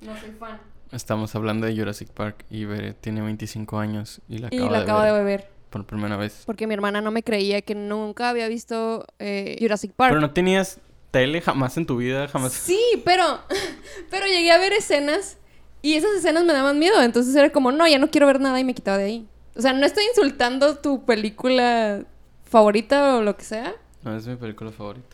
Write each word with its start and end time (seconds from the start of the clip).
No 0.00 0.18
soy 0.18 0.30
fan. 0.38 0.58
Estamos 0.92 1.34
hablando 1.34 1.66
de 1.66 1.76
Jurassic 1.76 2.08
Park 2.08 2.44
y 2.50 2.64
Bere 2.64 2.94
tiene 2.94 3.20
25 3.20 3.78
años 3.78 4.20
y 4.28 4.38
la 4.38 4.48
Y 4.50 4.56
acaba, 4.56 4.70
la 4.72 4.78
de, 4.78 4.84
acabo 4.84 5.02
ver 5.02 5.12
de 5.14 5.22
ver. 5.24 5.48
por 5.68 5.86
primera 5.86 6.16
vez. 6.16 6.42
Porque 6.46 6.66
mi 6.66 6.74
hermana 6.74 7.00
no 7.00 7.10
me 7.10 7.22
creía 7.22 7.62
que 7.62 7.74
nunca 7.74 8.30
había 8.30 8.48
visto 8.48 9.06
eh, 9.18 9.56
Jurassic 9.60 9.92
Park. 9.92 10.10
Pero 10.10 10.20
no 10.20 10.32
tenías 10.32 10.80
tele 11.10 11.40
jamás 11.40 11.76
en 11.76 11.86
tu 11.86 11.98
vida, 11.98 12.26
jamás. 12.28 12.52
Sí, 12.52 12.80
pero, 13.04 13.24
pero 14.10 14.26
llegué 14.26 14.50
a 14.50 14.58
ver 14.58 14.72
escenas 14.72 15.38
y 15.82 15.94
esas 15.94 16.12
escenas 16.12 16.44
me 16.44 16.52
daban 16.52 16.78
miedo. 16.78 17.00
Entonces 17.02 17.34
era 17.36 17.50
como, 17.50 17.70
no, 17.72 17.86
ya 17.86 17.98
no 17.98 18.10
quiero 18.10 18.26
ver 18.26 18.40
nada 18.40 18.58
y 18.58 18.64
me 18.64 18.74
quitaba 18.74 18.98
de 18.98 19.04
ahí. 19.04 19.28
O 19.54 19.60
sea, 19.60 19.72
no 19.72 19.86
estoy 19.86 20.04
insultando 20.06 20.76
tu 20.76 21.04
película 21.04 22.04
favorita 22.44 23.16
o 23.16 23.22
lo 23.22 23.36
que 23.36 23.44
sea. 23.44 23.74
No, 24.02 24.16
es 24.16 24.26
mi 24.26 24.36
película 24.36 24.72
favorita. 24.72 25.06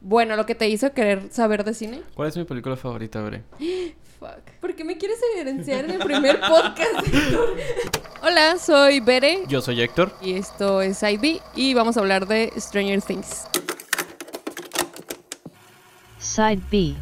Bueno, 0.00 0.36
lo 0.36 0.44
que 0.44 0.54
te 0.54 0.68
hizo 0.68 0.92
querer 0.92 1.30
saber 1.30 1.64
de 1.64 1.72
cine. 1.72 2.02
¿Cuál 2.14 2.28
es 2.28 2.36
mi 2.36 2.44
película 2.44 2.76
favorita, 2.76 3.22
Bere? 3.22 3.42
Fuck. 4.24 4.58
¿Por 4.60 4.74
qué 4.74 4.84
me 4.84 4.96
quieres 4.96 5.18
evidenciar 5.36 5.84
en 5.84 5.90
el 5.90 5.98
primer 5.98 6.40
podcast? 6.40 7.06
Hola, 8.22 8.56
soy 8.58 9.00
Bere 9.00 9.40
Yo 9.48 9.60
soy 9.60 9.82
Héctor. 9.82 10.12
y 10.22 10.32
esto 10.34 10.80
es 10.80 11.02
IB 11.02 11.42
y 11.54 11.74
vamos 11.74 11.98
a 11.98 12.00
hablar 12.00 12.26
de 12.26 12.50
Stranger 12.56 13.02
Things. 13.02 13.44
Side 16.18 16.62
B. 16.70 16.94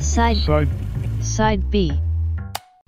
Side 0.00 0.36
Side 0.36 0.68
Side 1.20 1.62
B. 1.70 1.90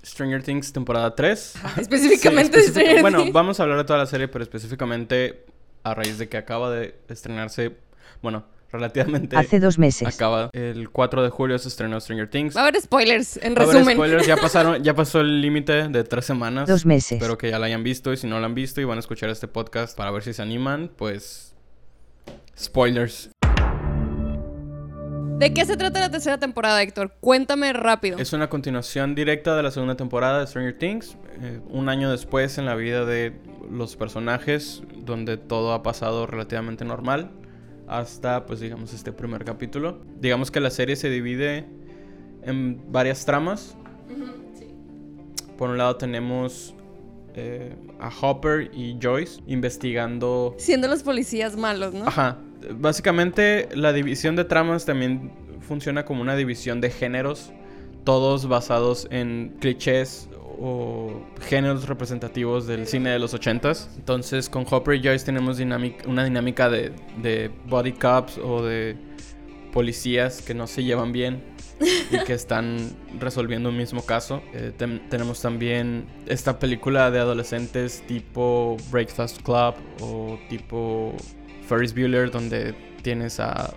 Stranger 0.03 0.41
Things 0.41 0.71
temporada 0.71 1.13
3. 1.15 1.53
Específicamente 1.77 2.61
Sí, 2.61 2.71
de 2.71 2.81
específica- 2.81 2.81
Stranger 2.81 3.01
Bueno, 3.01 3.17
Things. 3.19 3.33
vamos 3.33 3.59
a 3.59 3.63
hablar 3.63 3.77
de 3.79 3.83
toda 3.83 3.99
la 3.99 4.05
serie, 4.05 4.27
pero 4.27 4.43
específicamente 4.43 5.45
a 5.91 5.95
raíz 5.95 6.17
de 6.17 6.29
que 6.29 6.37
acaba 6.37 6.69
de 6.71 6.95
estrenarse, 7.09 7.75
bueno, 8.21 8.45
relativamente 8.71 9.35
Hace 9.35 9.59
dos 9.59 9.79
meses. 9.79 10.07
acaba 10.07 10.49
el 10.53 10.89
4 10.91 11.23
de 11.23 11.29
julio 11.29 11.57
se 11.57 11.69
estrenó 11.69 11.99
Stranger 11.99 12.29
Things. 12.29 12.55
Va 12.55 12.61
a 12.61 12.67
haber 12.67 12.79
spoilers, 12.81 13.37
en 13.37 13.55
Va 13.55 13.61
a 13.61 13.63
haber 13.63 13.75
resumen. 13.77 13.95
spoilers, 13.95 14.27
ya 14.27 14.37
pasaron, 14.41 14.83
ya 14.83 14.93
pasó 14.93 15.21
el 15.21 15.41
límite 15.41 15.87
de 15.87 16.03
tres 16.03 16.25
semanas. 16.25 16.67
Dos 16.67 16.85
meses. 16.85 17.13
Espero 17.13 17.37
que 17.37 17.49
ya 17.49 17.57
la 17.59 17.65
hayan 17.65 17.83
visto 17.83 18.13
y 18.13 18.17
si 18.17 18.27
no 18.27 18.39
la 18.39 18.45
han 18.45 18.53
visto 18.55 18.79
y 18.79 18.83
van 18.83 18.97
a 18.97 18.99
escuchar 18.99 19.29
este 19.29 19.47
podcast 19.47 19.97
para 19.97 20.11
ver 20.11 20.21
si 20.23 20.33
se 20.33 20.41
animan, 20.43 20.91
pues 20.95 21.55
spoilers. 22.57 23.29
¿De 25.39 25.53
qué 25.53 25.65
se 25.65 25.77
trata 25.77 26.01
la 26.01 26.11
tercera 26.11 26.37
temporada, 26.37 26.81
Héctor? 26.81 27.13
Cuéntame 27.21 27.71
rápido. 27.71 28.17
Es 28.17 28.33
una 28.33 28.49
continuación 28.49 29.15
directa 29.15 29.55
de 29.55 29.63
la 29.63 29.71
segunda 29.71 29.95
temporada 29.95 30.41
de 30.41 30.47
Stranger 30.47 30.77
Things, 30.77 31.15
eh, 31.41 31.61
un 31.69 31.87
año 31.87 32.11
después 32.11 32.57
en 32.57 32.65
la 32.65 32.75
vida 32.75 33.05
de 33.05 33.31
los 33.71 33.95
personajes, 33.95 34.83
donde 34.97 35.37
todo 35.37 35.71
ha 35.71 35.81
pasado 35.81 36.27
relativamente 36.27 36.83
normal, 36.83 37.31
hasta 37.87 38.45
pues 38.45 38.59
digamos 38.59 38.93
este 38.93 39.13
primer 39.13 39.45
capítulo. 39.45 40.01
Digamos 40.19 40.51
que 40.51 40.59
la 40.59 40.71
serie 40.71 40.97
se 40.97 41.09
divide 41.09 41.65
en 42.43 42.91
varias 42.91 43.25
tramas. 43.25 43.77
Por 45.57 45.69
un 45.69 45.77
lado 45.77 45.95
tenemos 45.95 46.75
eh, 47.35 47.77
a 48.01 48.09
Hopper 48.09 48.71
y 48.73 48.97
Joyce 49.01 49.41
investigando 49.47 50.53
Siendo 50.57 50.89
los 50.89 51.01
policías 51.01 51.55
malos, 51.55 51.93
¿no? 51.93 52.07
Ajá. 52.07 52.39
Básicamente 52.71 53.69
la 53.73 53.93
división 53.93 54.35
de 54.35 54.45
tramas 54.45 54.85
también 54.85 55.31
funciona 55.61 56.05
como 56.05 56.21
una 56.21 56.35
división 56.35 56.81
de 56.81 56.89
géneros, 56.89 57.51
todos 58.03 58.47
basados 58.47 59.07
en 59.11 59.55
clichés 59.59 60.29
o 60.61 61.25
géneros 61.41 61.87
representativos 61.87 62.67
del 62.67 62.85
cine 62.87 63.11
de 63.11 63.19
los 63.19 63.33
ochentas. 63.33 63.89
Entonces 63.97 64.49
con 64.49 64.65
Hopper 64.69 64.95
y 64.95 65.03
Joyce 65.03 65.25
tenemos 65.25 65.59
una 65.59 66.23
dinámica 66.23 66.69
de, 66.69 66.91
de 67.21 67.49
body 67.67 67.93
cops 67.93 68.37
o 68.37 68.63
de 68.63 68.97
policías 69.71 70.41
que 70.41 70.53
no 70.53 70.67
se 70.67 70.83
llevan 70.83 71.11
bien 71.11 71.43
y 71.79 72.23
que 72.25 72.33
están 72.33 72.91
resolviendo 73.19 73.69
un 73.69 73.77
mismo 73.77 74.01
caso. 74.05 74.41
Eh, 74.53 74.71
tenemos 75.09 75.41
también 75.41 76.05
esta 76.27 76.59
película 76.59 77.11
de 77.11 77.19
adolescentes 77.19 78.03
tipo 78.07 78.77
Breakfast 78.91 79.41
Club 79.41 79.75
o 80.01 80.39
tipo 80.49 81.15
Ferris 81.67 81.93
Bueller 81.93 82.31
donde 82.31 82.73
tienes 83.01 83.39
a 83.39 83.73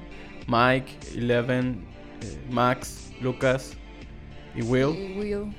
Mike, 0.46 0.92
Eleven, 1.16 1.84
eh, 2.22 2.38
Max, 2.50 3.10
Lucas 3.20 3.72
y 4.54 4.62
Will 4.62 4.90
Y 4.90 5.18
Will. 5.18 5.56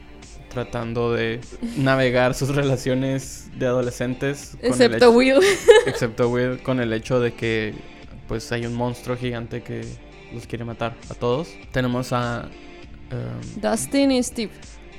tratando 0.50 1.14
de 1.14 1.40
navegar 1.78 2.34
sus 2.34 2.50
relaciones 2.56 3.50
de 3.58 3.66
adolescentes. 3.68 4.58
Excepto 4.62 5.12
Will. 5.12 5.40
Excepto 5.88 6.30
Will 6.30 6.62
con 6.62 6.80
el 6.80 6.92
hecho 6.94 7.20
de 7.20 7.34
que 7.34 7.74
pues 8.28 8.52
hay 8.52 8.66
un 8.66 8.74
monstruo 8.74 9.18
gigante 9.18 9.64
que 9.64 9.84
los 10.34 10.48
quiere 10.48 10.66
matar 10.66 10.96
a 11.10 11.14
todos. 11.14 11.50
Tenemos 11.72 12.12
a 12.14 12.50
um, 13.12 13.62
Dustin 13.62 14.12
y 14.12 14.24
Steve. 14.24 14.52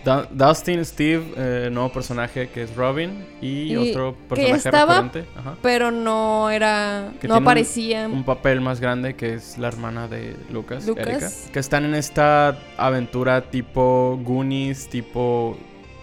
Du- 0.05 0.27
Dustin, 0.33 0.84
Steve, 0.84 1.25
eh, 1.34 1.71
nuevo 1.72 1.91
personaje 1.91 2.50
que 2.50 2.65
es 2.65 2.77
Robin 2.77 3.25
y, 3.41 3.72
Y 3.72 3.77
otro 3.77 4.15
que 4.15 4.34
personaje 4.34 4.56
estaba- 4.56 5.00
recurrente, 5.00 5.31
ajá, 5.34 5.56
Pero 5.62 5.91
no 5.91 6.50
era. 6.50 7.11
Que 7.22 7.27
no 7.27 7.39
un- 7.39 7.43
aparecía. 7.43 8.06
un 8.06 8.22
papel 8.22 8.61
más 8.61 8.81
grande 8.81 9.15
que 9.15 9.33
es 9.33 9.56
la 9.56 9.69
hermana 9.69 10.06
de 10.06 10.37
Lucas, 10.53 10.87
Lucas. 10.87 11.06
Erika, 11.06 11.31
que 11.55 11.59
están 11.59 11.87
en 11.87 11.95
esta 11.95 12.59
aventura 12.77 13.51
tipo 13.51 14.21
Goonies, 14.22 14.89
tipo 14.91 15.56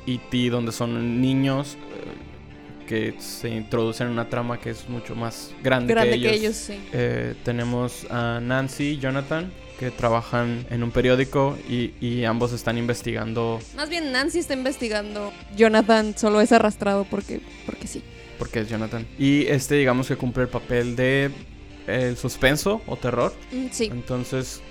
E.T., 0.08 0.50
donde 0.50 0.72
son 0.72 1.22
niños 1.22 1.78
eh, 1.80 2.31
que 2.92 3.14
se 3.20 3.48
introducen 3.48 4.08
en 4.08 4.14
una 4.14 4.28
trama 4.28 4.60
que 4.60 4.72
es 4.72 4.90
mucho 4.90 5.16
más 5.16 5.52
grande, 5.64 5.94
grande 5.94 6.18
que 6.20 6.24
que 6.28 6.34
ellos. 6.34 6.58
sí. 6.58 6.78
Eh, 6.92 7.36
tenemos 7.46 8.06
a 8.10 8.42
Nancy 8.42 8.84
y 8.90 8.98
Jonathan 9.00 9.50
que 9.80 9.92
trabajan 9.92 10.66
en 10.70 10.84
un 10.84 10.92
periódico 10.92 11.58
y, 11.70 11.94
y 12.02 12.26
ambos 12.26 12.52
están 12.52 12.78
investigando 12.78 13.62
Más 13.78 13.90
bien 13.90 14.12
Nancy 14.12 14.40
está 14.40 14.56
investigando. 14.56 15.32
Jonathan 15.56 16.18
solo 16.18 16.42
es 16.42 16.52
arrastrado 16.52 17.06
porque, 17.10 17.40
porque 17.66 17.88
sí. 17.88 18.04
porque 18.38 18.60
es 18.60 18.70
Jonathan. 18.70 19.08
Y 19.18 19.46
este 19.48 19.76
digamos 19.76 20.10
que 20.10 20.18
cumple 20.18 20.44
el 20.44 20.50
papel 20.50 20.98
de 20.98 21.32
el 21.88 22.18
suspenso 22.18 22.82
o 22.88 22.98
terror. 22.98 23.34
Mm, 23.54 23.68
Sí. 23.72 23.86
Entonces 23.86 24.62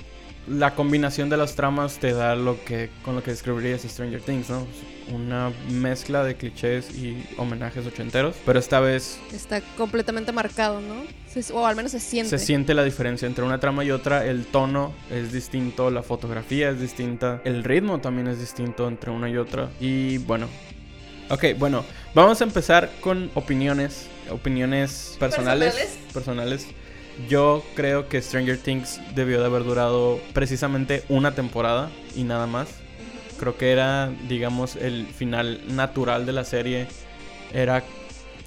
la 0.49 0.75
combinación 0.75 1.29
de 1.29 1.37
las 1.37 1.55
tramas 1.55 1.99
te 1.99 2.13
da 2.13 2.35
lo 2.35 2.65
que 2.65 2.91
con 3.05 3.15
lo 3.15 3.23
que 3.23 3.31
describirías 3.31 3.83
Stranger 3.83 4.21
Things, 4.21 4.49
¿no? 4.51 4.67
Una 5.13 5.53
mezcla 5.71 6.25
de 6.25 6.37
clichés 6.37 6.91
y 6.95 7.25
homenajes 7.37 7.87
ochenteros, 7.87 8.37
pero 8.47 8.59
esta 8.59 8.81
vez 8.81 9.19
Está 9.33 9.61
completamente 9.77 10.33
marcado, 10.33 10.81
¿no? 10.81 11.03
Se- 11.29 11.53
o 11.53 11.67
al 11.67 11.77
menos 11.77 11.93
se 11.93 12.01
siente. 12.01 12.39
se 12.39 12.45
siente 12.45 12.75
la 12.75 12.85
diferencia 12.85 13.27
entre 13.27 13.45
una 13.45 13.61
trama 13.61 13.85
y 13.85 13.91
otra, 13.91 14.25
el 14.27 14.47
tono 14.47 14.93
es 15.11 15.33
distinto, 15.33 15.91
la 15.91 16.03
fotografía 16.03 16.71
es 16.71 16.81
distinta, 16.81 17.41
el 17.45 17.63
ritmo 17.65 18.01
también 18.01 18.27
es 18.29 18.39
distinto 18.41 18.89
entre 18.89 19.11
una 19.11 19.29
y 19.29 19.37
otra. 19.37 19.69
Y 19.81 20.19
bueno, 20.19 20.49
ok, 21.29 21.45
bueno, 21.59 21.85
vamos 22.15 22.41
a 22.41 22.45
empezar 22.45 22.91
con 23.01 23.31
opiniones, 23.35 24.07
opiniones 24.31 25.17
personales. 25.21 25.99
Personales. 26.13 26.67
Yo 27.29 27.65
creo 27.75 28.09
que 28.09 28.21
Stranger 28.23 28.59
Things 28.59 29.01
debió 29.15 29.41
de 29.41 29.47
haber 29.47 29.65
durado 29.65 30.21
precisamente 30.33 31.03
una 31.09 31.35
temporada 31.35 31.91
y 32.17 32.23
nada 32.25 32.47
más. 32.47 32.69
Creo 33.39 33.57
que 33.57 33.73
era, 33.73 34.11
digamos, 34.29 34.77
el 34.77 35.07
final 35.07 35.61
natural 35.69 36.27
de 36.27 36.33
la 36.33 36.45
serie. 36.45 36.87
Era 37.53 37.83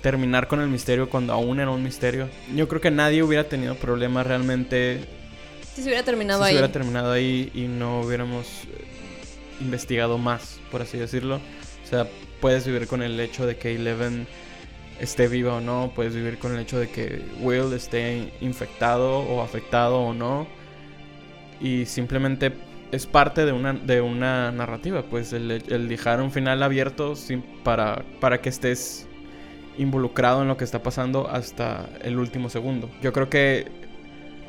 terminar 0.01 0.47
con 0.47 0.61
el 0.61 0.69
misterio 0.69 1.09
cuando 1.09 1.33
aún 1.33 1.59
era 1.59 1.71
un 1.71 1.83
misterio. 1.83 2.29
Yo 2.55 2.67
creo 2.67 2.81
que 2.81 2.91
nadie 2.91 3.23
hubiera 3.23 3.45
tenido 3.45 3.75
problema 3.75 4.23
realmente 4.23 5.01
Si 5.73 5.81
se 5.81 5.87
hubiera 5.87 6.01
si 6.01 6.05
terminado 6.05 6.41
se 6.41 6.49
ahí. 6.49 6.53
hubiera 6.53 6.71
terminado 6.71 7.11
ahí 7.11 7.51
y 7.53 7.61
no 7.67 8.01
hubiéramos 8.01 8.45
eh, 8.47 8.85
investigado 9.61 10.17
más, 10.17 10.59
por 10.71 10.81
así 10.81 10.97
decirlo. 10.97 11.37
O 11.37 11.87
sea, 11.89 12.07
puedes 12.41 12.65
vivir 12.65 12.87
con 12.87 13.01
el 13.01 13.19
hecho 13.19 13.45
de 13.47 13.57
que 13.57 13.75
Eleven 13.75 14.27
esté 14.99 15.27
viva 15.27 15.55
o 15.55 15.61
no, 15.61 15.91
puedes 15.95 16.15
vivir 16.15 16.37
con 16.37 16.53
el 16.53 16.59
hecho 16.59 16.79
de 16.79 16.89
que 16.89 17.21
Will 17.39 17.73
esté 17.73 18.31
infectado 18.41 19.19
o 19.19 19.41
afectado 19.41 19.99
o 19.99 20.13
no. 20.13 20.47
Y 21.61 21.85
simplemente 21.85 22.51
es 22.91 23.05
parte 23.07 23.45
de 23.45 23.51
una, 23.51 23.73
de 23.73 24.01
una 24.01 24.51
narrativa, 24.51 25.01
pues 25.03 25.33
el, 25.33 25.87
dejar 25.87 26.21
un 26.21 26.31
final 26.31 26.61
abierto 26.61 27.15
sin- 27.15 27.41
para, 27.63 28.03
para 28.19 28.41
que 28.41 28.49
estés 28.49 29.07
involucrado 29.77 30.41
en 30.43 30.47
lo 30.47 30.57
que 30.57 30.63
está 30.63 30.83
pasando 30.83 31.27
hasta 31.29 31.89
el 32.03 32.19
último 32.19 32.49
segundo. 32.49 32.89
Yo 33.01 33.11
creo 33.13 33.29
que 33.29 33.67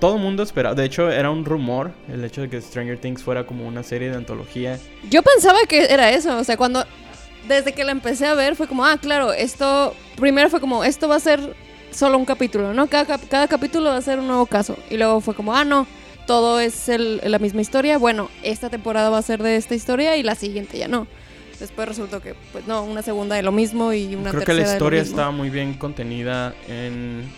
todo 0.00 0.16
el 0.16 0.22
mundo 0.22 0.42
esperaba, 0.42 0.74
de 0.74 0.84
hecho 0.84 1.10
era 1.10 1.30
un 1.30 1.46
rumor 1.46 1.92
el 2.12 2.22
hecho 2.24 2.42
de 2.42 2.50
que 2.50 2.60
Stranger 2.60 2.98
Things 2.98 3.22
fuera 3.22 3.46
como 3.46 3.66
una 3.66 3.82
serie 3.82 4.10
de 4.10 4.16
antología. 4.16 4.78
Yo 5.08 5.22
pensaba 5.22 5.60
que 5.66 5.84
era 5.84 6.10
eso, 6.10 6.36
o 6.36 6.44
sea, 6.44 6.58
cuando 6.58 6.84
desde 7.48 7.72
que 7.72 7.84
la 7.84 7.92
empecé 7.92 8.26
a 8.26 8.34
ver 8.34 8.56
fue 8.56 8.66
como, 8.68 8.84
ah, 8.84 8.96
claro, 8.98 9.32
esto 9.32 9.94
primero 10.16 10.48
fue 10.50 10.60
como 10.60 10.84
esto 10.84 11.08
va 11.08 11.16
a 11.16 11.20
ser 11.20 11.54
solo 11.90 12.18
un 12.18 12.24
capítulo, 12.24 12.74
¿no? 12.74 12.86
Cada, 12.88 13.18
cada 13.18 13.46
capítulo 13.48 13.90
va 13.90 13.96
a 13.96 14.02
ser 14.02 14.18
un 14.18 14.26
nuevo 14.26 14.46
caso 14.46 14.76
y 14.90 14.96
luego 14.96 15.20
fue 15.20 15.34
como, 15.34 15.54
ah, 15.54 15.64
no, 15.64 15.86
todo 16.26 16.58
es 16.60 16.88
el- 16.88 17.20
la 17.24 17.38
misma 17.38 17.60
historia. 17.60 17.98
Bueno, 17.98 18.30
esta 18.42 18.70
temporada 18.70 19.10
va 19.10 19.18
a 19.18 19.22
ser 19.22 19.42
de 19.42 19.56
esta 19.56 19.74
historia 19.74 20.16
y 20.16 20.22
la 20.22 20.34
siguiente 20.34 20.78
ya 20.78 20.88
no. 20.88 21.06
Después 21.60 21.86
resultó 21.88 22.20
que, 22.20 22.34
pues 22.52 22.66
no, 22.66 22.82
una 22.82 23.02
segunda 23.02 23.36
de 23.36 23.42
lo 23.42 23.52
mismo 23.52 23.92
y 23.92 24.14
una 24.16 24.30
Creo 24.30 24.40
que 24.40 24.46
tercera 24.46 24.66
la 24.68 24.72
historia 24.72 25.02
estaba 25.02 25.30
muy 25.30 25.50
bien 25.50 25.74
contenida 25.74 26.52
en 26.66 27.30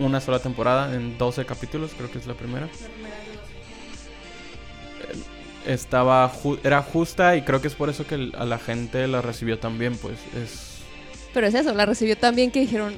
una 0.00 0.20
sola 0.20 0.40
temporada 0.40 0.92
en 0.94 1.16
12 1.16 1.44
capítulos, 1.46 1.92
creo 1.96 2.10
que 2.10 2.18
es 2.18 2.26
la 2.26 2.34
primera. 2.34 2.68
Estaba 5.66 6.30
ju- 6.30 6.58
era 6.62 6.82
justa 6.82 7.36
y 7.36 7.42
creo 7.42 7.60
que 7.62 7.68
es 7.68 7.74
por 7.74 7.88
eso 7.88 8.06
que 8.06 8.30
a 8.36 8.44
la 8.44 8.58
gente 8.58 9.06
la 9.08 9.22
recibió 9.22 9.58
tan 9.58 9.78
bien, 9.78 9.96
pues 9.96 10.18
es 10.36 10.78
Pero 11.32 11.46
es 11.46 11.54
eso, 11.54 11.72
la 11.74 11.86
recibió 11.86 12.16
tan 12.18 12.34
bien 12.36 12.50
que 12.50 12.60
dijeron, 12.60 12.94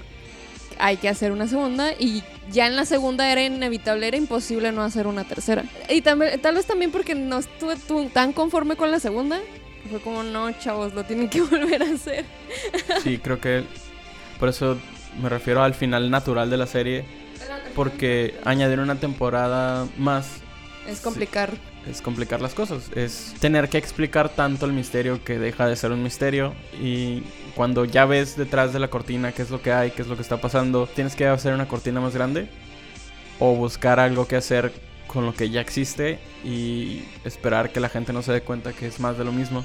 hay 0.78 0.96
que 0.96 1.08
hacer 1.08 1.30
una 1.32 1.46
segunda 1.46 1.92
y 1.92 2.22
ya 2.50 2.66
en 2.66 2.74
la 2.76 2.84
segunda 2.84 3.30
era 3.30 3.42
inevitable, 3.44 4.08
era 4.08 4.16
imposible 4.16 4.72
no 4.72 4.82
hacer 4.82 5.06
una 5.06 5.24
tercera. 5.24 5.64
Y 5.88 6.02
también, 6.02 6.40
tal 6.40 6.56
vez 6.56 6.66
también 6.66 6.90
porque 6.90 7.14
no 7.14 7.38
estuve 7.38 7.76
tu- 7.76 8.08
tan 8.08 8.32
conforme 8.32 8.74
con 8.76 8.90
la 8.90 8.98
segunda, 9.00 9.38
fue 9.88 10.00
como, 10.00 10.24
no, 10.24 10.50
chavos, 10.58 10.92
lo 10.92 11.04
tienen 11.04 11.28
que 11.28 11.40
volver 11.42 11.82
a 11.82 11.94
hacer. 11.94 12.24
Sí, 13.04 13.18
creo 13.18 13.40
que 13.40 13.62
por 14.40 14.48
eso 14.48 14.76
me 15.22 15.28
refiero 15.28 15.62
al 15.62 15.74
final 15.74 16.10
natural 16.10 16.50
de 16.50 16.56
la 16.56 16.66
serie, 16.66 17.04
porque 17.76 18.34
añadir 18.44 18.80
una 18.80 18.96
temporada 18.96 19.86
más 19.98 20.26
Es 20.88 21.00
complicar. 21.00 21.52
Es 21.90 22.02
complicar 22.02 22.40
las 22.40 22.54
cosas, 22.54 22.90
es 22.94 23.34
tener 23.40 23.68
que 23.68 23.78
explicar 23.78 24.28
tanto 24.28 24.66
el 24.66 24.72
misterio 24.72 25.22
que 25.22 25.38
deja 25.38 25.66
de 25.66 25.76
ser 25.76 25.92
un 25.92 26.02
misterio 26.02 26.54
y 26.80 27.22
cuando 27.54 27.84
ya 27.84 28.04
ves 28.04 28.36
detrás 28.36 28.72
de 28.72 28.78
la 28.78 28.88
cortina 28.88 29.32
qué 29.32 29.42
es 29.42 29.50
lo 29.50 29.62
que 29.62 29.72
hay, 29.72 29.90
qué 29.92 30.02
es 30.02 30.08
lo 30.08 30.16
que 30.16 30.22
está 30.22 30.40
pasando, 30.40 30.86
tienes 30.86 31.14
que 31.14 31.26
hacer 31.26 31.54
una 31.54 31.68
cortina 31.68 32.00
más 32.00 32.14
grande 32.14 32.48
o 33.38 33.54
buscar 33.54 34.00
algo 34.00 34.26
que 34.26 34.36
hacer 34.36 34.72
con 35.06 35.24
lo 35.24 35.34
que 35.34 35.50
ya 35.50 35.60
existe 35.60 36.18
y 36.44 37.04
esperar 37.24 37.70
que 37.70 37.80
la 37.80 37.88
gente 37.88 38.12
no 38.12 38.22
se 38.22 38.32
dé 38.32 38.42
cuenta 38.42 38.72
que 38.72 38.86
es 38.86 39.00
más 39.00 39.16
de 39.16 39.24
lo 39.24 39.32
mismo. 39.32 39.64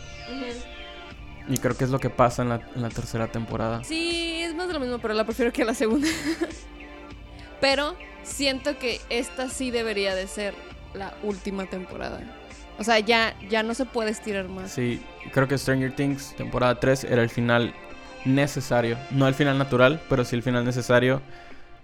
Y 1.50 1.58
creo 1.58 1.76
que 1.76 1.84
es 1.84 1.90
lo 1.90 2.00
que 2.00 2.10
pasa 2.10 2.44
en 2.44 2.50
la, 2.50 2.62
en 2.76 2.82
la 2.82 2.90
tercera 2.90 3.28
temporada. 3.28 3.84
Sí, 3.84 4.42
es 4.42 4.54
más 4.56 4.68
de 4.68 4.76
lo 4.76 4.80
mismo, 4.80 5.00
pero 5.00 5.14
la 5.14 5.26
prefiero 5.26 5.52
que 5.52 5.66
la 5.66 5.74
segunda. 5.74 6.08
pero 7.60 7.96
siento 8.24 8.78
que 8.78 9.02
esta 9.10 9.50
sí 9.50 9.72
debería 9.72 10.16
de 10.16 10.28
ser 10.28 10.54
la 10.94 11.14
última 11.24 11.66
temporada. 11.66 12.20
O 12.80 12.84
sea, 12.84 13.00
ya, 13.00 13.36
ya 13.50 13.64
no 13.64 13.74
se 13.74 13.86
puede 13.86 14.12
estirar 14.12 14.48
más. 14.48 14.72
Sí, 14.72 15.02
creo 15.34 15.48
que 15.48 15.58
Stranger 15.58 15.96
Things, 15.96 16.36
temporada 16.36 16.80
3, 16.80 17.04
era 17.04 17.22
el 17.22 17.30
final 17.30 17.74
necesario. 18.26 18.98
No 19.12 19.28
el 19.28 19.34
final 19.34 19.58
natural, 19.58 20.02
pero 20.10 20.26
sí 20.26 20.36
el 20.36 20.44
final 20.44 20.66
necesario. 20.66 21.22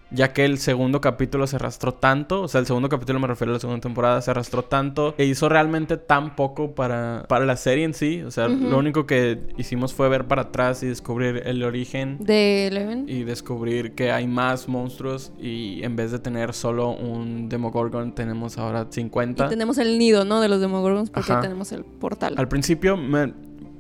Ya 0.10 0.32
que 0.34 0.46
el 0.46 0.58
segundo 0.58 1.02
capítulo 1.02 1.48
se 1.48 1.58
arrastró 1.58 1.94
tanto, 1.94 2.42
o 2.44 2.48
sea, 2.48 2.60
el 2.60 2.66
segundo 2.66 2.88
capítulo 2.88 3.20
me 3.20 3.28
refiero 3.28 3.52
a 3.52 3.56
la 3.56 3.60
segunda 3.60 3.82
temporada, 3.82 4.22
se 4.22 4.32
arrastró 4.32 4.64
tanto 4.64 5.14
e 5.18 5.26
hizo 5.26 5.50
realmente 5.50 5.98
tan 5.98 6.36
poco 6.36 6.76
para, 6.76 7.26
para 7.28 7.46
la 7.46 7.58
serie 7.58 7.84
en 7.84 7.94
sí. 7.94 8.22
O 8.22 8.32
sea, 8.32 8.48
lo 8.48 8.78
único 8.78 9.06
que 9.06 9.40
hicimos 9.58 9.94
fue 9.94 10.08
ver 10.08 10.26
para 10.26 10.44
atrás 10.44 10.82
y 10.84 10.88
descubrir 10.88 11.42
el 11.46 11.64
origen 11.64 12.18
De 12.20 12.68
Eleven. 12.68 13.06
y 13.10 13.24
descubrir 13.24 13.96
que 13.96 14.12
hay 14.12 14.28
más 14.28 14.68
monstruos 14.68 15.32
y 15.40 15.84
en 15.84 15.96
vez 15.96 16.12
de 16.12 16.20
tener 16.20 16.54
solo 16.54 16.90
un 16.92 17.50
Demogorgon 17.50 18.14
tenemos 18.16 18.58
ahora 18.58 18.88
50. 18.90 19.46
Y 19.46 19.50
tenemos 19.50 19.78
el 19.78 19.98
nido, 20.00 20.24
¿no? 20.26 20.40
De 20.42 20.48
los 20.48 20.62
Demogorgons 20.62 21.10
porque 21.10 21.32
Ajá. 21.34 21.42
tenemos 21.42 21.72
el 21.72 21.84
portal. 21.84 22.36
Al 22.38 22.48
principio 22.48 22.96
me 22.96 23.34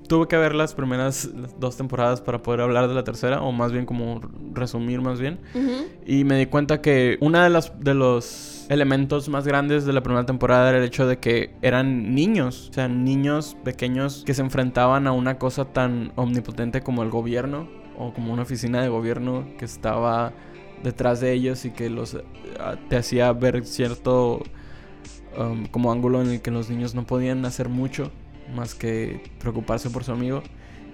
tuve 0.07 0.27
que 0.27 0.37
ver 0.37 0.55
las 0.55 0.73
primeras 0.73 1.29
dos 1.59 1.77
temporadas 1.77 2.21
para 2.21 2.41
poder 2.41 2.61
hablar 2.61 2.87
de 2.87 2.95
la 2.95 3.03
tercera, 3.03 3.41
o 3.41 3.51
más 3.51 3.71
bien 3.71 3.85
como 3.85 4.21
resumir 4.53 5.01
más 5.01 5.19
bien. 5.19 5.39
Y 6.05 6.23
me 6.23 6.37
di 6.37 6.45
cuenta 6.47 6.81
que 6.81 7.17
una 7.21 7.43
de 7.43 7.49
las 7.49 7.79
de 7.79 7.93
los 7.93 8.65
elementos 8.69 9.29
más 9.29 9.47
grandes 9.47 9.85
de 9.85 9.93
la 9.93 10.01
primera 10.01 10.25
temporada 10.25 10.69
era 10.69 10.79
el 10.79 10.83
hecho 10.83 11.07
de 11.07 11.19
que 11.19 11.55
eran 11.61 12.15
niños, 12.15 12.69
o 12.69 12.73
sea, 12.73 12.87
niños 12.87 13.55
pequeños 13.63 14.23
que 14.25 14.33
se 14.33 14.41
enfrentaban 14.41 15.07
a 15.07 15.11
una 15.11 15.37
cosa 15.37 15.65
tan 15.65 16.11
omnipotente 16.15 16.81
como 16.81 17.03
el 17.03 17.09
gobierno 17.09 17.67
o 17.97 18.13
como 18.13 18.33
una 18.33 18.43
oficina 18.43 18.81
de 18.81 18.89
gobierno 18.89 19.47
que 19.57 19.65
estaba 19.65 20.33
detrás 20.83 21.19
de 21.19 21.33
ellos 21.33 21.65
y 21.65 21.71
que 21.71 21.89
los 21.89 22.17
ah, 22.59 22.75
te 22.89 22.97
hacía 22.97 23.31
ver 23.33 23.65
cierto 23.65 24.43
um, 25.37 25.65
como 25.67 25.91
ángulo 25.91 26.21
en 26.21 26.29
el 26.29 26.41
que 26.41 26.51
los 26.51 26.69
niños 26.69 26.93
no 26.93 27.05
podían 27.05 27.45
hacer 27.45 27.69
mucho 27.69 28.11
más 28.55 28.75
que 28.75 29.21
preocuparse 29.39 29.89
por 29.89 30.03
su 30.03 30.11
amigo. 30.11 30.43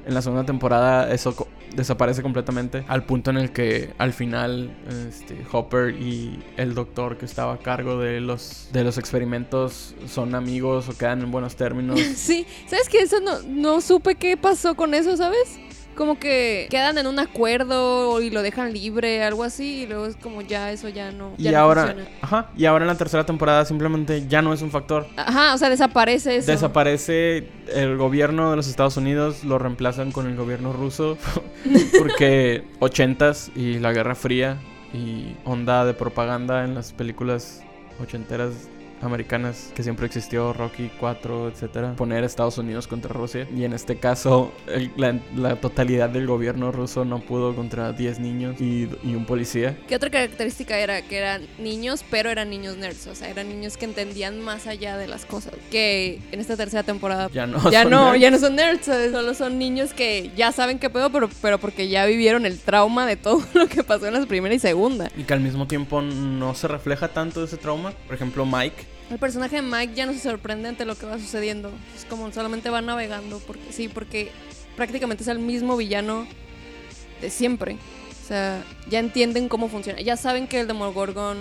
En 0.06 0.14
la 0.14 0.22
segunda 0.22 0.46
temporada 0.46 1.14
eso 1.14 1.34
co- 1.34 1.48
desaparece 1.74 2.22
completamente 2.22 2.84
al 2.90 3.06
punto 3.06 3.32
en 3.32 3.38
el 3.38 3.52
que 3.54 3.94
al 3.98 4.12
final 4.12 4.76
este, 5.08 5.42
Hopper 5.52 5.96
y 5.96 6.44
el 6.58 6.74
doctor 6.76 7.18
que 7.18 7.26
estaba 7.26 7.54
a 7.54 7.58
cargo 7.60 7.98
de 8.00 8.20
los 8.20 8.68
de 8.74 8.84
los 8.84 8.98
experimentos 8.98 9.96
son 10.08 10.36
amigos 10.36 10.90
o 10.90 10.98
quedan 10.98 11.22
en 11.22 11.32
buenos 11.32 11.56
términos. 11.56 11.98
Sí, 12.16 12.46
¿sabes 12.68 12.90
qué? 12.90 13.00
Eso 13.00 13.22
no, 13.22 13.40
no 13.48 13.80
supe 13.80 14.16
qué 14.16 14.36
pasó 14.36 14.76
con 14.76 14.94
eso, 14.94 15.16
¿sabes? 15.16 15.58
Como 15.95 16.19
que 16.19 16.68
quedan 16.69 16.98
en 16.98 17.07
un 17.07 17.19
acuerdo 17.19 18.22
y 18.22 18.30
lo 18.30 18.42
dejan 18.42 18.74
libre, 18.74 19.24
algo 19.24 19.44
así, 19.44 19.84
y 19.84 19.88
luego 19.88 20.06
es 20.06 20.16
como 20.16 20.42
ya 20.42 20.72
eso 20.72 20.90
ya 20.90 21.12
no. 21.12 21.34
y 21.38 21.50
no 21.50 21.57
ahora, 21.57 21.88
funciona. 21.88 22.10
ajá, 22.22 22.50
y 22.57 22.66
ahora 22.66 22.84
en 22.86 22.88
la 22.88 22.98
tercera 22.98 23.25
temporada 23.25 23.66
simplemente 23.66 24.28
ya 24.28 24.42
no 24.42 24.54
es 24.54 24.62
un 24.62 24.72
factor. 24.72 25.07
Ajá, 25.18 25.54
o 25.54 25.57
sea, 25.57 25.69
desaparece 25.69 26.38
eso. 26.38 26.51
Desaparece 26.51 27.50
el 27.74 27.98
gobierno 27.98 28.50
de 28.50 28.56
los 28.56 28.68
Estados 28.68 28.98
Unidos, 28.98 29.44
lo 29.44 29.60
reemplazan 29.60 30.12
con 30.12 30.28
el 30.28 30.36
gobierno 30.36 30.74
ruso, 30.74 31.18
porque 31.98 32.63
ochentas 32.80 33.51
y 33.56 33.80
la 33.80 33.92
Guerra 33.94 34.16
Fría 34.16 34.57
y 34.94 35.36
onda 35.46 35.86
de 35.86 35.94
propaganda 35.94 36.63
en 36.63 36.75
las 36.75 36.94
películas 36.94 37.63
ochenteras 38.01 38.51
americanas 39.06 39.72
que 39.76 39.84
siempre 39.84 40.06
existió, 40.06 40.54
Rocky 40.54 40.90
4, 41.00 41.50
etcétera, 41.50 41.94
poner 41.96 42.24
a 42.24 42.26
Estados 42.28 42.58
Unidos 42.58 42.88
contra 42.88 43.12
Rusia. 43.14 43.48
Y 43.56 43.64
en 43.64 43.74
este 43.74 43.98
caso, 43.98 44.52
el- 44.68 44.92
la, 44.98 45.20
la 45.36 45.56
totalidad 45.58 46.10
del 46.10 46.28
gobierno 46.28 46.72
ruso 46.72 47.06
no 47.06 47.20
pudo 47.20 47.56
contra 47.56 47.92
10 47.94 48.20
niños 48.20 48.60
y, 48.62 48.90
y 49.04 49.16
un 49.16 49.26
policía. 49.26 49.78
¿Qué 49.88 49.96
otra 49.96 50.10
característica 50.10 50.78
era? 50.78 51.02
Que 51.02 51.18
eran 51.18 51.44
niños, 51.60 52.04
pero 52.10 52.30
eran 52.30 52.50
niños 52.50 52.78
nerds. 52.78 53.08
O 53.08 53.16
sea, 53.16 53.30
eran 53.30 53.50
niños 53.50 53.78
que 53.78 53.86
entendían 53.86 54.40
más 54.42 54.68
allá 54.68 54.98
de 54.98 55.08
las 55.08 55.26
cosas. 55.26 55.54
Que 55.72 56.20
en 56.32 56.40
esta 56.40 56.56
tercera 56.58 56.84
temporada 56.84 57.30
Ya 57.34 57.46
no. 57.48 57.70
ya 57.72 57.84
son 57.84 57.92
no, 57.92 58.10
nerds. 58.12 58.22
ya 58.22 58.32
no 58.32 58.40
son 58.40 58.56
nerds, 58.56 58.86
¿sabes? 58.86 59.12
solo 59.12 59.34
son 59.34 59.58
niños 59.60 59.94
que 59.94 60.32
ya 60.36 60.52
saben 60.52 60.80
qué 60.80 60.90
pedo, 60.90 61.10
pero, 61.12 61.30
pero 61.42 61.60
porque 61.60 61.88
ya 61.88 62.06
vivieron 62.06 62.46
el 62.46 62.60
trauma 62.60 63.06
de 63.06 63.16
todo 63.16 63.42
lo 63.54 63.68
que 63.68 63.84
pasó 63.84 64.08
en 64.08 64.14
la 64.14 64.26
primera 64.26 64.54
y 64.56 64.60
segunda. 64.60 65.10
Y 65.18 65.24
que 65.24 65.34
al 65.34 65.40
mismo 65.42 65.68
tiempo 65.68 66.02
no 66.02 66.56
se 66.56 66.68
refleja 66.68 67.08
tanto 67.10 67.44
ese 67.44 67.58
trauma. 67.58 67.92
Por 68.08 68.16
ejemplo, 68.16 68.46
Mike. 68.46 68.86
El 69.10 69.19
personaje 69.19 69.57
de 69.57 69.62
Mike 69.62 69.94
ya 69.94 70.06
no 70.06 70.13
se 70.13 70.19
sorprende 70.19 70.69
ante 70.69 70.86
lo 70.86 70.95
que 70.95 71.06
va 71.06 71.19
sucediendo. 71.19 71.72
Es 71.95 72.06
como 72.06 72.31
solamente 72.31 72.69
va 72.69 72.81
navegando, 72.81 73.40
porque 73.40 73.72
sí, 73.72 73.88
porque 73.88 74.31
prácticamente 74.75 75.24
es 75.24 75.30
el 75.30 75.40
mismo 75.40 75.78
villano 75.78 76.28
de 77.22 77.30
siempre. 77.30 77.78
O 78.24 78.28
sea, 78.28 78.63
ya 78.90 79.00
entienden 79.00 79.50
cómo 79.50 79.68
funciona. 79.68 80.00
Ya 80.01 80.18
saben 80.18 80.48
que 80.48 80.62
el 80.62 80.68
Demogorgon 80.68 81.38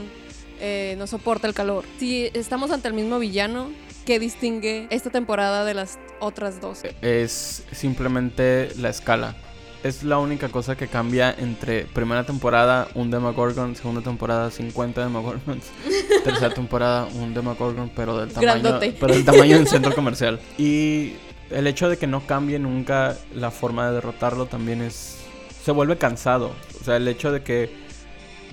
eh, 0.61 0.97
no 0.99 1.07
soporta 1.07 1.47
el 1.47 1.55
calor. 1.55 1.85
Si 1.99 2.31
estamos 2.35 2.71
ante 2.73 2.89
el 2.89 2.95
mismo 2.95 3.19
villano, 3.19 3.71
¿qué 4.05 4.19
distingue 4.19 4.89
esta 4.91 5.11
temporada 5.11 5.65
de 5.65 5.75
las 5.75 5.99
otras 6.21 6.61
dos? 6.61 6.83
es 7.01 7.65
simplemente 7.73 8.71
la 8.77 8.91
escala. 8.91 9.37
Es 9.83 10.05
la 10.05 10.19
única 10.19 10.49
cosa 10.49 10.77
que 10.77 10.87
cambia 10.87 11.35
entre 11.37 11.87
primera 11.87 12.25
temporada 12.25 12.87
un 12.95 13.11
Demogorgon, 13.11 13.75
segunda 13.75 14.01
temporada 14.01 14.51
50 14.51 15.03
Demogorgons, 15.03 15.65
tercera 16.25 16.55
temporada 16.55 17.09
un 17.15 17.35
Demogorgon, 17.35 17.91
pero 17.95 18.17
del 18.17 18.29
tamaño, 18.29 18.63
Grandote. 18.63 18.95
pero 19.01 19.13
del 19.13 19.25
tamaño 19.25 19.57
de 19.57 19.63
un 19.63 19.67
centro 19.67 19.93
comercial. 19.97 20.41
Y 20.57 21.15
el 21.51 21.67
hecho 21.67 21.89
de 21.89 21.97
que 21.97 22.07
no 22.07 22.25
cambie 22.27 22.61
nunca 22.61 23.17
la 23.35 23.51
forma 23.51 23.89
de 23.89 23.95
derrotarlo 23.95 24.47
también 24.47 24.83
es 24.83 25.19
se 25.65 25.73
vuelve 25.73 25.97
cansado. 25.97 26.53
O 26.81 26.85
sea, 26.85 26.97
el 26.97 27.09
hecho 27.09 27.33
de 27.33 27.43
que 27.43 27.71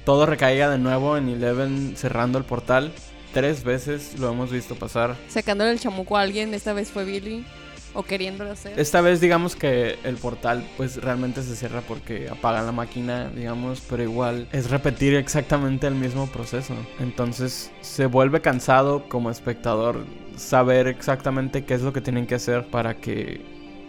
todo 0.06 0.26
recaiga 0.26 0.70
de 0.70 0.80
nuevo 0.80 1.16
en 1.16 1.30
Eleven 1.30 1.94
cerrando 1.96 2.40
el 2.40 2.44
portal 2.44 2.92
tres 3.34 3.64
veces 3.64 4.18
lo 4.20 4.32
hemos 4.32 4.52
visto 4.52 4.76
pasar. 4.76 5.16
Sacándole 5.28 5.72
el 5.72 5.80
chamuco 5.80 6.18
a 6.18 6.22
alguien, 6.22 6.54
esta 6.54 6.74
vez 6.74 6.90
fue 6.90 7.06
Billy, 7.06 7.46
o 7.94 8.04
queriéndolo 8.04 8.52
hacer. 8.52 8.80
Esta 8.80 9.02
vez 9.02 9.20
digamos 9.22 9.56
que 9.56 9.98
el 10.04 10.16
portal 10.16 10.64
pues 10.78 10.98
realmente 10.98 11.42
se 11.44 11.56
cierra 11.56 11.82
porque 11.82 12.30
apagan 12.30 12.66
la 12.66 12.72
máquina, 12.72 13.30
digamos, 13.36 13.82
pero 13.90 14.04
igual 14.04 14.48
es 14.52 14.70
repetir 14.70 15.16
exactamente 15.16 15.88
el 15.88 15.96
mismo 15.96 16.28
proceso. 16.28 16.76
Entonces 17.00 17.72
se 17.82 18.06
vuelve 18.06 18.42
cansado 18.42 19.08
como 19.10 19.32
espectador 19.32 20.06
saber 20.36 20.88
exactamente 20.88 21.66
qué 21.66 21.74
es 21.74 21.82
lo 21.82 21.92
que 21.94 22.02
tienen 22.02 22.26
que 22.28 22.36
hacer 22.36 22.66
para 22.68 22.96
que 22.96 23.42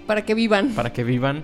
Para 0.07 0.25
que 0.25 0.35
vivan. 0.35 0.71
para 0.71 0.92
que 0.92 1.04
vivan, 1.04 1.42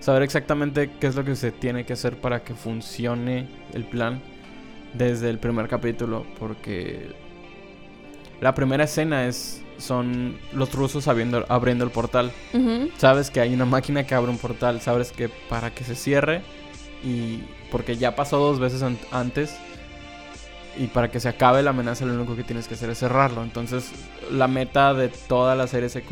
saber 0.00 0.22
exactamente 0.22 0.90
qué 1.00 1.06
es 1.08 1.14
lo 1.16 1.24
que 1.24 1.36
se 1.36 1.52
tiene 1.52 1.84
que 1.84 1.92
hacer 1.92 2.16
para 2.16 2.42
que 2.42 2.54
funcione 2.54 3.48
el 3.74 3.84
plan 3.84 4.20
desde 4.94 5.28
el 5.28 5.38
primer 5.38 5.68
capítulo 5.68 6.24
porque 6.38 7.08
la 8.40 8.54
primera 8.54 8.84
escena 8.84 9.26
es 9.26 9.62
son 9.78 10.38
los 10.52 10.72
rusos 10.72 11.08
abriendo, 11.08 11.44
abriendo 11.48 11.84
el 11.84 11.90
portal. 11.90 12.32
Ujú. 12.52 12.90
Sabes 12.98 13.30
que 13.30 13.40
hay 13.40 13.52
una 13.54 13.64
máquina 13.64 14.06
que 14.06 14.14
abre 14.14 14.30
un 14.30 14.38
portal, 14.38 14.80
sabes 14.80 15.12
que 15.12 15.28
para 15.28 15.74
que 15.74 15.84
se 15.84 15.94
cierre 15.94 16.42
y 17.04 17.40
porque 17.70 17.96
ya 17.96 18.14
pasó 18.16 18.38
dos 18.38 18.58
veces 18.58 18.82
an- 18.82 18.98
antes 19.10 19.54
y 20.78 20.88
para 20.88 21.10
que 21.10 21.20
se 21.20 21.28
acabe 21.28 21.62
la 21.62 21.70
amenaza 21.70 22.04
lo 22.04 22.12
único 22.12 22.36
que 22.36 22.42
tienes 22.42 22.68
que 22.68 22.74
hacer 22.74 22.90
es 22.90 22.98
cerrarlo. 22.98 23.42
Entonces 23.42 23.90
la 24.30 24.46
meta 24.48 24.92
de 24.92 25.08
toda 25.08 25.54
la 25.54 25.66
serie, 25.66 25.88
se 25.88 26.02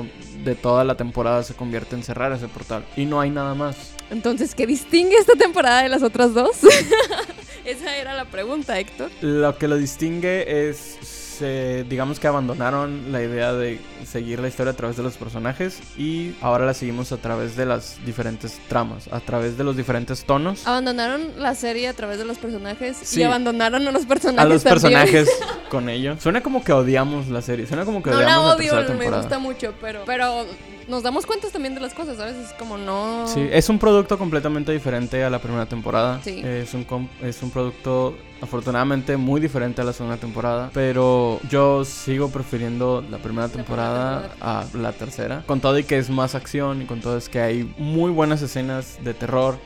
de 0.43 0.55
toda 0.55 0.85
la 0.85 0.97
temporada 0.97 1.43
se 1.43 1.55
convierte 1.55 1.95
en 1.97 2.03
cerrar 2.03 2.33
ese 2.33 2.49
portal 2.49 2.85
y 2.97 3.05
no 3.05 3.21
hay 3.21 3.29
nada 3.31 3.55
más. 3.55 3.93
Entonces, 4.11 4.55
¿qué 4.55 4.67
distingue 4.67 5.17
esta 5.17 5.35
temporada 5.35 5.83
de 5.83 5.89
las 5.89 6.03
otras 6.03 6.35
dos? 6.35 6.59
Esa 7.65 7.97
era 7.97 8.15
la 8.15 8.27
pregunta, 8.27 8.79
Héctor. 8.79 9.11
Lo 9.23 9.57
que 9.57 9.67
lo 9.69 9.77
distingue 9.77 10.69
es, 10.69 10.99
se- 11.35 11.85
digamos 11.89 12.19
que 12.21 12.27
abandonaron 12.27 13.13
la 13.13 13.23
idea 13.23 13.53
de 13.53 13.81
seguir 14.07 14.41
la 14.41 14.49
historia 14.49 14.73
a 14.73 14.77
través 14.77 14.97
de 14.97 15.03
los 15.03 15.17
personajes 15.17 15.81
y 15.99 16.35
ahora 16.41 16.65
la 16.67 16.75
seguimos 16.75 17.13
a 17.13 17.17
través 17.17 17.57
de 17.57 17.67
las 17.67 17.99
diferentes 18.05 18.59
tramas, 18.69 19.09
a 19.13 19.21
través 19.21 19.59
de 19.59 19.65
los 19.65 19.77
diferentes 19.77 20.25
tonos. 20.25 20.67
Abandonaron 20.67 21.33
la 21.39 21.55
serie 21.55 21.89
a 21.89 21.93
través 21.95 22.19
de 22.19 22.25
los 22.25 22.39
personajes 22.39 22.97
Sí. 23.03 23.21
y 23.21 23.23
abandonaron 23.25 23.87
a 23.87 23.93
los 23.93 24.07
personajes. 24.07 24.45
A 24.45 24.49
los 24.49 24.63
también. 24.65 25.01
personajes 25.01 25.29
con 25.71 25.89
ello. 25.89 26.17
Suena 26.21 26.43
como 26.43 26.63
que 26.65 26.73
odiamos 26.73 27.29
la 27.29 27.43
serie, 27.43 27.67
suena 27.67 27.85
como 27.85 28.03
que 28.03 28.11
No 28.11 28.17
odiamos 28.17 28.43
la 28.45 28.49
la 28.51 28.55
odio, 28.57 28.73
tercera 28.87 28.99
me 28.99 29.17
gusta 29.17 29.39
mucho, 29.39 29.75
pero, 29.81 30.03
pero 30.07 30.47
nos 30.89 31.03
damos 31.03 31.27
cuenta 31.27 31.49
también 31.49 31.75
de 31.75 31.81
las 31.81 31.95
cosas, 31.95 32.17
¿sabes? 32.17 32.37
Es 32.37 32.53
como 32.55 32.77
no. 32.77 33.27
Sí, 33.27 33.47
es 33.51 33.69
un 33.69 33.79
producto 33.79 34.19
completamente 34.19 34.73
diferente 34.73 35.25
a 35.25 35.31
la 35.31 35.39
primera 35.39 35.67
temporada. 35.67 36.21
Sí. 36.23 36.41
Es 36.45 36.75
un, 36.75 37.09
es 37.23 37.43
un 37.43 37.51
producto 37.51 38.17
afortunadamente 38.41 39.17
muy 39.17 39.41
diferente 39.41 39.81
a 39.81 39.85
la 39.85 39.93
segunda 39.93 40.17
temporada. 40.17 40.71
Pero 40.73 41.41
yo 41.49 41.85
sigo 41.85 42.29
prefiriendo 42.31 43.05
la 43.11 43.19
primera 43.19 43.49
temporada 43.49 44.35
a 44.41 44.65
la 44.75 44.93
tercera. 44.93 45.43
Con 45.47 45.61
todo 45.61 45.79
y 45.79 45.85
que 45.85 45.99
es 45.99 46.11
más 46.11 46.35
acción 46.35 46.83
y 46.83 46.85
con 46.87 47.01
todo 47.01 47.17
es 47.17 47.29
que 47.29 47.41
hay 47.41 47.75
muy 47.79 48.11
buenas 48.11 48.43
escenas 48.43 48.99
de 49.03 49.15
terror. 49.15 49.59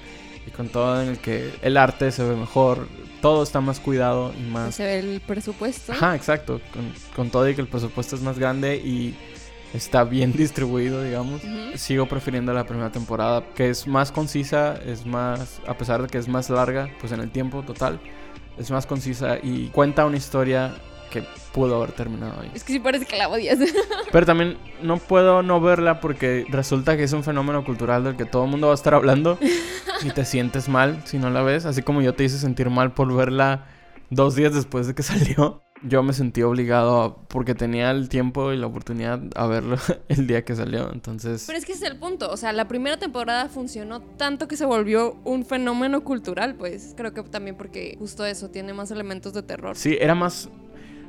Y 0.46 0.50
con 0.50 0.68
todo 0.68 1.02
en 1.02 1.08
el 1.08 1.18
que 1.18 1.52
el 1.62 1.76
arte 1.76 2.10
se 2.10 2.22
ve 2.24 2.34
mejor. 2.34 2.88
Todo 3.20 3.42
está 3.42 3.60
más 3.60 3.80
cuidado 3.80 4.32
y 4.38 4.42
más... 4.48 4.76
Se 4.76 4.84
ve 4.84 4.98
el 5.00 5.20
presupuesto. 5.20 5.92
Ajá, 5.92 6.14
exacto. 6.14 6.60
Con, 6.72 6.92
con 7.16 7.30
todo 7.30 7.48
y 7.48 7.54
que 7.54 7.60
el 7.60 7.66
presupuesto 7.66 8.14
es 8.14 8.22
más 8.22 8.38
grande 8.38 8.76
y 8.76 9.14
está 9.74 10.04
bien 10.04 10.32
distribuido, 10.36 11.02
digamos. 11.02 11.42
Ujú. 11.42 11.76
Sigo 11.76 12.06
prefiriendo 12.06 12.52
la 12.52 12.64
primera 12.64 12.90
temporada, 12.90 13.44
que 13.54 13.70
es 13.70 13.86
más 13.86 14.12
concisa, 14.12 14.78
es 14.84 15.06
más, 15.06 15.60
a 15.66 15.76
pesar 15.76 16.02
de 16.02 16.08
que 16.08 16.18
es 16.18 16.28
más 16.28 16.50
larga, 16.50 16.88
pues 17.00 17.12
en 17.12 17.20
el 17.20 17.30
tiempo 17.30 17.62
total, 17.62 18.00
es 18.58 18.70
más 18.70 18.86
concisa 18.86 19.38
y 19.42 19.68
cuenta 19.68 20.04
una 20.04 20.16
historia 20.16 20.74
que 21.10 21.24
pudo 21.52 21.76
haber 21.76 21.92
terminado 21.92 22.40
ahí. 22.40 22.50
Es 22.54 22.64
que 22.64 22.72
sí 22.74 22.80
parece 22.80 23.06
que 23.06 23.16
la 23.16 23.28
odias. 23.28 23.58
Pero 24.12 24.26
también 24.26 24.58
no 24.82 24.98
puedo 24.98 25.42
no 25.42 25.60
verla 25.60 26.00
porque 26.00 26.46
resulta 26.50 26.96
que 26.96 27.04
es 27.04 27.12
un 27.12 27.24
fenómeno 27.24 27.64
cultural 27.64 28.04
del 28.04 28.16
que 28.16 28.24
todo 28.24 28.44
el 28.44 28.50
mundo 28.50 28.68
va 28.68 28.72
a 28.72 28.76
estar 28.76 28.94
hablando 28.94 29.38
y 30.02 30.10
te 30.10 30.24
sientes 30.24 30.68
mal 30.68 31.02
si 31.04 31.18
no 31.18 31.30
la 31.30 31.42
ves, 31.42 31.64
así 31.64 31.82
como 31.82 32.02
yo 32.02 32.14
te 32.14 32.24
hice 32.24 32.38
sentir 32.38 32.70
mal 32.70 32.92
por 32.92 33.12
verla 33.14 33.66
dos 34.10 34.34
días 34.34 34.54
después 34.54 34.86
de 34.86 34.94
que 34.94 35.02
salió. 35.02 35.62
Yo 35.82 36.02
me 36.02 36.12
sentí 36.12 36.42
obligado 36.42 37.02
a- 37.02 37.22
porque 37.28 37.54
tenía 37.54 37.90
el 37.92 38.08
tiempo 38.08 38.52
y 38.52 38.56
la 38.56 38.66
oportunidad 38.66 39.20
a 39.36 39.46
verlo 39.46 39.76
el 40.08 40.26
día 40.26 40.44
que 40.44 40.56
salió, 40.56 40.92
entonces... 40.92 41.44
Pero 41.46 41.58
es 41.58 41.64
que 41.64 41.72
ese 41.72 41.84
es 41.86 41.90
el 41.92 41.98
punto. 41.98 42.30
O 42.30 42.36
sea, 42.36 42.52
la 42.52 42.66
primera 42.66 42.96
temporada 42.96 43.48
funcionó 43.48 44.00
tanto 44.00 44.48
que 44.48 44.56
se 44.56 44.64
volvió 44.64 45.16
un 45.24 45.44
fenómeno 45.44 46.02
cultural, 46.02 46.54
pues. 46.56 46.94
Creo 46.96 47.14
que 47.14 47.22
también 47.22 47.56
porque 47.56 47.96
justo 47.98 48.26
eso 48.26 48.50
tiene 48.50 48.72
más 48.72 48.90
elementos 48.90 49.32
de 49.34 49.42
terror. 49.42 49.76
Sí, 49.76 49.96
era 50.00 50.14
más 50.14 50.48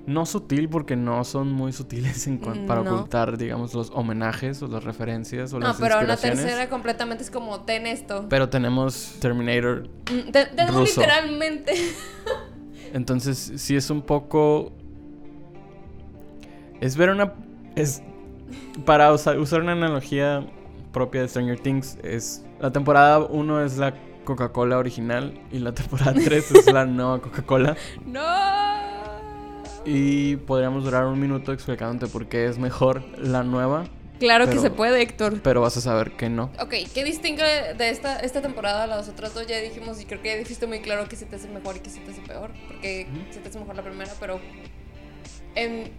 no 0.05 0.25
sutil 0.25 0.69
porque 0.69 0.95
no 0.95 1.23
son 1.23 1.51
muy 1.51 1.71
sutiles 1.71 2.25
en 2.27 2.39
para 2.39 2.81
No. 2.81 2.95
ocultar, 2.95 3.37
digamos, 3.37 3.73
los 3.73 3.91
homenajes 3.93 4.61
o 4.63 4.67
las 4.67 4.83
referencias 4.83 5.53
o 5.53 5.59
No, 5.59 5.67
las 5.67 5.77
pero 5.77 6.01
la 6.01 6.15
tercera 6.17 6.67
completamente 6.69 7.23
es 7.23 7.29
como, 7.31 7.61
ten 7.61 7.85
esto. 7.85 8.25
Pero 8.29 8.49
tenemos 8.49 9.15
Terminator, 9.19 9.87
Mm, 10.11 10.31
te- 10.31 10.45
tenemos 10.47 10.81
ruso. 10.81 11.01
literalmente. 11.01 11.73
entonces 12.93 13.53
sí 13.57 13.75
es 13.75 13.89
un 13.89 14.01
poco 14.01 14.71
es 16.81 16.95
ver 16.97 17.09
una 17.09 17.33
es 17.75 18.01
para 18.85 19.11
usa- 19.13 19.37
usar 19.39 19.61
una 19.61 19.73
analogía 19.73 20.45
propia 20.91 21.21
de 21.21 21.27
Stranger 21.27 21.59
Things 21.59 21.97
es 22.03 22.45
la 22.59 22.71
temporada 22.71 23.19
1 23.19 23.61
es 23.63 23.77
la 23.77 23.93
Coca-Cola 24.25 24.77
original 24.77 25.39
y 25.51 25.59
la 25.59 25.73
temporada 25.73 26.13
3 26.23 26.51
es 26.51 26.71
la 26.73 26.85
nueva 26.85 27.19
Coca-Cola 27.21 27.75
¡No! 28.05 28.21
y 29.85 30.35
podríamos 30.35 30.83
durar 30.83 31.05
un 31.05 31.19
minuto 31.19 31.53
explicándote 31.53 32.11
por 32.11 32.27
qué 32.27 32.47
es 32.47 32.57
mejor 32.59 33.01
la 33.17 33.43
nueva 33.43 33.85
Claro 34.19 34.49
que 34.49 34.59
se 34.59 34.69
puede, 34.69 35.01
Héctor. 35.01 35.41
pero 35.41 35.61
vas 35.61 35.77
a 35.77 35.81
saber 35.81 36.11
que 36.11 36.29
no. 36.29 36.51
Ok, 36.59 36.73
¿qué 36.93 37.03
distingue 37.03 37.73
de 37.77 37.89
esta, 37.89 38.19
esta 38.19 38.41
temporada 38.41 38.83
a 38.83 38.87
las 38.87 39.07
otras 39.07 39.33
dos? 39.33 39.47
Ya 39.47 39.57
dijimos 39.59 39.99
y 40.01 40.05
creo 40.05 40.21
que 40.21 40.29
ya 40.29 40.35
dijiste 40.35 40.67
muy 40.67 40.79
claro 40.81 41.07
que 41.07 41.15
se 41.15 41.25
te 41.25 41.37
hace 41.37 41.47
mejor 41.47 41.77
y 41.77 41.79
que 41.79 41.89
se 41.89 41.99
te 42.01 42.11
hace 42.11 42.21
peor. 42.21 42.51
Porque 42.67 43.07
se 43.31 43.39
te 43.39 43.49
hace 43.49 43.59
mejor 43.59 43.75
la 43.75 43.83
primera, 43.83 44.11
pero. 44.19 44.39
En, 45.55 45.91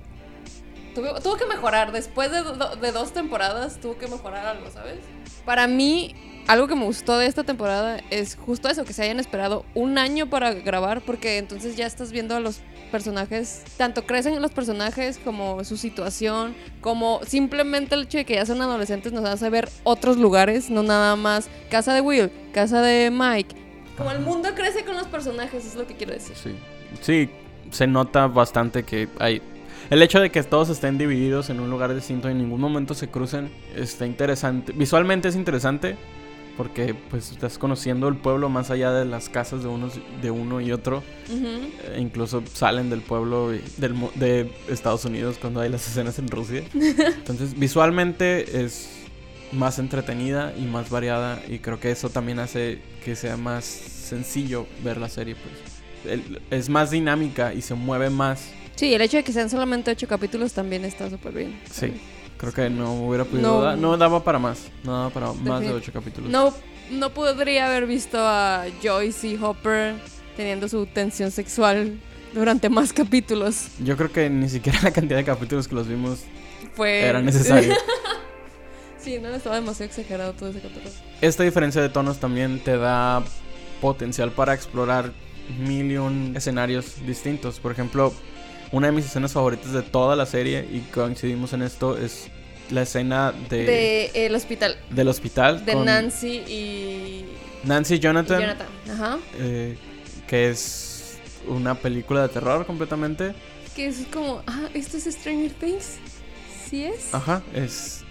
tuvo, 0.94 1.20
tuvo 1.20 1.36
que 1.36 1.46
mejorar. 1.46 1.92
Después 1.92 2.30
de, 2.30 2.42
do- 2.42 2.76
de 2.76 2.92
dos 2.92 3.12
temporadas, 3.12 3.80
tuvo 3.80 3.98
que 3.98 4.06
mejorar 4.06 4.46
algo, 4.46 4.70
¿sabes? 4.70 4.98
Para 5.44 5.66
mí, 5.66 6.14
algo 6.46 6.68
que 6.68 6.74
me 6.76 6.84
gustó 6.84 7.18
de 7.18 7.26
esta 7.26 7.44
temporada 7.44 8.00
es 8.10 8.36
justo 8.36 8.68
eso: 8.68 8.84
que 8.84 8.92
se 8.92 9.02
hayan 9.02 9.18
esperado 9.18 9.64
un 9.74 9.98
año 9.98 10.28
para 10.28 10.52
grabar, 10.52 11.00
porque 11.00 11.38
entonces 11.38 11.76
ya 11.76 11.86
estás 11.86 12.12
viendo 12.12 12.36
a 12.36 12.40
los 12.40 12.60
personajes, 12.90 13.62
tanto 13.76 14.04
crecen 14.04 14.34
en 14.34 14.42
los 14.42 14.50
personajes 14.50 15.18
como 15.18 15.64
su 15.64 15.76
situación, 15.76 16.54
como 16.80 17.20
simplemente 17.26 17.94
el 17.94 18.02
hecho 18.02 18.18
de 18.18 18.24
que 18.24 18.34
ya 18.34 18.46
son 18.46 18.60
adolescentes 18.60 19.12
nos 19.12 19.24
hace 19.24 19.48
ver 19.48 19.68
otros 19.84 20.16
lugares, 20.16 20.70
no 20.70 20.82
nada 20.82 21.16
más 21.16 21.48
casa 21.70 21.94
de 21.94 22.00
Will, 22.00 22.30
casa 22.52 22.82
de 22.82 23.10
Mike. 23.10 23.56
Como 23.96 24.10
el 24.10 24.20
mundo 24.20 24.50
crece 24.54 24.84
con 24.84 24.96
los 24.96 25.06
personajes, 25.06 25.64
es 25.64 25.74
lo 25.74 25.86
que 25.86 25.94
quiero 25.94 26.12
decir. 26.12 26.36
Sí. 26.36 26.54
Sí, 27.00 27.30
se 27.70 27.86
nota 27.86 28.26
bastante 28.26 28.82
que 28.82 29.08
hay. 29.18 29.40
El 29.90 30.02
hecho 30.02 30.20
de 30.20 30.30
que 30.30 30.42
todos 30.42 30.68
estén 30.68 30.98
divididos 30.98 31.50
en 31.50 31.60
un 31.60 31.70
lugar 31.70 31.94
distinto 31.94 32.28
y 32.28 32.32
en 32.32 32.38
ningún 32.38 32.60
momento 32.60 32.94
se 32.94 33.08
crucen 33.08 33.50
está 33.74 34.06
interesante. 34.06 34.72
Visualmente 34.72 35.28
es 35.28 35.36
interesante 35.36 35.96
porque 36.60 36.92
pues 36.92 37.30
estás 37.32 37.56
conociendo 37.56 38.06
el 38.08 38.16
pueblo 38.16 38.50
más 38.50 38.70
allá 38.70 38.92
de 38.92 39.06
las 39.06 39.30
casas 39.30 39.62
de 39.62 39.68
unos 39.70 39.94
de 40.20 40.30
uno 40.30 40.60
y 40.60 40.72
otro. 40.72 41.02
Ujú. 41.32 41.94
E 41.94 41.98
incluso 42.02 42.42
salen 42.52 42.90
del 42.90 43.00
pueblo 43.00 43.54
y 43.54 43.62
del, 43.78 43.94
de 44.16 44.52
Estados 44.68 45.06
Unidos 45.06 45.38
cuando 45.40 45.62
hay 45.62 45.70
las 45.70 45.86
escenas 45.88 46.18
en 46.18 46.28
Rusia. 46.28 46.62
Entonces, 46.74 47.58
visualmente 47.58 48.62
es 48.62 48.90
más 49.52 49.78
entretenida 49.78 50.52
y 50.58 50.66
más 50.66 50.90
variada 50.90 51.40
y 51.48 51.60
creo 51.60 51.80
que 51.80 51.90
eso 51.90 52.10
también 52.10 52.40
hace 52.40 52.80
que 53.06 53.16
sea 53.16 53.38
más 53.38 53.64
sencillo 53.64 54.66
ver 54.84 54.98
la 54.98 55.08
serie, 55.08 55.36
pues. 55.36 56.12
El- 56.12 56.42
es 56.50 56.68
más 56.68 56.90
dinámica 56.90 57.54
y 57.54 57.62
se 57.62 57.72
mueve 57.72 58.10
más. 58.10 58.50
Sí, 58.76 58.92
el 58.92 59.00
hecho 59.00 59.16
de 59.16 59.24
que 59.24 59.32
sean 59.32 59.48
solamente 59.48 59.90
ocho 59.90 60.06
capítulos 60.06 60.52
también 60.52 60.84
está 60.84 61.08
súper 61.08 61.32
bien. 61.32 61.58
Sí. 61.70 61.90
Creo 62.40 62.54
que 62.54 62.70
no 62.70 62.94
hubiera 62.94 63.26
podido 63.26 63.60
No. 63.60 63.76
no 63.76 63.96
daba 63.98 64.24
para 64.24 64.38
más, 64.38 64.70
no 64.82 64.92
daba 64.92 65.10
para 65.10 65.32
más 65.34 65.60
de 65.60 65.72
ocho 65.72 65.92
capítulos. 65.92 66.30
No, 66.30 66.54
no 66.90 67.10
podría 67.10 67.66
haber 67.66 67.86
visto 67.86 68.16
a 68.18 68.64
Joyce 68.82 69.28
y 69.28 69.36
Hopper 69.36 69.96
teniendo 70.38 70.66
su 70.66 70.86
tensión 70.86 71.30
sexual 71.30 72.00
durante 72.32 72.70
más 72.70 72.94
capítulos. 72.94 73.66
Yo 73.78 73.94
creo 73.98 74.10
que 74.10 74.30
ni 74.30 74.48
siquiera 74.48 74.78
la 74.82 74.90
cantidad 74.90 75.18
de 75.18 75.24
capítulos 75.24 75.68
que 75.68 75.74
los 75.74 75.86
vimos 75.86 76.20
Fue... 76.72 77.02
era 77.02 77.20
necesario. 77.20 77.74
sí, 78.98 79.18
no, 79.18 79.28
estaba 79.28 79.56
demasiado 79.56 79.90
exagerado 79.90 80.32
todo 80.32 80.48
ese 80.48 80.60
capítulo. 80.60 80.88
Esta 81.20 81.42
diferencia 81.42 81.82
de 81.82 81.90
tonos 81.90 82.20
también 82.20 82.64
te 82.64 82.78
da 82.78 83.22
potencial 83.82 84.32
para 84.32 84.54
explorar 84.54 85.12
mil 85.58 85.92
y 85.92 85.98
un 85.98 86.32
escenarios 86.34 87.04
distintos. 87.06 87.60
Por 87.60 87.72
ejemplo, 87.72 88.14
una 88.72 88.86
de 88.88 88.92
mis 88.92 89.04
escenas 89.06 89.32
favoritas 89.32 89.72
de 89.72 89.82
toda 89.82 90.16
la 90.16 90.26
serie, 90.26 90.66
y 90.70 90.80
coincidimos 90.92 91.52
en 91.52 91.62
esto, 91.62 91.96
es 91.98 92.28
la 92.70 92.82
escena 92.82 93.32
de, 93.48 93.64
De 93.64 94.26
el 94.26 94.34
hospital. 94.34 94.76
del 94.90 95.08
hospital 95.08 95.64
De 95.64 95.72
con 95.72 95.84
Nancy 95.86 96.28
y, 96.46 97.24
Nancy 97.64 97.94
y 97.94 97.96
y 97.96 98.00
Jonathan, 98.00 98.40
Jonathan. 98.40 98.66
Ajá. 98.92 99.18
eh, 99.38 99.76
que 100.28 100.50
es 100.50 101.18
una 101.48 101.74
película 101.74 102.22
de 102.22 102.28
terror 102.28 102.64
completamente. 102.66 103.34
Que 103.74 103.86
es 103.86 104.04
como, 104.12 104.42
ah, 104.46 104.68
¿esto 104.74 104.96
es 104.98 105.04
Stranger 105.04 105.52
Things? 105.54 105.96
¿Sí 106.68 106.84
es? 106.84 107.12
Ajá, 107.12 107.42
es. 107.54 108.04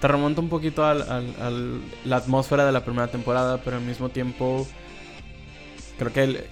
Te 0.00 0.08
remonta 0.08 0.40
un 0.40 0.48
poquito 0.48 0.84
al, 0.84 1.02
al- 1.02 1.36
al- 1.40 1.80
la 2.04 2.16
atmósfera 2.16 2.66
de 2.66 2.72
la 2.72 2.84
primera 2.84 3.06
temporada, 3.08 3.60
pero 3.62 3.76
al 3.76 3.82
mismo 3.84 4.08
tiempo. 4.08 4.66
Creo 5.98 6.12
que 6.12 6.22
el, 6.24 6.44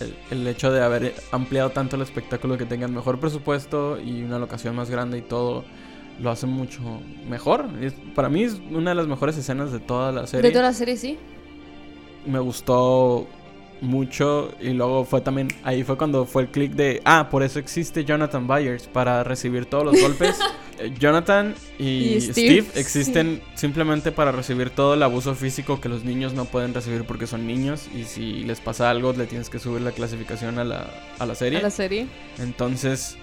el, 0.00 0.14
el 0.30 0.46
hecho 0.46 0.70
de 0.72 0.82
haber 0.82 1.14
ampliado 1.32 1.70
tanto 1.70 1.96
el 1.96 2.02
espectáculo, 2.02 2.56
que 2.58 2.66
tengan 2.66 2.94
mejor 2.94 3.18
presupuesto 3.20 4.00
y 4.00 4.22
una 4.22 4.38
locación 4.38 4.74
más 4.76 4.90
grande 4.90 5.18
y 5.18 5.22
todo, 5.22 5.64
lo 6.20 6.30
hace 6.30 6.46
mucho 6.46 6.80
mejor. 7.28 7.66
Es- 7.80 7.94
para 8.14 8.28
mí 8.28 8.42
es 8.44 8.60
una 8.70 8.90
de 8.90 8.96
las 8.96 9.06
mejores 9.06 9.36
escenas 9.36 9.72
de 9.72 9.78
toda 9.80 10.12
la 10.12 10.26
serie. 10.26 10.48
De 10.48 10.52
toda 10.52 10.64
la 10.64 10.72
serie, 10.74 10.96
sí. 10.96 11.18
Me 12.26 12.38
gustó 12.38 13.26
mucho 13.80 14.50
y 14.60 14.70
luego 14.74 15.04
fue 15.04 15.22
también 15.22 15.48
ahí 15.64 15.82
fue 15.84 15.96
cuando 15.96 16.26
fue 16.26 16.42
el 16.42 16.48
clic 16.48 16.72
de 16.72 17.00
ah 17.06 17.28
por 17.30 17.42
eso 17.42 17.58
existe 17.58 18.04
Jonathan 18.04 18.46
Byers 18.46 18.86
para 18.86 19.24
recibir 19.24 19.64
todos 19.64 19.84
los 19.86 19.98
golpes 20.02 20.38
Jonathan 20.98 21.54
y, 21.78 21.84
Y 22.14 22.20
Steve, 22.20 22.32
Steve, 22.62 22.66
existen 22.74 23.42
simplemente 23.54 24.12
para 24.12 24.32
recibir 24.32 24.70
todo 24.70 24.94
el 24.94 25.02
abuso 25.02 25.34
físico 25.34 25.80
que 25.80 25.88
los 25.88 26.04
niños 26.04 26.32
no 26.32 26.44
pueden 26.46 26.74
recibir 26.74 27.04
porque 27.04 27.26
son 27.26 27.46
niños 27.46 27.86
y 27.94 28.04
si 28.04 28.44
les 28.44 28.60
pasa 28.60 28.90
algo 28.90 29.12
le 29.12 29.26
tienes 29.26 29.50
que 29.50 29.58
subir 29.58 29.82
la 29.82 29.92
clasificación 29.92 30.58
a 30.58 30.64
la, 30.64 30.86
a 31.18 31.26
la 31.26 31.34
serie 31.34 31.58
A 31.58 31.62
la 31.62 31.70
serie. 31.70 32.06
entonces 32.38 33.16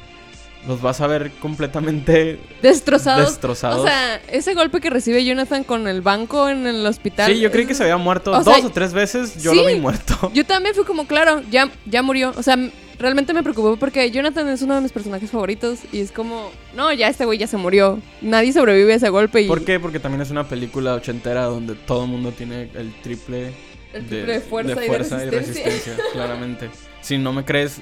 los 0.67 0.81
vas 0.81 0.99
a 1.01 1.07
ver 1.07 1.31
completamente 1.39 2.39
Destrozados. 2.61 3.29
destrozados. 3.29 3.81
O 3.81 3.83
sea, 3.83 4.15
ese 4.31 4.53
golpe 4.53 4.81
que 4.81 4.89
recibe 4.89 5.23
Jonathan 5.23 5.63
con 5.63 5.87
el 5.87 6.01
banco 6.01 6.49
en 6.49 6.65
el 6.67 6.85
hospital. 6.85 7.31
sí, 7.31 7.39
yo 7.39 7.51
creí 7.51 7.65
que 7.65 7.75
se 7.75 7.83
había 7.83 7.97
muerto 7.97 8.31
o 8.31 8.43
dos 8.43 8.55
sea, 8.55 8.65
o 8.65 8.69
tres 8.71 8.91
veces, 8.93 9.41
yo 9.41 9.51
sí. 9.51 9.57
lo 9.57 9.65
vi 9.67 9.75
muerto. 9.75 10.31
Yo 10.33 10.45
también 10.45 10.73
fui 10.75 10.83
como, 10.83 11.05
claro, 11.07 11.41
ya, 11.51 11.69
ya 11.85 12.01
murió. 12.01 12.33
O 12.35 12.43
sea, 12.43 12.57
realmente 12.99 13.33
me 13.33 13.43
preocupó 13.43 13.77
porque 13.77 14.09
Jonathan 14.11 14.47
es 14.49 14.61
uno 14.61 14.75
de 14.75 14.81
mis 14.81 14.91
personajes 14.91 15.29
favoritos. 15.31 15.79
Y 15.91 16.01
es 16.01 16.11
como, 16.11 16.51
no, 16.75 16.91
ya 16.93 17.07
este 17.07 17.25
güey 17.25 17.37
ya 17.37 17.47
se 17.47 17.57
murió. 17.57 17.99
Nadie 18.21 18.53
sobrevive 18.53 18.93
a 18.93 18.95
ese 18.97 19.09
golpe. 19.09 19.41
Y 19.41 19.47
¿Por 19.47 19.63
qué? 19.63 19.79
Porque 19.79 19.99
también 19.99 20.21
es 20.21 20.31
una 20.31 20.47
película 20.47 20.95
ochentera 20.95 21.45
donde 21.45 21.75
todo 21.75 22.05
el 22.05 22.09
mundo 22.11 22.31
tiene 22.31 22.69
el 22.75 22.93
triple, 23.01 23.53
El 23.93 24.05
triple 24.05 24.33
de 24.33 24.41
fuerza 24.41 24.83
y 24.85 24.89
de 24.89 24.97
resistencia. 24.97 25.31
resistencia, 25.31 25.95
claramente. 26.13 26.69
Si 27.01 27.17
no 27.17 27.33
me 27.33 27.45
crees, 27.45 27.81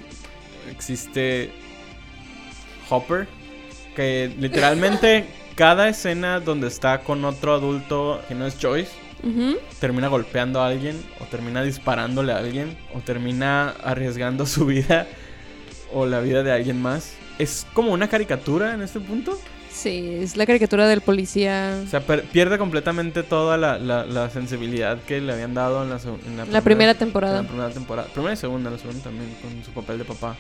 existe 0.72 1.52
Hopper, 2.90 3.28
que 3.96 4.34
literalmente 4.40 5.26
cada 5.56 5.88
escena 5.90 6.40
donde 6.40 6.68
está 6.68 7.00
con 7.00 7.24
otro 7.26 7.54
adulto 7.54 8.22
que 8.28 8.36
no 8.36 8.46
es 8.46 8.58
Joyce, 8.62 8.92
Termina 9.80 10.08
golpeando 10.08 10.62
a 10.62 10.68
alguien, 10.68 11.02
o 11.20 11.26
termina 11.26 11.64
disparándole 11.64 12.32
a 12.34 12.38
alguien, 12.38 12.78
o 12.94 13.00
termina 13.00 13.70
arriesgando 13.84 14.46
su 14.46 14.66
vida 14.66 15.08
o 15.94 16.06
la 16.06 16.20
vida 16.20 16.44
de 16.44 16.52
alguien 16.52 16.82
más. 16.82 17.14
Es 17.40 17.66
como 17.74 17.92
una 17.92 18.08
caricatura 18.08 18.74
en 18.74 18.82
este 18.82 19.00
punto. 19.00 19.40
Sí, 19.72 20.20
es 20.22 20.38
la 20.38 20.46
caricatura 20.46 20.88
del 20.88 21.02
policía. 21.02 21.82
O 21.86 21.90
sea, 21.90 22.00
pierde 22.02 22.58
completamente 22.58 23.24
toda 23.24 23.58
la, 23.58 23.78
la- 23.78 24.06
la 24.06 24.30
sensibilidad 24.30 25.00
que 25.02 25.20
le 25.20 25.34
habían 25.34 25.54
dado 25.54 25.84
en 25.84 25.90
la, 25.90 25.98
seg- 26.00 26.18
en 26.26 26.54
La 26.54 26.62
primera 26.62 26.94
temporada. 26.94 27.40
En 27.40 27.44
la 27.46 27.50
primera 27.50 27.70
temporada. 27.72 28.08
Primera 28.14 28.34
y 28.34 28.38
segunda, 28.38 28.70
la 28.72 28.78
segunda 28.78 29.04
también, 29.04 29.36
con 29.42 29.64
su 29.66 29.72
papel 29.72 29.98
de 29.98 30.06
papá. 30.06 30.36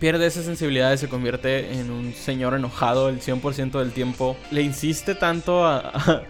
Pierde 0.00 0.26
esa 0.26 0.42
sensibilidad 0.42 0.92
y 0.92 0.98
se 0.98 1.08
convierte 1.08 1.72
en 1.78 1.90
un 1.90 2.12
señor 2.14 2.54
enojado 2.54 3.08
el 3.08 3.20
100% 3.20 3.78
del 3.80 3.92
tiempo. 3.92 4.36
Le 4.50 4.62
insiste 4.62 5.14
tanto 5.14 5.64
a, 5.66 5.78
a, 5.78 6.22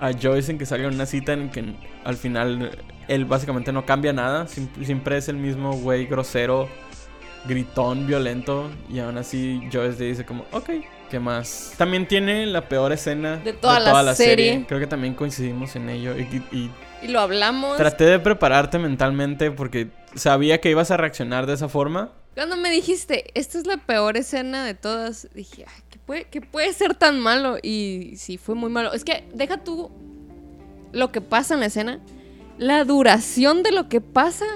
a 0.00 0.12
Joyce 0.12 0.52
en 0.52 0.58
que 0.58 0.66
salga 0.66 0.88
una 0.88 1.06
cita 1.06 1.32
en 1.32 1.50
que 1.50 1.74
al 2.04 2.16
final 2.16 2.70
él 3.08 3.24
básicamente 3.24 3.72
no 3.72 3.86
cambia 3.86 4.12
nada. 4.12 4.46
Siempre 4.48 5.16
es 5.18 5.28
el 5.28 5.36
mismo 5.36 5.72
güey 5.76 6.06
grosero, 6.06 6.68
gritón, 7.46 8.06
violento. 8.06 8.70
Y 8.88 8.98
aún 8.98 9.18
así 9.18 9.60
Joyce 9.72 9.98
le 9.98 10.06
dice 10.06 10.24
como, 10.24 10.44
ok, 10.52 10.70
¿qué 11.10 11.20
más? 11.20 11.74
También 11.76 12.06
tiene 12.06 12.46
la 12.46 12.68
peor 12.68 12.92
escena 12.92 13.36
De 13.36 13.52
toda 13.52 13.80
la 14.02 14.14
serie. 14.14 14.64
Creo 14.66 14.80
que 14.80 14.86
también 14.86 15.14
coincidimos 15.14 15.76
en 15.76 15.88
ello. 15.88 16.16
Y, 16.18 16.22
y 16.52 16.70
Y 17.02 17.08
lo 17.08 17.20
hablamos. 17.20 17.76
traté 17.76 18.04
de 18.04 18.18
prepararte 18.18 18.78
mentalmente 18.78 19.50
porque 19.50 19.88
sabía 20.14 20.60
que 20.60 20.70
ibas 20.70 20.90
a 20.90 20.96
reaccionar 20.96 21.46
de 21.46 21.54
esa 21.54 21.68
forma. 21.68 22.10
Cuando 22.34 22.56
me 22.58 22.70
dijiste, 22.70 23.30
esta 23.32 23.56
es 23.58 23.66
la 23.66 23.78
peor 23.78 24.18
escena 24.18 24.62
de 24.66 24.74
todas, 24.74 25.26
dije, 25.34 25.64
"Ay, 25.66 25.82
¿qué 25.85 25.85
puede, 26.06 26.24
qué 26.24 26.40
puede 26.40 26.72
ser 26.72 26.94
tan 26.94 27.20
malo? 27.20 27.58
Y 27.62 28.12
sí, 28.16 28.38
fue 28.38 28.54
muy 28.54 28.70
malo. 28.70 28.92
Es 28.92 29.04
que 29.04 29.24
deja 29.34 29.58
tú 29.58 29.90
lo 30.92 31.12
que 31.12 31.20
pasa 31.20 31.54
en 31.54 31.60
la 31.60 31.66
escena. 31.66 32.00
La 32.58 32.84
duración 32.84 33.62
de 33.62 33.72
lo 33.72 33.88
que 33.88 34.00
pasa 34.00 34.46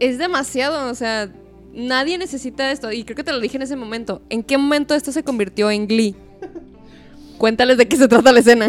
es 0.00 0.18
demasiado. 0.18 0.90
O 0.90 0.94
sea, 0.94 1.30
nadie 1.72 2.18
necesita 2.18 2.72
esto. 2.72 2.90
Y 2.90 3.04
creo 3.04 3.16
que 3.16 3.24
te 3.24 3.32
lo 3.32 3.40
dije 3.40 3.56
en 3.56 3.62
ese 3.62 3.76
momento. 3.76 4.22
¿En 4.30 4.42
qué 4.42 4.58
momento 4.58 4.94
esto 4.94 5.12
se 5.12 5.22
convirtió 5.22 5.70
en 5.70 5.86
Glee? 5.86 6.16
Cuéntales 7.38 7.78
de 7.78 7.86
qué 7.86 7.96
se 7.96 8.08
trata 8.08 8.32
la 8.32 8.40
escena. 8.40 8.68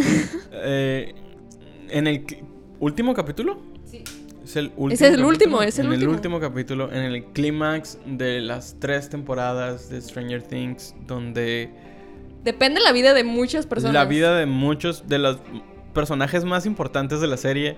Eh, 0.64 1.16
en 1.90 2.08
el 2.08 2.26
último 2.80 3.14
capítulo. 3.14 3.60
Sí. 3.86 4.04
Es 4.44 4.56
el 4.56 4.72
último. 4.76 4.92
es 4.92 5.02
el 5.02 5.08
capítulo. 5.08 5.28
último, 5.28 5.62
es 5.62 5.80
el 5.80 5.86
en 5.86 5.92
último. 5.92 6.10
el 6.12 6.16
último 6.16 6.40
capítulo, 6.40 6.92
en 6.92 7.04
el 7.04 7.24
clímax 7.26 7.98
de 8.06 8.42
las 8.42 8.76
tres 8.80 9.10
temporadas 9.10 9.90
de 9.90 10.02
Stranger 10.02 10.42
Things, 10.44 10.94
donde 11.08 11.70
Depende 12.44 12.80
la 12.82 12.92
vida 12.92 13.14
de 13.14 13.24
muchas 13.24 13.66
personas. 13.68 13.94
la 13.94 14.06
vida 14.06 14.36
de 14.38 14.46
muchos 14.46 15.08
de 15.08 15.20
los 15.20 15.38
personajes 15.94 16.44
más 16.46 16.66
importantes 16.66 17.22
de 17.22 17.28
la 17.28 17.38
serie 17.38 17.78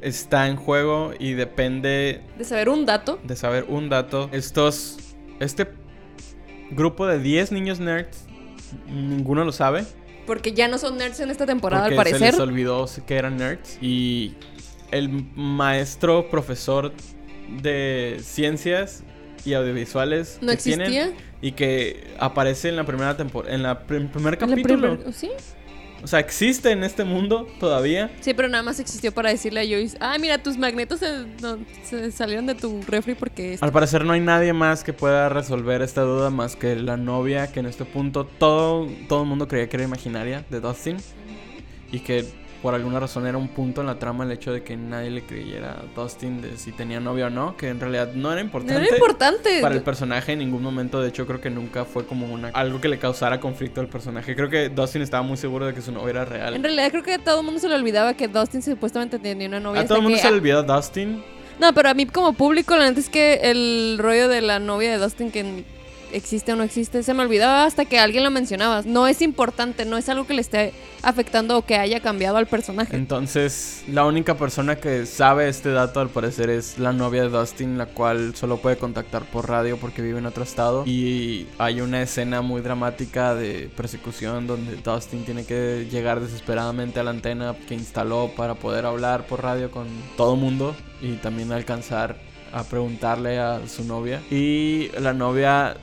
está 0.00 0.46
en 0.48 0.56
juego 0.56 1.12
y 1.18 1.32
depende 1.32 2.22
De 2.38 2.44
saber 2.44 2.68
un 2.68 2.86
dato. 2.86 3.18
de 3.24 3.36
saber 3.36 3.64
un 3.68 3.88
dato. 3.88 4.28
Estos. 4.32 4.98
Este 5.40 5.66
grupo 6.70 7.06
de 7.06 7.18
10 7.18 7.52
niños 7.52 7.80
nerds, 7.80 8.24
ninguno 8.88 9.44
lo 9.44 9.52
sabe. 9.52 9.84
Porque 10.26 10.52
ya 10.52 10.68
no 10.68 10.78
son 10.78 10.96
nerds 10.96 11.20
en 11.20 11.30
esta 11.30 11.44
temporada, 11.44 11.84
porque 11.86 11.98
al 11.98 12.06
se 12.06 12.10
parecer. 12.12 12.32
les 12.34 12.40
olvidó 12.40 12.86
que 13.06 13.16
eran 13.16 13.36
nerds. 13.36 13.78
Y 13.82 14.34
el 14.90 15.08
maestro 15.34 16.30
profesor 16.30 16.92
de 17.60 18.18
ciencias 18.22 19.02
y 19.44 19.52
audiovisuales 19.54 20.38
No 20.40 20.48
que 20.48 20.54
existía. 20.54 20.86
tienen 20.86 21.14
y 21.42 21.52
que 21.52 22.14
aparece 22.18 22.68
en 22.68 22.76
la 22.76 22.84
primera 22.84 23.16
temporada, 23.16 23.54
en 23.54 23.62
la 23.62 23.80
prim- 23.86 24.08
primer 24.08 24.34
la 24.34 24.38
capítulo. 24.38 24.96
primer- 24.98 25.12
¿Sí? 25.12 25.30
O 26.02 26.06
sea, 26.06 26.18
existe 26.20 26.70
en 26.70 26.84
este 26.84 27.02
mundo 27.04 27.48
todavía. 27.58 28.10
Sí, 28.20 28.34
pero 28.34 28.46
nada 28.48 28.62
más 28.62 28.78
existió 28.78 29.10
para 29.10 29.30
decirle 29.30 29.60
a 29.60 29.64
Joyce, 29.64 29.96
ah, 30.00 30.18
mira, 30.20 30.36
tus 30.36 30.58
magnetos 30.58 31.00
se, 31.00 31.24
no, 31.40 31.56
se 31.82 32.12
salieron 32.12 32.44
de 32.44 32.54
tu 32.54 32.82
refri 32.86 33.14
porque... 33.14 33.56
Al 33.62 33.72
parecer 33.72 34.04
no 34.04 34.12
hay 34.12 34.20
nadie 34.20 34.52
más 34.52 34.84
que 34.84 34.92
pueda 34.92 35.30
resolver 35.30 35.80
esta 35.80 36.02
duda 36.02 36.28
más 36.28 36.56
que 36.56 36.76
la 36.76 36.98
novia 36.98 37.50
que 37.50 37.60
en 37.60 37.66
este 37.66 37.86
punto 37.86 38.26
todo, 38.26 38.86
todo 39.08 39.22
el 39.22 39.28
mundo 39.28 39.48
creía 39.48 39.66
que 39.70 39.78
era 39.78 39.84
imaginaria 39.84 40.44
de 40.50 40.60
Dustin 40.60 40.98
y 41.90 42.00
que 42.00 42.26
por 42.64 42.74
alguna 42.74 42.98
razón 42.98 43.26
era 43.26 43.36
un 43.36 43.48
punto 43.48 43.82
en 43.82 43.86
la 43.88 43.98
trama 43.98 44.24
el 44.24 44.32
hecho 44.32 44.50
de 44.50 44.62
que 44.62 44.74
nadie 44.74 45.10
le 45.10 45.22
creyera 45.22 45.72
a 45.72 46.00
Dustin 46.00 46.40
de 46.40 46.56
si 46.56 46.72
tenía 46.72 46.98
novia 46.98 47.26
o 47.26 47.30
no, 47.30 47.58
que 47.58 47.68
en 47.68 47.78
realidad 47.78 48.14
no 48.14 48.32
era 48.32 48.40
No 48.40 48.46
importante. 48.46 48.86
era 48.86 48.96
importante. 48.96 49.60
Para 49.60 49.74
el 49.74 49.82
personaje 49.82 50.32
en 50.32 50.38
ningún 50.38 50.62
momento, 50.62 50.98
de 51.02 51.10
hecho 51.10 51.26
creo 51.26 51.42
que 51.42 51.50
nunca 51.50 51.84
fue 51.84 52.06
como 52.06 52.26
una 52.32 52.48
algo 52.54 52.80
que 52.80 52.88
le 52.88 52.98
causara 52.98 53.38
conflicto 53.38 53.82
al 53.82 53.88
personaje. 53.88 54.34
Creo 54.34 54.48
que 54.48 54.70
Dustin 54.70 55.02
estaba 55.02 55.22
muy 55.22 55.36
seguro 55.36 55.66
de 55.66 55.74
que 55.74 55.82
su 55.82 55.92
novia 55.92 56.10
era 56.12 56.24
real. 56.24 56.54
En 56.54 56.62
realidad 56.62 56.90
creo 56.90 57.02
que 57.02 57.12
a 57.12 57.18
todo 57.18 57.40
el 57.40 57.44
mundo 57.44 57.60
se 57.60 57.68
le 57.68 57.74
olvidaba 57.74 58.14
que 58.14 58.28
Dustin 58.28 58.62
supuestamente 58.62 59.18
tenía 59.18 59.46
una 59.46 59.60
novia. 59.60 59.82
a 59.82 59.84
todo 59.86 59.98
el 59.98 60.02
mundo 60.04 60.16
que- 60.16 60.22
se 60.22 60.30
le 60.30 60.36
olvidó 60.38 60.62
Dustin. 60.62 61.22
No, 61.60 61.72
pero 61.74 61.90
a 61.90 61.94
mí 61.94 62.06
como 62.06 62.32
público, 62.32 62.74
la 62.78 62.88
neta 62.88 62.98
es 62.98 63.10
que 63.10 63.40
el 63.44 63.98
rollo 64.00 64.26
de 64.28 64.40
la 64.40 64.58
novia 64.58 64.90
de 64.90 64.96
Dustin 64.96 65.30
que 65.30 65.64
existe 66.14 66.52
o 66.52 66.56
no 66.56 66.62
existe, 66.62 67.02
se 67.02 67.14
me 67.14 67.22
olvidaba 67.22 67.64
hasta 67.64 67.84
que 67.84 67.98
alguien 67.98 68.24
lo 68.24 68.30
mencionaba. 68.30 68.82
No 68.84 69.06
es 69.06 69.20
importante, 69.20 69.84
no 69.84 69.96
es 69.96 70.08
algo 70.08 70.26
que 70.26 70.34
le 70.34 70.40
esté 70.40 70.72
afectando 71.02 71.58
o 71.58 71.66
que 71.66 71.76
haya 71.76 72.00
cambiado 72.00 72.36
al 72.36 72.46
personaje. 72.46 72.96
Entonces, 72.96 73.84
la 73.88 74.04
única 74.06 74.36
persona 74.36 74.76
que 74.76 75.06
sabe 75.06 75.48
este 75.48 75.70
dato 75.70 76.00
al 76.00 76.08
parecer 76.08 76.50
es 76.50 76.78
la 76.78 76.92
novia 76.92 77.22
de 77.22 77.28
Dustin, 77.28 77.76
la 77.76 77.86
cual 77.86 78.34
solo 78.34 78.58
puede 78.58 78.76
contactar 78.76 79.24
por 79.24 79.48
radio 79.48 79.76
porque 79.76 80.02
vive 80.02 80.18
en 80.18 80.26
otro 80.26 80.44
estado. 80.44 80.84
Y 80.86 81.46
hay 81.58 81.80
una 81.80 82.02
escena 82.02 82.40
muy 82.42 82.62
dramática 82.62 83.34
de 83.34 83.70
persecución 83.76 84.46
donde 84.46 84.76
Dustin 84.76 85.24
tiene 85.24 85.44
que 85.44 85.86
llegar 85.90 86.20
desesperadamente 86.20 87.00
a 87.00 87.02
la 87.02 87.10
antena 87.10 87.54
que 87.66 87.74
instaló 87.74 88.30
para 88.36 88.54
poder 88.54 88.86
hablar 88.86 89.26
por 89.26 89.42
radio 89.42 89.70
con 89.70 89.86
todo 90.16 90.36
mundo 90.36 90.74
y 91.00 91.14
también 91.16 91.52
alcanzar 91.52 92.16
a 92.52 92.62
preguntarle 92.62 93.38
a 93.38 93.60
su 93.66 93.84
novia. 93.84 94.22
Y 94.30 94.90
la 94.98 95.12
novia 95.12 95.76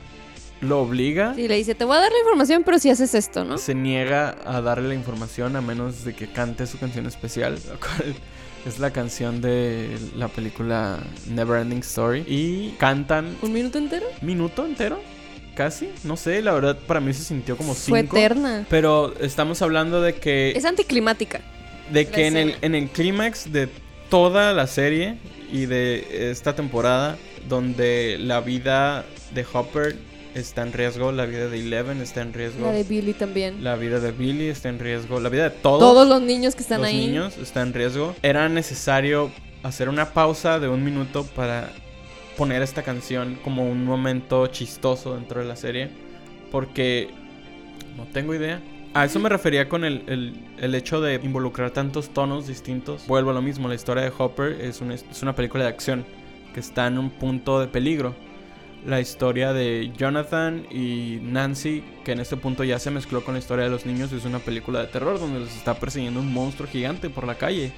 lo 0.62 0.80
obliga 0.80 1.34
Y 1.36 1.48
le 1.48 1.56
dice, 1.56 1.74
te 1.74 1.84
voy 1.84 1.96
a 1.96 2.00
dar 2.00 2.10
la 2.12 2.18
información, 2.18 2.62
pero 2.64 2.78
si 2.78 2.88
haces 2.88 3.14
esto, 3.14 3.44
¿no? 3.44 3.58
se 3.58 3.74
niega 3.74 4.36
a 4.46 4.60
darle 4.62 4.88
la 4.88 4.94
información 4.94 5.56
a 5.56 5.60
menos 5.60 6.04
de 6.04 6.14
que 6.14 6.28
cante 6.28 6.66
su 6.66 6.78
canción 6.78 7.04
especial, 7.06 7.58
la 7.68 7.76
cual 7.76 8.14
es 8.66 8.78
la 8.78 8.90
canción 8.92 9.40
de 9.40 9.98
la 10.16 10.28
película 10.28 11.00
Neverending 11.28 11.80
Story. 11.80 12.24
Y 12.26 12.70
cantan 12.78 13.36
¿Un 13.42 13.52
minuto 13.52 13.76
entero? 13.78 14.06
minuto 14.22 14.64
entero, 14.64 15.00
casi. 15.56 15.90
No 16.04 16.16
sé, 16.16 16.40
la 16.42 16.52
verdad 16.52 16.78
para 16.86 17.00
mí 17.00 17.12
se 17.12 17.24
sintió 17.24 17.56
como 17.56 17.74
cinco. 17.74 17.90
Fue 17.90 18.00
eterna. 18.20 18.64
Pero 18.70 19.14
estamos 19.20 19.62
hablando 19.62 20.00
de 20.00 20.14
que, 20.14 20.52
Es 20.56 20.64
anticlimática. 20.64 21.40
de 21.92 22.06
que 22.06 22.28
en 22.28 22.36
el, 22.36 22.54
en 22.62 22.74
el 22.76 22.88
clímax 22.88 23.52
de 23.52 23.68
toda 24.10 24.52
la 24.52 24.68
serie 24.68 25.16
y 25.50 25.66
de 25.66 26.30
esta 26.30 26.54
temporada, 26.54 27.16
donde 27.48 28.16
la 28.20 28.40
vida 28.40 29.04
de 29.34 29.44
Hopper 29.52 29.96
está 30.34 30.62
en 30.62 30.72
riesgo, 30.72 31.12
la 31.12 31.26
vida 31.26 31.48
de 31.48 31.58
Eleven 31.60 32.00
está 32.00 32.22
en 32.22 32.32
riesgo. 32.32 32.66
La 32.66 32.72
de 32.72 32.84
Billy 32.84 33.12
también. 33.12 33.62
La 33.62 33.76
vida 33.76 34.00
de 34.00 34.12
Billy 34.12 34.48
está 34.48 34.68
en 34.68 34.78
riesgo. 34.78 35.20
La 35.20 35.28
vida 35.28 35.44
de 35.44 35.50
todos, 35.50 35.80
Todos 35.80 36.06
los 36.08 36.22
niños 36.22 36.54
que 36.54 36.62
están 36.62 36.80
los 36.80 36.88
ahí. 36.88 37.06
niños 37.06 37.36
está 37.38 37.62
en 37.62 37.72
riesgo. 37.74 38.14
Era 38.22 38.48
necesario 38.48 39.30
hacer 39.62 39.88
una 39.88 40.12
pausa 40.12 40.58
de 40.58 40.68
un 40.68 40.82
minuto 40.84 41.24
para 41.36 41.70
poner 42.36 42.62
esta 42.62 42.82
canción 42.82 43.38
como 43.44 43.70
un 43.70 43.84
momento 43.84 44.46
chistoso 44.46 45.14
dentro 45.14 45.40
de 45.40 45.46
la 45.46 45.56
serie. 45.56 45.90
Porque 46.50 47.08
no 47.96 48.04
tengo 48.06 48.34
idea. 48.34 48.60
A 48.94 49.06
eso 49.06 49.18
me 49.18 49.28
refería 49.30 49.68
con 49.68 49.84
el, 49.84 50.02
el- 50.06 50.34
el 50.58 50.74
hecho 50.74 51.00
de 51.00 51.14
involucrar 51.14 51.70
tantos 51.70 52.10
tonos 52.10 52.46
distintos. 52.46 53.06
Vuelvo 53.06 53.30
a 53.30 53.34
lo 53.34 53.40
mismo, 53.42 53.68
la 53.68 53.74
historia 53.74 54.02
de 54.04 54.12
Hopper 54.16 54.60
es 54.60 54.80
una, 54.82 54.94
es 54.94 55.22
una 55.22 55.34
película 55.34 55.64
de 55.64 55.70
acción 55.70 56.04
que 56.52 56.60
está 56.60 56.86
en 56.86 56.98
un 56.98 57.08
punto 57.10 57.58
de 57.60 57.68
peligro. 57.68 58.14
La 58.86 59.00
historia 59.00 59.52
de 59.52 59.92
Jonathan 59.96 60.66
y 60.70 61.20
Nancy, 61.22 61.84
que 62.04 62.12
en 62.12 62.20
este 62.20 62.36
punto 62.36 62.64
ya 62.64 62.80
se 62.80 62.90
mezcló 62.90 63.24
con 63.24 63.34
la 63.34 63.38
historia 63.38 63.64
de 63.64 63.70
los 63.70 63.86
niños, 63.86 64.12
es 64.12 64.24
una 64.24 64.40
película 64.40 64.80
de 64.80 64.88
terror 64.88 65.20
donde 65.20 65.38
los 65.38 65.54
está 65.54 65.74
persiguiendo 65.74 66.18
un 66.18 66.32
monstruo 66.32 66.68
gigante 66.68 67.08
por 67.08 67.26
la 67.26 67.36
calle. 67.36 67.72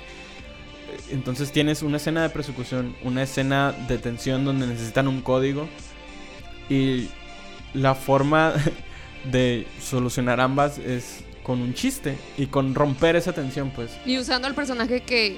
Entonces 1.10 1.52
tienes 1.52 1.82
una 1.82 1.98
escena 1.98 2.22
de 2.22 2.30
persecución, 2.30 2.96
una 3.02 3.22
escena 3.22 3.72
de 3.86 3.98
tensión 3.98 4.44
donde 4.44 4.66
necesitan 4.66 5.08
un 5.08 5.20
código 5.20 5.68
y 6.70 7.08
la 7.74 7.94
forma 7.94 8.54
de 9.30 9.66
solucionar 9.80 10.40
ambas 10.40 10.78
es 10.78 11.24
con 11.42 11.60
un 11.60 11.74
chiste 11.74 12.16
y 12.38 12.46
con 12.46 12.74
romper 12.74 13.16
esa 13.16 13.32
tensión, 13.32 13.70
pues. 13.70 13.96
Y 14.06 14.18
usando 14.18 14.48
al 14.48 14.54
personaje 14.54 15.02
que 15.02 15.36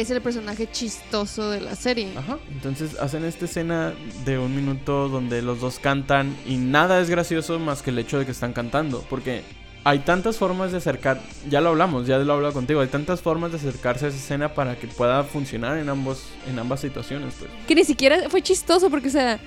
es 0.00 0.10
el 0.10 0.20
personaje 0.20 0.68
chistoso 0.70 1.50
de 1.50 1.60
la 1.60 1.74
serie. 1.74 2.12
Ajá. 2.16 2.38
Entonces 2.50 2.98
hacen 3.00 3.24
esta 3.24 3.46
escena 3.46 3.94
de 4.24 4.38
un 4.38 4.54
minuto 4.54 5.08
donde 5.08 5.42
los 5.42 5.60
dos 5.60 5.78
cantan 5.78 6.36
y 6.46 6.56
nada 6.56 7.00
es 7.00 7.08
gracioso 7.10 7.58
más 7.58 7.82
que 7.82 7.90
el 7.90 7.98
hecho 7.98 8.18
de 8.18 8.24
que 8.26 8.32
están 8.32 8.52
cantando. 8.52 9.04
Porque 9.08 9.42
hay 9.84 10.00
tantas 10.00 10.36
formas 10.36 10.72
de 10.72 10.78
acercar, 10.78 11.20
ya 11.48 11.60
lo 11.60 11.68
hablamos, 11.70 12.06
ya 12.06 12.18
lo 12.18 12.32
he 12.32 12.36
hablado 12.36 12.52
contigo, 12.52 12.80
hay 12.80 12.88
tantas 12.88 13.20
formas 13.20 13.52
de 13.52 13.58
acercarse 13.58 14.06
a 14.06 14.08
esa 14.08 14.18
escena 14.18 14.52
para 14.52 14.76
que 14.76 14.86
pueda 14.88 15.22
funcionar 15.24 15.78
en 15.78 15.88
ambos, 15.88 16.24
en 16.48 16.58
ambas 16.58 16.80
situaciones, 16.80 17.34
pues. 17.38 17.50
Que 17.68 17.74
ni 17.76 17.84
siquiera 17.84 18.28
fue 18.28 18.42
chistoso 18.42 18.90
porque, 18.90 19.08
o 19.08 19.12
sea, 19.12 19.38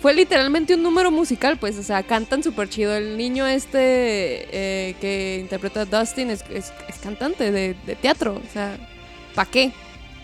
fue 0.00 0.14
literalmente 0.14 0.74
un 0.74 0.82
número 0.82 1.10
musical, 1.10 1.58
pues, 1.58 1.76
o 1.76 1.82
sea, 1.82 2.02
cantan 2.04 2.42
súper 2.42 2.68
chido. 2.70 2.94
El 2.96 3.16
niño 3.18 3.46
este 3.46 4.46
eh, 4.90 4.94
que 5.00 5.38
interpreta 5.40 5.82
a 5.82 5.84
Dustin 5.84 6.30
es, 6.30 6.42
es- 6.50 6.72
es 6.88 6.96
cantante 7.02 7.50
de, 7.50 7.74
de 7.84 7.96
teatro, 7.96 8.34
o 8.42 8.52
sea, 8.52 8.78
¿para 9.34 9.50
qué? 9.50 9.72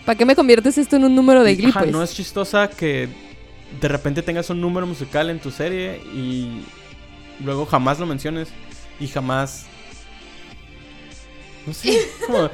¿Para 0.07 0.17
qué 0.17 0.23
me 0.23 0.37
conviertes 0.37 0.77
esto 0.77 0.95
en 0.95 1.03
un 1.03 1.13
número 1.13 1.43
de 1.43 1.53
Glee, 1.57 1.67
ajá, 1.69 1.81
pues? 1.81 1.91
no 1.91 2.01
es 2.01 2.13
chistosa 2.15 2.69
que 2.69 3.09
de 3.81 3.87
repente 3.89 4.21
tengas 4.21 4.49
un 4.49 4.61
número 4.61 4.87
musical 4.87 5.29
en 5.29 5.37
tu 5.37 5.51
serie 5.51 5.97
y 6.15 6.61
luego 7.43 7.65
jamás 7.65 7.99
lo 7.99 8.05
menciones 8.05 8.47
y 9.01 9.09
jamás... 9.09 9.65
No 11.65 11.73
sé, 11.73 12.07
como- 12.25 12.45
o 12.45 12.49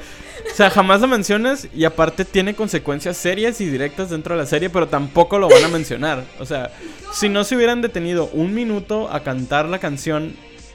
sea, 0.52 0.68
jamás 0.68 1.00
lo 1.00 1.06
mencionas 1.06 1.68
y 1.72 1.84
aparte 1.84 2.24
tiene 2.24 2.56
consecuencias 2.56 3.16
serias 3.16 3.60
y 3.60 3.66
directas 3.66 4.10
dentro 4.10 4.34
de 4.34 4.42
la 4.42 4.48
serie, 4.48 4.68
pero 4.68 4.88
tampoco 4.88 5.38
lo 5.38 5.48
van 5.48 5.62
a 5.62 5.68
mencionar. 5.68 6.24
O 6.40 6.46
sea, 6.46 6.72
si 7.12 7.28
no 7.28 7.44
se 7.44 7.54
hubieran 7.54 7.82
detenido 7.82 8.30
un 8.32 8.52
minuto 8.52 9.08
a 9.12 9.22
cantar 9.22 9.66
la 9.66 9.78
canción, 9.78 10.34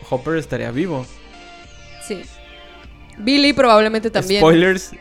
Hopper 0.10 0.38
estaría 0.38 0.72
vivo. 0.72 1.06
Sí. 2.08 2.22
Billy 3.18 3.52
probablemente 3.52 4.10
también. 4.10 4.40
Spoilers, 4.40 4.92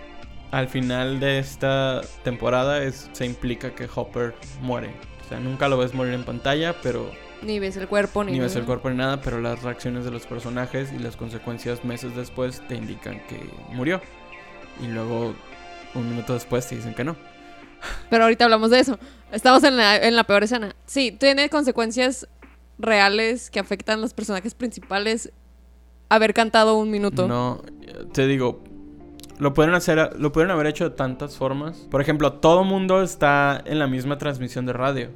al 0.51 0.69
final 0.69 1.21
de 1.21 1.39
esta 1.39 2.01
temporada 2.25 2.83
es, 2.83 3.09
se 3.13 3.27
implica 3.27 3.75
que 3.75 3.89
Hopper 3.95 4.35
muere. 4.63 4.91
O 5.25 5.29
sea, 5.29 5.41
nunca 5.41 5.69
lo 5.69 5.77
ves 5.79 5.95
morir 5.95 6.15
en 6.15 6.25
pantalla, 6.25 6.75
pero 6.83 7.11
Ni 7.43 7.59
ves 7.59 7.77
el 7.77 7.87
cuerpo, 7.89 8.25
ni, 8.25 8.33
ni 8.33 8.41
ves 8.41 8.53
nada. 8.53 8.61
el 8.61 8.67
cuerpo 8.67 8.91
ni 8.91 8.97
nada, 8.97 9.21
pero 9.21 9.41
las 9.41 9.63
reacciones 9.63 10.05
de 10.05 10.11
los 10.11 10.27
personajes 10.27 10.93
y 10.93 10.99
las 10.99 11.17
consecuencias 11.17 11.85
meses 11.85 12.17
después 12.17 12.63
te 12.67 12.75
indican 12.77 13.21
que 13.27 13.39
murió. 13.71 14.01
Y 14.83 14.87
luego, 14.89 15.35
un 15.95 16.09
minuto 16.11 16.35
después, 16.35 16.67
te 16.67 16.77
dicen 16.77 16.95
que 16.95 17.05
no. 17.05 17.17
Pero 18.11 18.25
ahorita 18.25 18.45
hablamos 18.45 18.71
de 18.71 18.81
eso. 18.81 18.99
Estamos 19.31 19.63
en 19.65 19.77
la, 19.77 19.97
en 19.97 20.17
la 20.17 20.25
peor 20.25 20.45
escena. 20.45 20.75
Sí, 20.87 21.13
tiene 21.13 21.49
consecuencias 21.51 22.27
reales 22.79 23.51
que 23.51 23.61
afectan 23.61 23.99
a 23.99 24.03
los 24.03 24.15
personajes 24.15 24.55
principales 24.55 25.33
haber 26.09 26.33
cantado 26.33 26.77
un 26.79 26.91
minuto. 26.91 27.29
No, 27.29 27.63
te 28.13 28.27
digo, 28.27 28.63
lo 29.39 29.55
pueden 29.55 29.75
hacer, 29.75 30.17
lo 30.19 30.33
pueden 30.33 30.51
haber 30.51 30.67
hecho 30.67 30.91
de 30.91 30.97
tantas 30.97 31.37
formas. 31.37 31.87
Por 31.91 32.01
ejemplo, 32.01 32.35
todo 32.35 32.65
mundo 32.65 33.03
está 33.03 33.63
en 33.65 33.79
la 33.79 33.87
misma 33.87 34.19
transmisión 34.19 34.67
de 34.67 34.73
radio. 34.73 35.11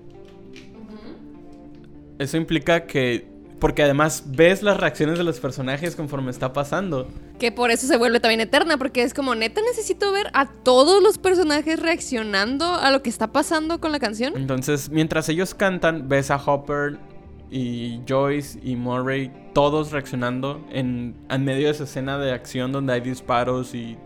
Eso 2.19 2.37
implica 2.37 2.87
que, 2.87 3.27
porque 3.59 3.83
además 3.83 4.25
ves 4.29 4.63
las 4.63 4.77
reacciones 4.77 5.19
de 5.19 5.25
los 5.25 5.41
personajes 5.41 5.97
conforme 5.97 6.31
está 6.31 6.53
pasando. 6.53 7.09
Que 7.41 7.51
por 7.51 7.73
eso 7.73 7.87
se 7.87 7.97
vuelve 7.97 8.21
también 8.21 8.41
eterna, 8.41 8.77
porque 8.77 9.03
es 9.03 9.13
como, 9.13 9.35
neta, 9.35 9.61
necesito 9.61 10.13
ver 10.13 10.29
a 10.35 10.47
todos 10.47 11.03
los 11.03 11.19
personajes 11.19 11.81
reaccionando 11.81 12.67
a 12.75 12.93
lo 12.93 13.03
que 13.03 13.11
está 13.11 13.33
pasando 13.33 13.81
con 13.81 13.91
la 13.91 13.99
canción. 13.99 14.35
Entonces, 14.37 14.89
mientras 14.91 15.29
ellos 15.29 15.55
cantan, 15.55 16.09
ves 16.09 16.31
a 16.31 16.37
Hopper 16.37 16.99
y 17.51 18.01
Joyce 18.09 18.61
y 18.63 18.77
Murray 18.77 19.33
todos 19.53 19.91
reaccionando 19.91 20.65
en, 20.71 21.17
en 21.29 21.45
medio 21.45 21.67
de 21.67 21.73
esa 21.73 21.85
escena 21.85 22.19
de 22.19 22.33
acción 22.33 22.73
donde 22.73 22.95
hay 22.95 23.01
disparos 23.01 23.75
y, 23.75 23.99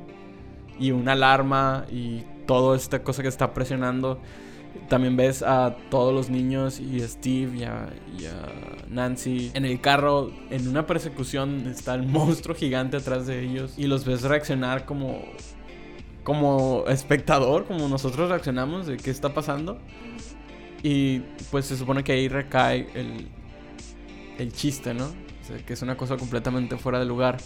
y 0.78 0.90
una 0.90 1.12
alarma 1.12 1.86
y 1.90 2.22
toda 2.46 2.76
esta 2.76 3.02
cosa 3.02 3.22
que 3.22 3.28
está 3.28 3.52
presionando. 3.52 4.20
También 4.88 5.16
ves 5.16 5.42
a 5.42 5.76
todos 5.90 6.14
los 6.14 6.28
niños 6.28 6.80
y 6.80 7.02
a 7.02 7.08
Steve 7.08 7.58
y 7.58 7.64
a, 7.64 7.88
y 8.18 8.26
a 8.26 8.84
Nancy 8.88 9.50
en 9.54 9.64
el 9.64 9.80
carro 9.80 10.30
en 10.50 10.68
una 10.68 10.86
persecución. 10.86 11.66
Está 11.66 11.94
el 11.94 12.02
monstruo 12.06 12.54
gigante 12.54 12.96
atrás 12.98 13.26
de 13.26 13.42
ellos 13.42 13.74
y 13.76 13.86
los 13.86 14.04
ves 14.04 14.22
reaccionar 14.22 14.84
como 14.84 15.22
como 16.22 16.84
espectador, 16.88 17.66
como 17.66 17.88
nosotros 17.88 18.28
reaccionamos 18.28 18.88
de 18.88 18.96
qué 18.96 19.12
está 19.12 19.32
pasando. 19.32 19.78
Y 20.82 21.20
pues 21.52 21.66
se 21.66 21.76
supone 21.76 22.02
que 22.02 22.12
ahí 22.12 22.28
recae 22.28 22.88
el, 22.94 23.28
el 24.36 24.52
chiste, 24.52 24.92
¿no? 24.92 25.04
O 25.04 25.44
sea, 25.46 25.64
que 25.64 25.72
es 25.72 25.82
una 25.82 25.96
cosa 25.96 26.16
completamente 26.16 26.76
fuera 26.76 26.98
de 26.98 27.04
lugar, 27.04 27.38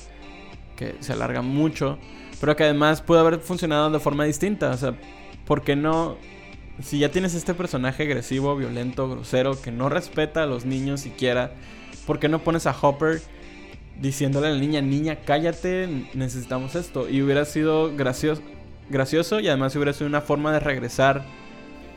que 0.81 0.97
se 1.01 1.13
alarga 1.13 1.43
mucho, 1.43 1.99
pero 2.41 2.57
que 2.57 2.65
además 2.65 3.03
puede 3.03 3.21
haber 3.21 3.39
funcionado 3.41 3.91
de 3.91 4.01
forma 4.01 4.25
distinta. 4.25 4.71
O 4.71 4.77
sea, 4.79 4.95
¿por 5.45 5.63
qué 5.63 5.77
no? 5.77 6.17
Si 6.83 6.99
ya 6.99 7.11
tienes 7.11 7.35
este 7.35 7.53
personaje 7.53 8.05
agresivo, 8.05 8.57
violento, 8.57 9.07
grosero, 9.11 9.61
que 9.61 9.71
no 9.71 9.91
respeta 9.91 10.43
a 10.43 10.47
los 10.47 10.65
niños 10.65 11.03
siquiera, 11.03 11.53
¿por 12.07 12.19
qué 12.19 12.31
no 12.31 12.39
pones 12.39 12.67
a 12.67 12.75
Hopper 12.81 13.21
diciéndole 14.01 14.47
a 14.47 14.51
la 14.53 14.59
niña, 14.59 14.81
niña, 14.81 15.19
cállate, 15.27 16.07
necesitamos 16.15 16.75
esto? 16.75 17.11
Y 17.11 17.21
hubiera 17.21 17.45
sido 17.45 17.95
gracioso, 17.95 18.41
gracioso 18.89 19.39
y 19.39 19.49
además 19.49 19.77
hubiera 19.77 19.93
sido 19.93 20.07
una 20.07 20.23
forma 20.23 20.51
de 20.51 20.61
regresar 20.61 21.27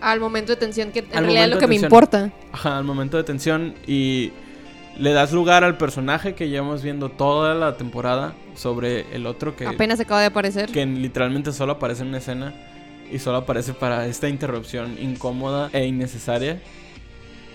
Al 0.01 0.19
momento 0.19 0.51
de 0.51 0.57
tensión, 0.57 0.91
que 0.91 0.99
en 0.99 1.05
Al 1.13 1.23
realidad 1.23 1.45
es 1.45 1.51
lo 1.51 1.57
que 1.59 1.67
me 1.67 1.75
importa. 1.75 2.33
Ajá, 2.51 2.77
al 2.77 2.83
momento 2.83 3.15
de 3.15 3.23
tensión 3.23 3.75
y 3.87 4.33
le 4.97 5.11
das 5.13 5.31
lugar 5.31 5.63
al 5.63 5.77
personaje 5.77 6.35
que 6.35 6.49
llevamos 6.49 6.83
viendo 6.83 7.09
toda 7.09 7.55
la 7.55 7.77
temporada 7.77 8.35
sobre 8.55 9.13
el 9.15 9.25
otro 9.25 9.55
que, 9.55 9.65
Apenas 9.65 9.99
acaba 9.99 10.21
de 10.21 10.27
aparecer. 10.27 10.71
que 10.71 10.85
literalmente 10.85 11.51
solo 11.51 11.73
aparece 11.73 12.03
en 12.03 12.09
una 12.09 12.19
escena 12.19 12.53
y 13.11 13.19
solo 13.19 13.37
aparece 13.37 13.73
para 13.73 14.05
esta 14.07 14.29
interrupción 14.29 14.97
incómoda 15.01 15.69
e 15.73 15.85
innecesaria. 15.85 16.61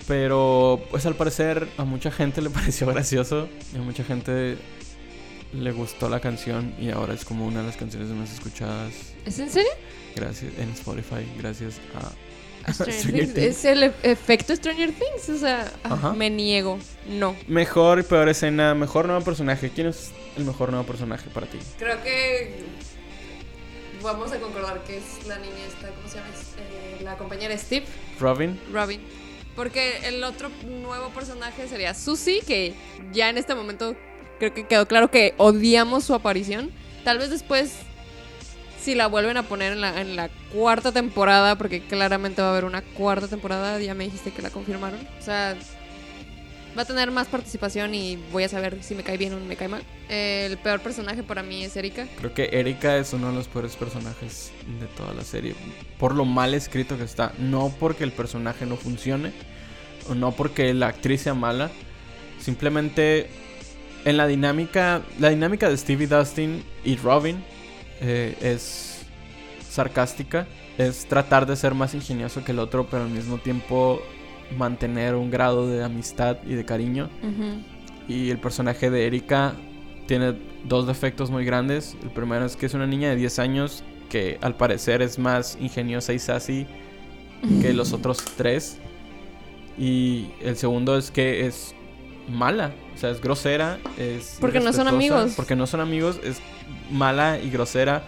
Pero 0.06 0.80
pues 0.90 1.04
al 1.06 1.14
parecer 1.14 1.68
a 1.76 1.84
mucha 1.84 2.10
gente 2.10 2.40
le 2.40 2.50
pareció 2.50 2.86
gracioso 2.86 3.48
y 3.74 3.78
a 3.78 3.82
mucha 3.82 4.04
gente 4.04 4.56
le 5.52 5.72
gustó 5.72 6.08
la 6.08 6.20
canción 6.20 6.74
y 6.78 6.90
ahora 6.90 7.14
es 7.14 7.24
como 7.24 7.46
una 7.46 7.60
de 7.60 7.66
las 7.66 7.76
canciones 7.76 8.08
más 8.10 8.30
escuchadas 8.34 8.92
¿Es 9.24 9.38
en 9.38 9.48
serio? 9.48 9.70
gracias 10.14 10.52
en 10.58 10.68
Spotify 10.72 11.26
gracias 11.38 11.80
a 11.94 12.12
Stranger 12.72 13.26
Things. 13.32 13.36
Es 13.38 13.64
el 13.64 13.82
e- 13.84 13.92
efecto 14.02 14.54
Stranger 14.54 14.92
Things. 14.92 15.28
O 15.28 15.38
sea, 15.38 15.70
ah, 15.84 15.94
Ajá. 15.94 16.12
me 16.12 16.30
niego. 16.30 16.78
No. 17.08 17.36
Mejor 17.46 17.98
y 18.00 18.02
peor 18.02 18.28
escena, 18.28 18.74
mejor 18.74 19.06
nuevo 19.06 19.24
personaje. 19.24 19.70
¿Quién 19.70 19.88
es 19.88 20.10
el 20.36 20.44
mejor 20.44 20.70
nuevo 20.70 20.86
personaje 20.86 21.28
para 21.30 21.46
ti? 21.46 21.58
Creo 21.78 22.02
que 22.02 22.64
vamos 24.02 24.32
a 24.32 24.38
concordar 24.38 24.82
que 24.84 24.98
es 24.98 25.26
la 25.26 25.38
niña 25.38 25.64
esta, 25.66 25.88
¿cómo 25.88 26.08
se 26.08 26.16
llama? 26.16 26.28
Eh, 26.58 27.00
la 27.02 27.16
compañera 27.16 27.56
Steve, 27.58 27.86
Robin. 28.20 28.60
Robin. 28.72 29.00
Porque 29.56 30.06
el 30.06 30.22
otro 30.22 30.50
nuevo 30.64 31.08
personaje 31.10 31.66
sería 31.66 31.92
Susie, 31.94 32.42
que 32.46 32.74
ya 33.12 33.28
en 33.28 33.38
este 33.38 33.54
momento 33.56 33.96
creo 34.38 34.54
que 34.54 34.66
quedó 34.68 34.86
claro 34.86 35.10
que 35.10 35.34
odiamos 35.36 36.04
su 36.04 36.14
aparición. 36.14 36.70
Tal 37.02 37.18
vez 37.18 37.30
después, 37.30 37.72
si 38.88 38.94
la 38.94 39.06
vuelven 39.06 39.36
a 39.36 39.42
poner 39.42 39.74
en 39.74 40.16
la, 40.16 40.30
cuarta 40.50 40.92
temporada, 40.92 41.58
porque 41.58 41.82
claramente 41.82 42.40
va 42.40 42.48
a 42.48 42.52
haber 42.52 42.64
una 42.64 42.80
cuarta 42.80 43.28
temporada, 43.28 43.78
ya 43.78 43.92
me 43.92 44.04
dijiste 44.04 44.30
que 44.30 44.40
la 44.40 44.48
confirmaron. 44.48 44.98
O 45.20 45.22
sea, 45.22 45.54
va 46.76 46.82
a 46.82 46.84
tener 46.86 47.10
más 47.10 47.26
participación 47.26 47.94
y 47.94 48.16
voy 48.32 48.44
a 48.44 48.48
saber 48.48 48.82
si 48.82 48.94
me 48.94 49.02
cae 49.02 49.18
bien 49.18 49.34
o 49.34 49.40
me 49.40 49.56
cae 49.56 49.68
mal. 49.68 49.82
El 50.08 50.56
peor 50.56 50.80
personaje 50.80 51.22
para 51.22 51.42
mí 51.42 51.64
es 51.64 51.76
Erika. 51.76 52.06
Creo 52.16 52.32
que 52.32 52.48
Erika 52.50 52.96
es 52.96 53.12
uno 53.12 53.28
de 53.28 53.34
los 53.34 53.46
peores 53.46 53.76
personajes 53.76 54.52
de 54.80 54.86
toda 54.86 55.12
la 55.12 55.22
serie. 55.22 55.54
Por 55.98 56.14
lo 56.14 56.24
mal 56.24 56.54
escrito 56.54 56.96
que 56.96 57.04
está. 57.04 57.34
No 57.36 57.70
porque 57.78 58.04
el 58.04 58.12
personaje 58.12 58.64
no 58.64 58.78
funcione. 58.78 59.32
O 60.08 60.14
no 60.14 60.32
porque 60.32 60.72
la 60.72 60.86
actriz 60.86 61.20
sea 61.20 61.34
mala. 61.34 61.70
Simplemente 62.40 63.28
en 64.06 64.16
la 64.16 64.26
dinámica. 64.26 65.02
La 65.18 65.28
dinámica 65.28 65.68
de 65.68 65.76
Stevie 65.76 66.06
Dustin 66.06 66.64
y 66.84 66.96
Robin 66.96 67.44
eh, 68.00 68.36
es 68.40 69.02
sarcástica. 69.68 70.46
Es 70.76 71.06
tratar 71.06 71.46
de 71.46 71.56
ser 71.56 71.74
más 71.74 71.94
ingenioso 71.94 72.44
que 72.44 72.52
el 72.52 72.58
otro. 72.58 72.86
Pero 72.90 73.04
al 73.04 73.10
mismo 73.10 73.38
tiempo 73.38 74.00
mantener 74.56 75.14
un 75.14 75.30
grado 75.30 75.66
de 75.68 75.82
amistad 75.82 76.38
y 76.46 76.54
de 76.54 76.64
cariño. 76.64 77.08
Y 78.08 78.30
el 78.30 78.38
personaje 78.38 78.90
de 78.90 79.06
Erika 79.06 79.54
tiene 80.06 80.34
dos 80.64 80.86
defectos 80.86 81.30
muy 81.30 81.44
grandes. 81.44 81.96
El 82.02 82.10
primero 82.10 82.44
es 82.46 82.56
que 82.56 82.66
es 82.66 82.74
una 82.74 82.86
niña 82.86 83.10
de 83.10 83.16
10 83.16 83.38
años 83.38 83.84
que 84.08 84.38
al 84.40 84.56
parecer 84.56 85.02
es 85.02 85.18
más 85.18 85.58
ingeniosa 85.60 86.12
y 86.12 86.18
sassy 86.18 86.66
que 87.60 87.72
los 87.72 87.92
otros 87.92 88.18
tres. 88.36 88.78
Y 89.78 90.30
el 90.40 90.56
segundo 90.56 90.96
es 90.96 91.10
que 91.10 91.46
es 91.46 91.74
mala, 92.28 92.72
o 92.98 93.00
sea, 93.00 93.10
es 93.10 93.20
grosera, 93.22 93.78
es 93.96 94.36
Porque 94.40 94.58
no 94.60 94.72
son 94.72 94.88
amigos. 94.88 95.32
Porque 95.36 95.54
no 95.56 95.66
son 95.68 95.80
amigos, 95.80 96.18
es 96.24 96.40
mala 96.90 97.38
y 97.40 97.48
grosera 97.48 98.02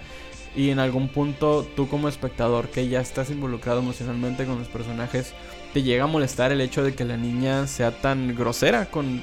Y 0.57 0.71
en 0.71 0.81
algún 0.81 1.09
punto 1.09 1.65
tú 1.77 1.87
como 1.89 2.09
espectador 2.09 2.69
que 2.71 2.89
ya 2.89 3.01
estás 3.01 3.31
involucrado 3.31 3.79
emocionalmente 3.79 4.45
con 4.47 4.59
los 4.59 4.67
personajes, 4.69 5.33
te 5.73 5.83
llega 5.85 6.05
a 6.05 6.07
molestar 6.09 6.51
el 6.51 6.61
hecho 6.61 6.83
de 6.83 6.93
que 6.95 7.05
la 7.05 7.17
niña 7.17 7.69
sea 7.69 7.93
tan 8.01 8.35
grosera 8.37 8.87
con, 8.91 9.23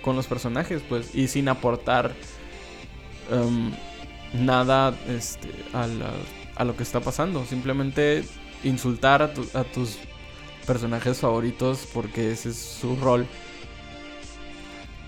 con 0.00 0.16
los 0.16 0.26
personajes, 0.26 0.80
pues, 0.88 1.14
y 1.14 1.28
sin 1.28 1.48
aportar 1.50 2.14
em, 3.30 3.70
nada 4.32 4.94
este, 5.08 5.48
a, 5.74 5.86
la- 5.86 6.10
a 6.56 6.64
lo 6.64 6.74
que 6.76 6.82
está 6.84 7.00
pasando. 7.00 7.44
Simplemente 7.44 8.24
insultar 8.64 9.20
a, 9.22 9.34
tu- 9.34 9.48
a 9.54 9.64
tus 9.64 9.98
personajes 10.66 11.18
favoritos 11.18 11.86
porque 11.92 12.32
ese 12.32 12.48
es 12.50 12.56
su 12.56 12.96
rol. 12.96 13.26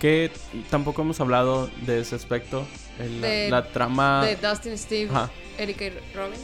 Que 0.02 0.32
tampoco 0.68 1.02
hemos 1.02 1.20
hablado 1.20 1.70
de 1.86 2.00
ese 2.00 2.16
aspecto. 2.16 2.66
el- 2.98 3.20
De- 3.20 3.48
la 3.48 3.68
trama... 3.68 4.26
De 4.26 4.34
Dustin, 4.36 4.76
Steve, 4.76 5.08
Ajá. 5.10 5.30
Erika 5.56 5.84
y 5.84 5.90
Robin. 6.14 6.34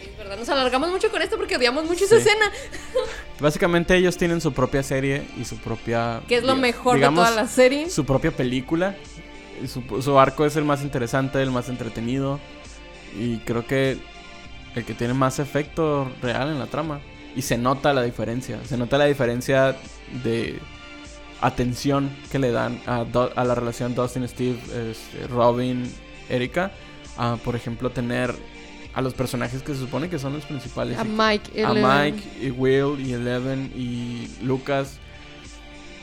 Sí, 0.00 0.08
es 0.10 0.16
verdad. 0.16 0.38
Nos 0.38 0.48
alargamos 0.48 0.90
mucho 0.90 1.10
con 1.10 1.20
esto 1.20 1.36
porque 1.36 1.56
odiamos 1.56 1.84
mucho 1.84 2.06
esa 2.06 2.16
escena. 2.16 2.50
Básicamente 3.38 3.94
ellos 3.96 4.16
tienen 4.16 4.40
su 4.40 4.52
propia 4.54 4.82
serie 4.82 5.24
y 5.38 5.44
su 5.44 5.58
propia... 5.58 6.22
Que 6.26 6.36
es 6.36 6.44
lo 6.44 6.56
mejor 6.56 6.98
de 6.98 7.06
toda 7.08 7.30
la 7.32 7.46
serie. 7.46 7.90
Su 7.90 8.06
propia 8.06 8.30
película. 8.30 8.96
Y 9.62 9.68
Su, 9.68 9.82
su 10.02 10.18
arco 10.18 10.46
es 10.46 10.56
el 10.56 10.64
más 10.64 10.82
interesante, 10.82 11.42
el 11.42 11.50
más 11.50 11.68
entretenido. 11.68 12.40
Y 13.14 13.38
creo 13.40 13.66
que 13.66 13.98
el 14.74 14.84
que 14.86 14.94
tiene 14.94 15.12
más 15.12 15.38
efecto 15.38 16.10
real 16.22 16.48
en 16.48 16.58
la 16.58 16.66
trama. 16.66 17.00
Y 17.36 17.42
se 17.42 17.58
nota 17.58 17.92
la 17.92 18.02
diferencia. 18.02 18.58
Se 18.66 18.78
nota 18.78 18.96
la 18.96 19.04
diferencia 19.04 19.76
de 20.24 20.58
atención 21.42 22.10
que 22.30 22.38
le 22.38 22.50
dan 22.52 22.80
a, 22.86 23.04
la 23.44 23.54
relación 23.54 23.94
Dustin, 23.94 24.26
Steve, 24.26 24.58
este, 24.90 25.26
Robin, 25.26 25.92
Erika. 26.28 26.72
Por 27.44 27.56
ejemplo, 27.56 27.90
tener 27.90 28.34
a 28.94 29.02
los 29.02 29.14
personajes 29.14 29.62
que 29.62 29.74
se 29.74 29.80
supone 29.80 30.08
que 30.08 30.18
son 30.18 30.32
los 30.32 30.44
principales. 30.44 30.98
A 30.98 31.04
Mike. 31.04 31.64
a 31.64 31.74
Mike 31.74 32.22
y 32.40 32.50
Will 32.50 33.00
y 33.00 33.12
Eleven 33.12 33.72
y 33.76 34.28
Lucas 34.42 34.98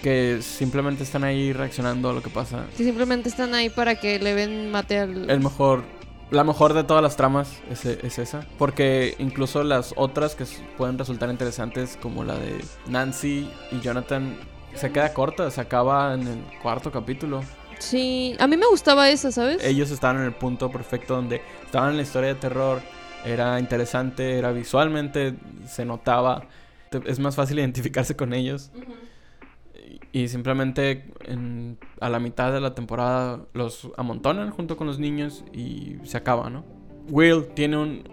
que 0.02 0.41
simplemente 0.41 1.04
están 1.04 1.23
ahí 1.23 1.52
reaccionando 1.52 2.10
a 2.10 2.13
lo 2.13 2.23
que 2.23 2.30
pasa. 2.30 2.65
Que 2.78 2.84
simplemente 2.84 3.30
están 3.30 3.54
ahí 3.54 3.69
para 3.69 3.95
que 3.95 4.19
le 4.19 4.34
ven 4.34 4.71
mate 4.71 4.97
al. 4.97 5.30
El 5.30 5.39
mejor, 5.41 5.84
la 6.32 6.43
mejor 6.43 6.73
de 6.73 6.84
todas 6.84 7.04
las 7.04 7.17
tramas 7.17 7.49
es, 7.69 7.86
es 7.86 8.17
esa, 8.17 8.45
porque 8.58 9.15
incluso 9.19 9.63
las 9.63 9.93
otras 9.97 10.36
que 10.36 10.45
pueden 10.78 10.97
resultar 10.97 11.30
interesantes 11.30 11.97
como 12.02 12.23
la 12.23 12.36
de 12.36 12.63
Nancy 12.88 13.49
y 13.71 13.80
Jonathan 13.82 14.38
se 14.75 14.91
queda 14.91 15.13
corta, 15.13 15.49
se 15.51 15.62
acaba 15.62 16.13
en 16.13 16.27
el 16.27 16.43
cuarto 16.62 16.91
capítulo. 16.91 17.41
Sí, 17.79 18.36
a 18.39 18.47
mí 18.47 18.58
me 18.58 18.67
gustaba 18.67 19.10
esa, 19.10 19.32
¿sabes? 19.32 19.63
Ellos 19.63 19.89
estaban 19.91 20.17
en 20.17 20.23
el 20.23 20.34
punto 20.34 20.69
perfecto 20.69 21.15
donde 21.15 21.41
estaban 21.63 21.91
en 21.91 21.97
la 21.97 22.03
historia 22.03 22.29
de 22.29 22.36
terror, 22.36 22.82
era 23.25 23.60
interesante, 23.60 24.38
era 24.38 24.51
visualmente, 24.51 25.36
se 25.65 25.86
notaba, 25.86 26.43
es 27.05 27.19
más 27.19 27.36
fácil 27.36 27.60
identificarse 27.60 28.15
con 28.15 28.34
ellos. 28.34 28.71
Y, 30.12 30.23
y 30.23 30.27
simplemente 30.27 31.12
en- 31.25 31.77
a 32.01 32.10
la 32.10 32.19
mitad 32.19 32.51
de 32.51 32.60
la 32.62 32.75
temporada 32.75 33.41
los 33.53 33.89
amontonan 33.97 34.49
junto 34.51 34.75
con 34.77 34.88
los 34.88 34.99
niños 34.99 35.43
y 35.53 35.95
se 36.03 36.17
acaba, 36.17 36.49
¿no? 36.49 36.65
Will 37.10 37.47
tiene 37.55 37.77
un 37.77 38.03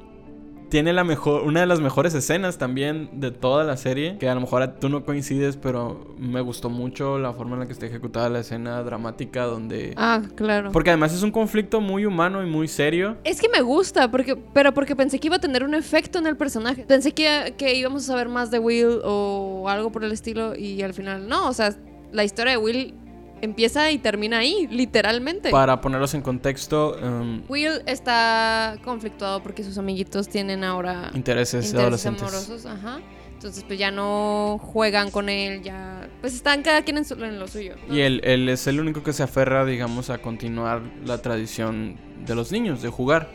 tiene 0.69 0.93
la 0.93 1.05
mejor 1.05 1.43
una 1.43 1.61
de 1.61 1.67
las 1.67 1.81
mejores 1.81 2.15
escenas 2.15 2.59
también 2.59 3.09
de 3.13 3.31
toda 3.31 3.65
la 3.65 3.77
serie, 3.77 4.17
que 4.19 4.29
a 4.29 4.35
lo 4.35 4.41
mejor 4.41 4.67
tú 4.81 4.89
no 4.89 5.05
coincides, 5.05 5.57
pero 5.57 6.15
me 6.19 6.41
gustó 6.41 6.71
mucho 6.71 7.19
la 7.19 7.33
forma 7.33 7.55
en 7.55 7.61
la 7.61 7.67
que 7.67 7.73
está 7.73 7.87
ejecutada 7.87 8.29
la 8.29 8.41
escena 8.41 8.83
dramática 8.83 9.45
donde 9.45 9.93
Ah, 9.97 10.23
claro. 10.35 10.73
porque 10.73 10.91
además 10.91 11.13
es 11.15 11.23
un 11.23 11.31
conflicto 11.31 11.81
muy 11.81 12.05
humano 12.05 12.43
y 12.43 12.47
muy 12.51 12.69
serio. 12.69 13.17
Es 13.25 13.41
que 13.41 13.49
me 13.49 13.61
gusta, 13.61 14.11
porque, 14.11 14.37
pero 14.37 14.75
porque 14.75 14.97
pensé 14.97 15.19
que 15.19 15.29
iba 15.29 15.37
a 15.37 15.41
tener 15.41 15.63
un 15.65 15.75
efecto 15.75 16.19
en 16.19 16.27
el 16.27 16.37
personaje. 16.37 16.85
Pensé 16.87 17.13
que, 17.13 17.55
que 17.57 17.75
íbamos 17.77 18.03
a 18.05 18.07
saber 18.09 18.29
más 18.29 18.51
de 18.51 18.59
Will 18.59 19.01
o 19.05 19.67
algo 19.69 19.93
por 19.93 20.03
el 20.05 20.13
estilo 20.13 20.55
y 20.57 20.83
al 20.83 20.95
final 20.95 21.29
no. 21.29 21.49
O 21.49 21.53
sea, 21.53 21.75
la 22.13 22.25
historia 22.25 22.53
de 22.53 22.59
Will 22.59 22.95
empieza 23.43 23.91
y 23.91 23.99
termina 23.99 24.39
ahí, 24.39 24.67
literalmente. 24.71 25.51
Para 25.51 25.81
ponerlos 25.81 26.15
en 26.15 26.23
contexto, 26.23 26.99
em, 26.99 27.43
Will 27.49 27.83
está 27.87 28.77
conflictuado 28.85 29.43
porque 29.43 29.63
sus 29.65 29.79
amiguitos 29.79 30.29
tienen 30.29 30.65
ahora 30.65 31.11
intereses, 31.15 31.67
intereses 31.67 31.75
adolescentes. 32.07 32.23
amorosos. 32.23 32.67
Ajá. 32.67 33.01
Entonces, 33.35 33.65
pues 33.65 33.79
ya 33.79 33.91
no 33.91 34.59
juegan 34.63 35.11
con 35.11 35.29
él, 35.29 35.63
ya. 35.63 36.09
Pues 36.23 36.35
están 36.35 36.63
cada 36.63 36.83
quien 36.83 36.97
en, 36.97 37.05
su- 37.05 37.23
en 37.23 37.39
lo 37.39 37.47
suyo. 37.47 37.75
¿no? 37.87 37.95
Y 37.95 38.01
él, 38.01 38.23
él 38.25 38.49
es 38.49 38.67
el 38.67 38.81
único 38.81 39.03
que 39.03 39.13
se 39.13 39.23
aferra, 39.23 39.67
digamos, 39.67 40.09
a 40.09 40.19
continuar 40.19 40.81
la 41.05 41.21
tradición 41.21 41.97
de 42.27 42.35
los 42.35 42.51
niños, 42.51 42.81
de 42.83 42.89
jugar, 42.89 43.29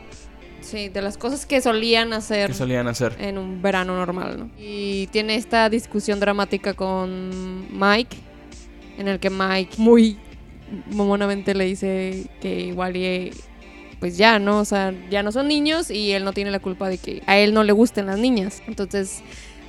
Sí, 0.62 0.90
de 0.90 1.02
las 1.02 1.18
cosas 1.18 1.46
que 1.48 1.60
solían 1.62 2.14
hacer. 2.14 2.48
que 2.50 2.54
solían 2.56 2.88
hacer. 2.88 3.16
en 3.20 3.38
un 3.40 3.62
verano 3.64 3.96
normal, 3.96 4.40
¿no? 4.40 4.50
Y 4.60 5.08
tiene 5.08 5.36
esta 5.36 5.70
discusión 5.70 6.20
dramática 6.20 6.74
con 6.76 7.68
Mike, 7.72 8.16
en 9.02 9.08
el 9.10 9.20
que 9.20 9.30
Mike 9.30 9.76
muy 9.78 10.18
momonamente 10.90 11.54
le 11.54 11.66
dice 11.66 12.28
que 12.42 12.62
igual 12.62 12.96
y 12.96 13.32
pues 14.00 14.18
ya, 14.18 14.40
¿no? 14.40 14.60
O 14.60 14.66
sea, 14.66 14.94
ya 15.12 15.22
no 15.22 15.32
son 15.32 15.48
niños 15.48 15.92
y 15.92 16.12
él 16.14 16.24
no 16.24 16.34
tiene 16.34 16.50
la 16.50 16.60
culpa 16.60 16.90
de 16.90 16.98
que 16.98 17.22
a 17.28 17.38
él 17.38 17.54
no 17.54 17.64
le 17.64 17.72
gusten 17.72 18.08
las 18.08 18.18
niñas. 18.18 18.64
Entonces, 18.68 19.22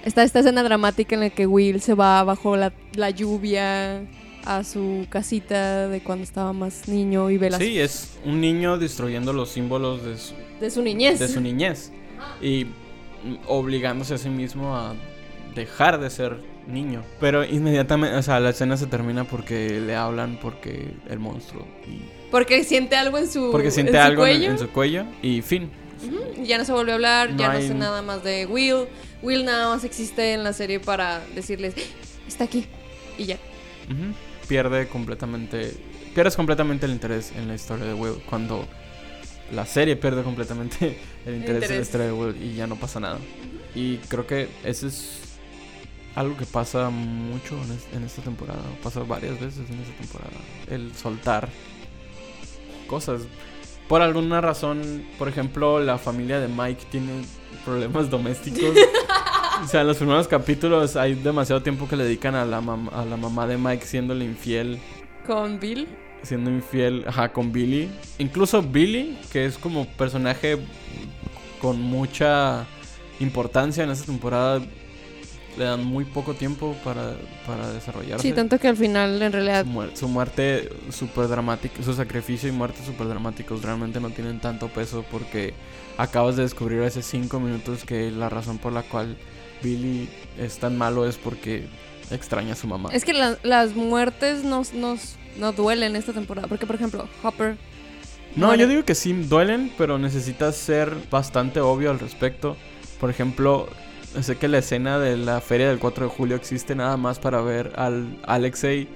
está 0.07 0.23
esta 0.23 0.39
escena 0.39 0.63
dramática 0.63 1.15
en 1.15 1.21
la 1.21 1.31
que 1.31 1.47
Will 1.47 1.83
se 1.83 1.93
va 1.95 2.25
bajo 2.25 2.57
la, 2.57 2.73
la 2.95 3.11
lluvia 3.11 4.07
a 4.45 4.65
su 4.65 5.07
casita 5.11 5.89
de 5.89 6.03
cuando 6.03 6.25
estaba 6.25 6.53
más 6.53 6.89
niño 6.89 7.31
y 7.31 7.37
ve 7.39 7.51
las 7.51 7.61
Sí, 7.61 7.79
es 7.79 8.19
un 8.25 8.41
niño 8.41 8.79
destruyendo 8.79 9.33
los 9.33 9.51
símbolos 9.51 10.03
de 10.05 10.17
su, 10.17 10.35
de 10.61 10.71
su 10.71 10.83
niñez. 10.83 11.19
de 11.19 11.29
su 11.29 11.41
niñez 11.41 11.93
y 12.41 12.67
obligándose 13.47 14.15
a 14.15 14.19
sí 14.19 14.31
mismo 14.31 14.75
a 14.77 14.95
dejar 15.55 16.01
de 16.01 16.11
ser 16.11 16.39
niño. 16.67 17.03
Pero 17.21 17.45
inmediatamente, 17.45 18.17
o 18.17 18.23
sea, 18.23 18.41
la 18.41 18.51
escena 18.51 18.77
se 18.77 18.87
termina 18.87 19.25
porque 19.25 19.81
le 19.81 19.95
hablan 19.97 20.39
porque 20.41 20.95
el 21.09 21.19
monstruo 21.19 21.67
y 21.87 22.01
Porque 22.31 22.65
siente 22.65 22.97
algo 22.97 23.19
en 23.19 23.29
su 23.29 23.51
porque 23.51 23.71
siente 23.71 23.93
en 23.93 23.99
algo 23.99 24.27
en, 24.27 24.37
cuello. 24.39 24.51
en 24.53 24.59
su 24.59 24.69
cuello 24.71 25.05
y 25.23 25.43
fin. 25.43 25.71
Ujú, 26.07 26.45
Ya 26.45 26.59
no 26.59 26.65
se 26.65 26.73
volvió 26.73 26.93
a 26.93 26.97
hablar, 26.97 27.31
No 27.31 27.39
ya 27.39 27.51
hay- 27.53 27.63
no 27.63 27.69
sé 27.69 27.75
nada 27.75 28.03
más 28.03 28.23
de 28.25 28.47
Will. 28.47 28.87
Will 29.23 29.45
nada 29.45 29.69
más 29.75 29.85
existe 29.85 30.33
en 30.33 30.43
la 30.45 30.53
serie 30.53 30.81
para 30.81 31.21
decirles, 31.35 31.75
"¡Ah! 31.77 31.81
está 32.27 32.45
aquí. 32.45 32.67
Y 33.19 33.25
ya. 33.27 33.37
Pierde 34.49 34.89
completamente. 34.89 35.73
Pierdes 36.15 36.37
completamente 36.37 36.87
el 36.87 36.93
interés 36.93 37.33
en 37.37 37.49
la 37.49 37.55
historia 37.55 37.85
de 37.87 37.95
Will. 37.95 38.15
Cuando 38.29 38.67
la 39.53 39.65
serie 39.67 39.97
pierde 39.97 40.23
completamente 40.23 40.99
el 41.27 41.37
interés 41.37 41.71
en 41.71 41.77
la 41.77 41.83
historia 41.83 42.07
de 42.07 42.13
Will 42.13 42.37
y 42.43 42.55
ya 42.55 42.67
no 42.67 42.77
pasa 42.77 43.01
nada. 43.01 43.19
Y 43.75 43.97
creo 44.09 44.27
que 44.27 44.49
ese 44.65 44.89
es 44.89 45.32
algo 46.15 46.37
que 46.37 46.45
pasa 46.47 46.91
mucho 46.91 47.55
en, 47.65 47.73
es- 47.73 47.87
en 47.95 48.05
esta 48.05 48.23
temporada. 48.23 48.61
Pasa 48.83 49.01
varias 49.01 49.41
veces 49.41 49.69
en 49.71 49.81
esta 49.81 49.95
temporada. 49.99 50.37
El 50.71 50.95
soltar 50.95 51.49
cosas. 52.87 53.23
Por 53.89 54.01
alguna 54.03 54.41
razón, 54.41 55.05
por 55.19 55.29
ejemplo, 55.29 55.81
la 55.81 55.99
familia 55.99 56.41
de 56.41 56.49
Mike 56.49 56.85
tiene 56.91 57.23
problemas 57.65 58.11
domésticos. 58.11 58.75
O 59.63 59.69
sea, 59.69 59.83
en 59.83 59.87
los 59.87 59.99
primeros 59.99 60.27
capítulos 60.27 60.97
hay 60.97 61.15
demasiado 61.15 61.63
tiempo 61.63 61.87
que 61.87 61.95
le 61.95 62.03
dedican 62.03 62.35
a 62.35 62.45
la, 62.45 62.57
a 62.59 63.05
la 63.05 63.17
mamá 63.17 63.47
de 63.47 63.57
Mike 63.59 63.87
siéndole 63.87 64.25
infiel. 64.25 64.81
Con 65.25 65.61
Bill. 65.61 65.87
Siendo 66.25 66.51
infiel, 66.51 67.05
ajá, 67.07 67.33
con 67.33 67.53
Billy. 67.53 67.89
Incluso 68.19 68.61
Billy, 68.63 69.17
que 69.31 69.45
es 69.45 69.59
como 69.59 69.87
personaje 69.87 70.59
con 71.61 71.81
mucha 71.81 72.67
importancia 73.21 73.85
en 73.85 73.91
esta 73.91 74.07
temporada, 74.07 74.63
le 75.59 75.65
dan 75.65 75.85
muy 75.85 76.05
poco 76.05 76.35
tiempo 76.35 76.75
para, 76.83 77.15
para 77.47 77.71
desarrollarse. 77.73 78.27
Sí, 78.27 78.33
tanto 78.35 78.59
que 78.59 78.69
al 78.69 78.77
final 78.77 79.21
en 79.21 79.33
realidad 79.33 79.65
Su, 79.65 79.71
muer- 79.71 79.95
su 79.97 80.09
muerte 80.09 80.69
súper 80.91 81.29
dramática, 81.29 81.83
su 81.83 81.93
sacrificio 81.93 82.49
y 82.49 82.53
muerte 82.53 82.81
súper 82.85 83.09
dramáticos 83.09 83.63
realmente 83.63 84.01
no 84.01 84.11
tienen 84.11 84.41
tanto 84.41 84.69
peso 84.69 85.05
porque 85.11 85.53
acabas 85.99 86.37
de 86.37 86.43
descubrir 86.43 86.83
hace 86.83 87.03
cinco 87.03 87.39
minutos 87.41 87.85
que 87.85 88.11
la 88.11 88.29
razón 88.29 88.59
por 88.59 88.73
la 88.73 88.83
cual 88.83 89.17
Billy 89.63 90.09
es 90.39 90.59
tan 90.59 90.79
malo 90.79 91.07
es 91.07 91.17
porque 91.17 91.67
extraña 92.11 92.55
a 92.55 92.57
su 92.57 92.67
mamá. 92.67 92.89
es 92.93 93.05
que 93.05 93.13
la- 93.13 93.37
las 93.43 93.75
muertes 93.75 94.45
nos, 94.45 94.73
nos, 94.73 95.17
no 95.39 95.53
duelen 95.53 95.97
esta 95.97 96.13
temporada. 96.13 96.49
Porque, 96.49 96.67
por 96.67 96.77
ejemplo, 96.77 97.09
Hopper. 97.23 97.57
No, 98.37 98.55
yo 98.55 98.67
digo 98.67 98.85
que 98.85 98.95
sí 98.95 99.13
duelen, 99.13 99.71
pero 99.77 99.99
necesitas 99.99 100.57
ser 100.57 100.95
bastante 101.11 101.61
obvio 101.61 101.91
al 101.91 101.99
respecto. 101.99 102.57
Por 102.99 103.11
ejemplo, 103.11 103.69
sé 104.21 104.37
que 104.37 104.49
la 104.49 104.59
escena 104.59 104.99
de 104.99 105.17
la 105.17 105.41
feria 105.41 105.69
del 105.69 105.79
4 105.79 106.07
de 106.07 106.11
julio 106.11 106.37
existe 106.37 106.75
nada 106.75 106.97
más 106.97 107.19
para 107.19 107.41
ver 107.41 107.73
al 107.77 108.19
Alexei 108.25 108.89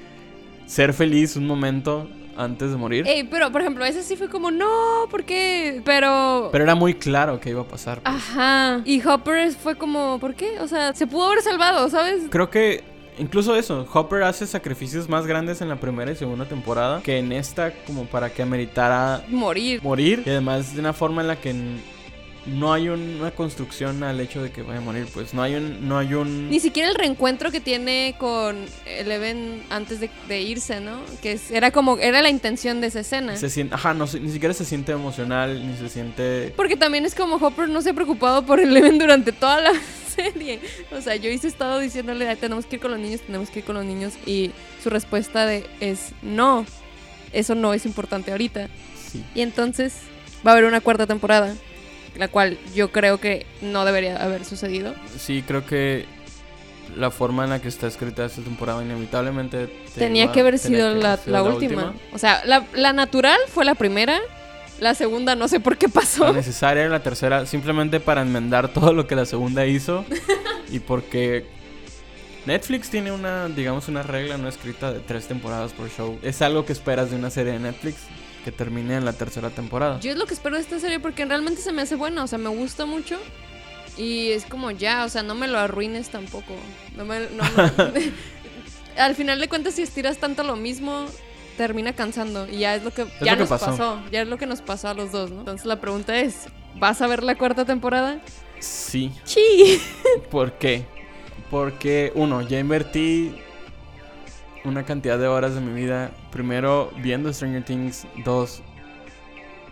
ser 0.66 0.92
feliz 0.92 1.36
un 1.36 1.46
momento 1.46 2.08
antes 2.36 2.70
de 2.70 2.76
morir. 2.76 3.06
Ey, 3.06 3.24
pero, 3.24 3.50
por 3.50 3.62
ejemplo, 3.62 3.84
ese 3.84 4.02
sí 4.02 4.16
fue 4.16 4.28
como, 4.28 4.50
no, 4.50 5.06
¿por 5.10 5.24
qué? 5.24 5.80
Pero. 5.84 6.50
Pero 6.52 6.64
era 6.64 6.74
muy 6.74 6.94
claro 6.94 7.40
que 7.40 7.50
iba 7.50 7.62
a 7.62 7.68
pasar. 7.68 8.02
pues. 8.02 8.14
Ajá. 8.14 8.82
Y 8.84 9.06
Hopper 9.06 9.52
fue 9.52 9.76
como, 9.76 10.18
¿por 10.18 10.34
qué? 10.34 10.60
O 10.60 10.68
sea, 10.68 10.94
se 10.94 11.06
pudo 11.06 11.26
haber 11.26 11.40
salvado, 11.42 11.88
¿sabes? 11.88 12.24
Creo 12.30 12.50
que 12.50 12.84
incluso 13.18 13.56
eso, 13.56 13.86
Hopper 13.90 14.22
hace 14.24 14.46
sacrificios 14.46 15.08
más 15.08 15.26
grandes 15.26 15.62
en 15.62 15.68
la 15.70 15.76
primera 15.76 16.12
y 16.12 16.16
segunda 16.16 16.44
temporada 16.44 17.00
que 17.02 17.18
en 17.18 17.32
esta 17.32 17.72
como 17.86 18.04
para 18.04 18.28
que 18.30 18.42
ameritara 18.42 19.24
Morir. 19.28 19.82
morir 19.82 20.22
y 20.26 20.30
además 20.30 20.74
de 20.74 20.80
una 20.80 20.92
forma 20.92 21.22
en 21.22 21.28
la 21.28 21.36
que 21.36 21.54
no 22.46 22.72
hay 22.72 22.88
una 22.88 23.30
construcción 23.32 24.02
al 24.02 24.20
hecho 24.20 24.42
de 24.42 24.50
que 24.50 24.62
vaya 24.62 24.78
a 24.78 24.82
morir, 24.82 25.06
pues 25.12 25.34
no 25.34 25.42
hay 25.42 25.54
un 25.56 25.88
no 25.88 25.98
hay 25.98 26.14
un 26.14 26.48
Ni 26.50 26.60
siquiera 26.60 26.88
el 26.88 26.94
reencuentro 26.94 27.50
que 27.50 27.60
tiene 27.60 28.14
con 28.18 28.56
Eleven 28.86 29.62
antes 29.70 30.00
de, 30.00 30.10
de 30.28 30.40
irse, 30.42 30.80
¿no? 30.80 31.00
Que 31.22 31.32
es- 31.32 31.50
era 31.50 31.70
como, 31.70 31.98
era 31.98 32.22
la 32.22 32.30
intención 32.30 32.80
de 32.80 32.86
esa 32.88 33.00
escena. 33.00 33.36
se 33.36 33.50
siente, 33.50 33.74
ajá, 33.74 33.94
no, 33.94 34.06
ni 34.20 34.30
siquiera 34.32 34.54
se 34.54 34.64
siente 34.64 34.92
emocional, 34.92 35.66
ni 35.66 35.76
se 35.76 35.88
siente 35.88 36.52
Porque 36.56 36.76
también 36.76 37.04
es 37.04 37.14
como 37.14 37.36
Hopper 37.36 37.68
no 37.68 37.82
se 37.82 37.90
ha 37.90 37.94
preocupado 37.94 38.44
por 38.46 38.60
Eleven 38.60 38.98
durante 38.98 39.32
toda 39.32 39.60
la 39.60 39.72
serie. 40.14 40.60
O 40.96 41.00
sea, 41.00 41.16
yo 41.16 41.28
hice 41.30 41.48
estado 41.48 41.78
diciéndole, 41.78 42.28
"Ay, 42.28 42.36
tenemos 42.36 42.64
que 42.66 42.76
ir 42.76 42.82
con 42.82 42.90
los 42.92 43.00
niños, 43.00 43.20
tenemos 43.22 43.50
que 43.50 43.58
ir 43.58 43.64
con 43.64 43.74
los 43.74 43.84
niños. 43.84 44.14
Y 44.24 44.52
su 44.82 44.88
respuesta 44.90 45.46
de 45.46 45.66
es 45.80 46.12
no, 46.22 46.64
eso 47.32 47.54
no 47.54 47.74
es 47.74 47.84
importante 47.86 48.30
ahorita. 48.30 48.68
sí. 49.10 49.22
Y 49.34 49.40
entonces 49.42 49.94
va 50.46 50.50
a 50.50 50.54
haber 50.54 50.64
una 50.64 50.80
cuarta 50.80 51.06
temporada, 51.06 51.54
la 52.18 52.28
cual 52.28 52.58
yo 52.74 52.90
creo 52.92 53.18
que 53.18 53.46
no 53.60 53.84
debería 53.84 54.16
haber 54.22 54.44
sucedido. 54.44 54.94
Sí, 55.18 55.42
creo 55.46 55.66
que 55.66 56.06
la 56.96 57.10
forma 57.10 57.44
en 57.44 57.50
la 57.50 57.60
que 57.60 57.68
está 57.68 57.86
escrita 57.86 58.24
esta 58.24 58.42
temporada 58.42 58.82
inevitablemente 58.82 59.66
te 59.66 60.00
Tenía 60.00 60.32
que 60.32 60.40
haber 60.40 60.58
sido 60.58 60.94
que 60.94 61.00
la, 61.00 61.12
haber 61.14 61.24
sido 61.24 61.32
la 61.32 61.42
última. 61.42 61.94
O 62.12 62.18
sea, 62.18 62.42
la, 62.44 62.64
la 62.74 62.92
natural 62.92 63.38
fue 63.48 63.64
la 63.64 63.74
primera, 63.74 64.20
la 64.80 64.94
segunda 64.94 65.34
no 65.34 65.48
sé 65.48 65.58
por 65.60 65.76
qué 65.78 65.88
La 65.88 65.92
pasó. 65.92 66.32
necesaria 66.32 66.88
la 66.88 67.02
tercera 67.02 67.44
simplemente 67.46 67.98
para 68.00 68.22
enmendar 68.22 68.68
todo 68.72 68.92
lo 68.92 69.06
que 69.06 69.16
la 69.16 69.24
segunda 69.26 69.66
hizo 69.66 70.04
y 70.70 70.78
porque 70.78 71.46
Netflix 72.46 72.88
tiene 72.90 73.10
una, 73.10 73.48
digamos, 73.48 73.88
una 73.88 74.02
regla 74.04 74.38
no 74.38 74.48
escrita 74.48 74.92
de 74.92 75.00
tres 75.00 75.26
temporadas 75.26 75.72
por 75.72 75.90
show. 75.90 76.18
Es 76.22 76.40
algo 76.42 76.64
que 76.64 76.72
esperas 76.72 77.10
de 77.10 77.16
una 77.16 77.30
serie 77.30 77.54
de 77.54 77.58
Netflix 77.58 77.96
que 78.46 78.52
termine 78.52 78.94
en 78.94 79.04
la 79.04 79.12
tercera 79.12 79.50
temporada. 79.50 79.98
Yo 79.98 80.12
es 80.12 80.16
lo 80.16 80.24
que 80.24 80.34
espero 80.34 80.54
de 80.54 80.62
esta 80.62 80.78
serie 80.78 81.00
porque 81.00 81.24
realmente 81.24 81.60
se 81.60 81.72
me 81.72 81.82
hace 81.82 81.96
buena, 81.96 82.22
o 82.22 82.28
sea, 82.28 82.38
me 82.38 82.48
gusta 82.48 82.86
mucho. 82.86 83.18
Y 83.98 84.30
es 84.30 84.44
como 84.44 84.70
ya, 84.70 85.04
o 85.04 85.08
sea, 85.08 85.24
no 85.24 85.34
me 85.34 85.48
lo 85.48 85.58
arruines 85.58 86.10
tampoco. 86.10 86.54
No 86.96 87.04
me, 87.04 87.26
no 87.30 87.42
me- 87.42 88.12
Al 89.02 89.16
final 89.16 89.40
de 89.40 89.48
cuentas, 89.48 89.74
si 89.74 89.82
estiras 89.82 90.18
tanto 90.18 90.44
lo 90.44 90.54
mismo, 90.54 91.06
termina 91.56 91.92
cansando. 91.94 92.46
Y 92.48 92.58
ya 92.58 92.76
es 92.76 92.84
lo 92.84 92.92
que, 92.92 93.04
ya 93.20 93.32
lo 93.32 93.38
que 93.38 93.40
nos 93.40 93.48
pasó. 93.48 93.66
pasó. 93.66 94.00
Ya 94.12 94.22
es 94.22 94.28
lo 94.28 94.38
que 94.38 94.46
nos 94.46 94.60
pasó 94.60 94.90
a 94.90 94.94
los 94.94 95.10
dos, 95.10 95.32
¿no? 95.32 95.40
Entonces 95.40 95.66
la 95.66 95.80
pregunta 95.80 96.16
es, 96.16 96.46
¿vas 96.76 97.02
a 97.02 97.08
ver 97.08 97.24
la 97.24 97.34
cuarta 97.34 97.64
temporada? 97.64 98.20
Sí. 98.60 99.10
Sí. 99.24 99.82
¿Por 100.30 100.52
qué? 100.52 100.84
Porque, 101.50 102.12
uno, 102.14 102.42
ya 102.42 102.60
invertí 102.60 103.34
una 104.66 104.84
cantidad 104.84 105.18
de 105.18 105.26
horas 105.26 105.54
de 105.54 105.60
mi 105.60 105.72
vida. 105.72 106.10
Primero, 106.30 106.90
viendo 107.00 107.32
Stranger 107.32 107.64
Things. 107.64 108.06
Dos, 108.24 108.62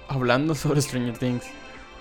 hablando 0.08 0.54
sobre 0.54 0.80
Stranger 0.80 1.18
Things. 1.18 1.44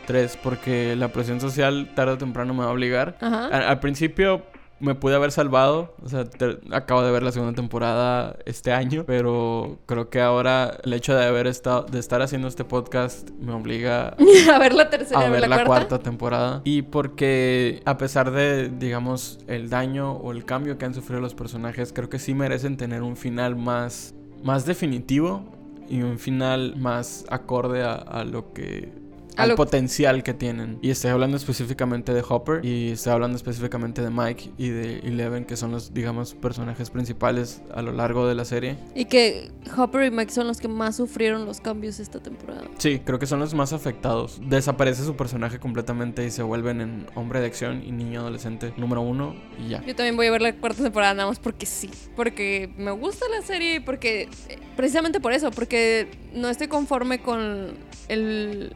Tres, 0.06 0.38
porque 0.42 0.96
la 0.96 1.08
presión 1.10 1.40
social 1.40 1.92
tarde 1.96 2.14
o 2.14 2.18
temprano 2.18 2.54
me 2.54 2.62
va 2.62 2.70
a 2.70 2.74
obligar. 2.74 3.18
Ajá. 3.22 3.48
Al, 3.48 3.64
al 3.64 3.80
principio 3.80 4.44
me 4.84 4.96
pude 4.96 5.16
haber 5.16 5.32
salvado. 5.32 5.96
O 6.04 6.10
sea, 6.10 6.26
te- 6.26 6.60
acabo 6.72 7.02
de 7.04 7.12
ver 7.12 7.24
la 7.24 7.32
segunda 7.32 7.54
temporada 7.56 8.36
este 8.46 8.72
año. 8.74 9.04
Pero 9.08 9.80
creo 9.86 10.10
que 10.10 10.22
ahora 10.22 10.78
el 10.84 10.94
hecho 10.94 11.16
de 11.16 11.26
haber 11.26 11.48
estado, 11.48 11.84
de 11.84 12.00
estar 12.00 12.22
haciendo 12.22 12.48
este 12.48 12.64
podcast 12.66 13.30
me 13.40 13.54
obliga 13.54 14.16
a 14.54 14.60
ver 14.60 14.74
la 14.74 14.90
tercera, 14.90 15.22
a 15.22 15.30
ver 15.30 15.42
la, 15.42 15.48
cuarta. 15.48 15.66
cuarta 15.66 16.00
temporada. 16.00 16.62
Y 16.66 16.84
porque 16.84 17.82
a 17.86 17.98
pesar 17.98 18.32
de, 18.32 18.70
digamos, 18.70 19.40
el 19.48 19.70
daño 19.70 20.12
o 20.14 20.32
el 20.32 20.46
cambio 20.46 20.78
que 20.78 20.86
han 20.86 20.94
sufrido 20.94 21.22
los 21.22 21.34
personajes, 21.34 21.94
creo 21.94 22.10
que 22.10 22.20
sí 22.20 22.34
merecen 22.34 22.78
tener 22.78 23.02
un 23.02 23.16
final 23.16 23.56
más, 23.56 24.14
más 24.44 24.66
definitivo 24.66 25.44
y 25.90 26.02
un 26.02 26.20
final 26.20 26.76
más 26.78 27.26
acorde 27.30 27.84
a, 27.84 27.94
a 27.96 28.24
lo 28.26 28.54
que... 28.54 29.03
Al 29.38 29.50
lo- 29.50 29.56
potencial 29.56 30.24
que 30.24 30.34
tienen. 30.34 30.80
Y 30.82 30.90
estoy 30.92 31.12
hablando 31.12 31.38
específicamente 31.38 32.14
de 32.14 32.24
Hopper 32.28 32.64
y 32.66 32.92
estoy 32.92 33.14
hablando 33.14 33.36
específicamente 33.38 34.02
de 34.02 34.10
Mike 34.10 34.52
y 34.58 34.70
de 34.70 35.00
Eleven, 35.00 35.46
que 35.46 35.56
son 35.58 35.72
los, 35.72 35.94
digamos, 35.94 36.34
personajes 36.36 36.90
principales 36.90 37.62
a 37.74 37.82
lo 37.82 37.92
largo 37.92 38.28
de 38.28 38.36
la 38.36 38.46
serie. 38.46 38.78
Y 38.96 39.06
que 39.06 39.52
Hopper 39.78 40.06
y 40.06 40.12
Mike 40.12 40.32
son 40.32 40.48
los 40.48 40.60
que 40.60 40.68
más 40.68 40.96
sufrieron 40.98 41.46
los 41.46 41.60
cambios 41.62 42.00
esta 42.00 42.20
temporada. 42.22 42.64
Sí, 42.78 43.00
creo 43.04 43.20
que 43.20 43.26
son 43.26 43.40
los 43.40 43.54
más 43.54 43.74
afectados. 43.74 44.40
Desaparece 44.44 45.04
su 45.04 45.16
personaje 45.16 45.60
completamente 45.60 46.26
y 46.26 46.32
se 46.32 46.44
vuelven 46.44 46.82
en 46.82 47.08
hombre 47.16 47.40
de 47.40 47.48
acción 47.48 47.84
y 47.86 47.92
niño 47.92 48.22
adolescente 48.22 48.74
número 48.78 49.02
uno 49.02 49.36
y 49.60 49.70
ya. 49.70 49.84
Yo 49.86 49.96
también 49.96 50.16
voy 50.16 50.28
a 50.28 50.32
ver 50.32 50.42
la 50.42 50.54
cuarta 50.56 50.84
temporada 50.84 51.14
nada 51.14 51.30
más 51.30 51.40
porque 51.40 51.66
sí. 51.66 51.90
Porque 52.16 52.74
me 52.78 52.92
gusta 52.92 53.26
la 53.30 53.46
serie 53.46 53.76
y 53.76 53.80
porque... 53.80 54.30
eh, 54.50 54.58
Precisamente 54.76 55.20
por 55.20 55.34
eso, 55.34 55.52
porque 55.52 56.08
no 56.34 56.50
estoy 56.50 56.68
conforme 56.68 57.20
con 57.22 57.76
el... 58.08 58.76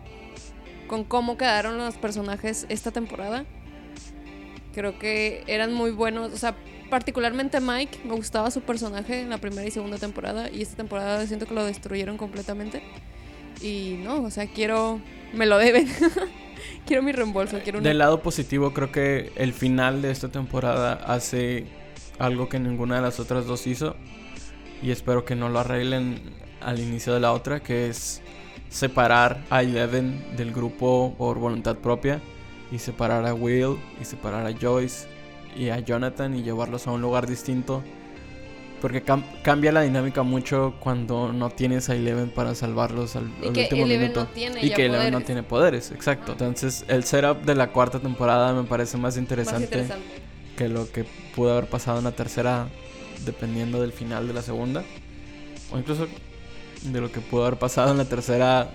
con 0.88 1.04
cómo 1.04 1.38
quedaron 1.38 1.78
los 1.78 1.96
personajes 1.96 2.66
esta 2.70 2.92
temporada. 2.92 3.46
Creo 4.74 5.00
que 5.00 5.44
eran 5.48 5.74
muy 5.74 5.92
buenos. 5.92 6.34
O 6.34 6.38
sea, 6.38 6.56
particularmente 6.90 7.60
Mike, 7.60 8.00
me 8.06 8.16
gustaba 8.16 8.52
su 8.52 8.62
personaje 8.62 9.22
en 9.22 9.30
la 9.30 9.38
primera 9.38 9.66
y 9.66 9.72
segunda 9.72 9.98
temporada. 9.98 10.50
Y 10.50 10.62
esta 10.62 10.78
temporada 10.78 11.26
siento 11.26 11.46
que 11.46 11.54
lo 11.54 11.66
destruyeron 11.66 12.18
completamente. 12.18 12.82
Y 13.62 14.00
no, 14.04 14.24
o 14.24 14.32
sea, 14.32 14.48
quiero... 14.48 15.02
Me 15.34 15.46
lo 15.46 15.58
deben. 15.58 15.88
quiero 16.86 17.04
mi 17.04 17.12
reembolso, 17.12 17.60
quiero 17.64 17.80
una 17.80 17.94
lado 17.94 18.22
positivo, 18.22 18.74
creo 18.74 18.92
que 18.92 19.32
el 19.36 19.54
final 19.54 20.02
de 20.02 20.12
esta 20.12 20.30
temporada 20.30 20.94
hace 20.94 21.66
algo 22.20 22.50
que 22.50 22.60
ninguna 22.60 22.96
de 22.96 23.02
las 23.02 23.20
otras 23.20 23.46
dos 23.46 23.68
hizo. 23.68 23.96
Y 24.82 24.92
espero 24.92 25.26
que 25.26 25.36
no 25.36 25.50
lo 25.50 25.60
arreglen 25.60 26.22
al 26.62 26.80
inicio 26.80 27.14
de 27.14 27.20
la 27.20 27.34
otra, 27.34 27.62
que 27.62 27.90
es 27.90 28.22
separar 28.70 29.44
a 29.50 29.62
Eleven 29.64 30.36
del 30.36 30.52
grupo 30.54 31.14
por 31.18 31.38
voluntad 31.40 31.76
propia. 31.78 32.22
Y 32.72 32.80
separar 32.80 33.26
a 33.26 33.34
Will, 33.34 33.78
y 34.02 34.04
separar 34.04 34.46
a 34.46 34.52
Joyce, 34.54 35.08
y 35.56 35.70
a 35.70 35.80
Jonathan, 35.80 36.36
y 36.36 36.44
llevarlos 36.44 36.86
a 36.86 36.92
un 36.92 37.02
lugar 37.02 37.26
distinto. 37.26 37.82
Porque 38.82 39.04
cam- 39.04 39.24
cambia 39.42 39.72
la 39.72 39.82
dinámica 39.82 40.22
mucho 40.22 40.76
cuando 40.82 41.32
no 41.32 41.50
tienes 41.50 41.90
a 41.90 41.96
Eleven 41.96 42.30
para 42.30 42.54
salvarlos 42.56 43.16
al, 43.16 43.32
Y 43.42 43.48
al 43.48 43.54
que 43.54 43.62
último 43.64 43.86
Eleven 43.86 44.02
minuto. 44.10 44.20
no 44.26 44.28
tiene 44.28 44.66
y 44.66 44.70
que 44.72 44.86
Eleven 44.88 45.14
no 45.14 45.22
tiene 45.22 45.44
poderes, 45.44 45.92
exacto. 45.92 46.34
Entonces, 46.34 46.84
el 46.90 47.06
setup 47.06 47.44
de 47.46 47.56
la 47.56 47.72
cuarta 47.72 48.00
temporada 48.00 48.52
me 48.54 48.68
parece 48.68 48.98
más 48.98 49.16
interesante, 49.18 49.62
más 49.62 49.72
interesante. 49.72 50.22
que 50.58 50.68
lo 50.68 50.92
que 50.92 51.06
pudo 51.36 51.54
haber 51.54 51.70
pasado 51.70 52.00
en 52.00 52.04
la 52.04 52.12
tercera, 52.12 52.68
dependiendo 53.26 53.80
del 53.82 53.94
final 53.94 54.28
de 54.28 54.34
la 54.34 54.42
segunda. 54.42 54.84
O 55.72 55.78
incluso 55.80 56.08
de 56.84 57.02
lo 57.02 57.12
que 57.12 57.20
pudo 57.20 57.46
haber 57.46 57.60
pasado 57.60 57.92
en 57.92 57.98
la 57.98 58.06
tercera 58.06 58.72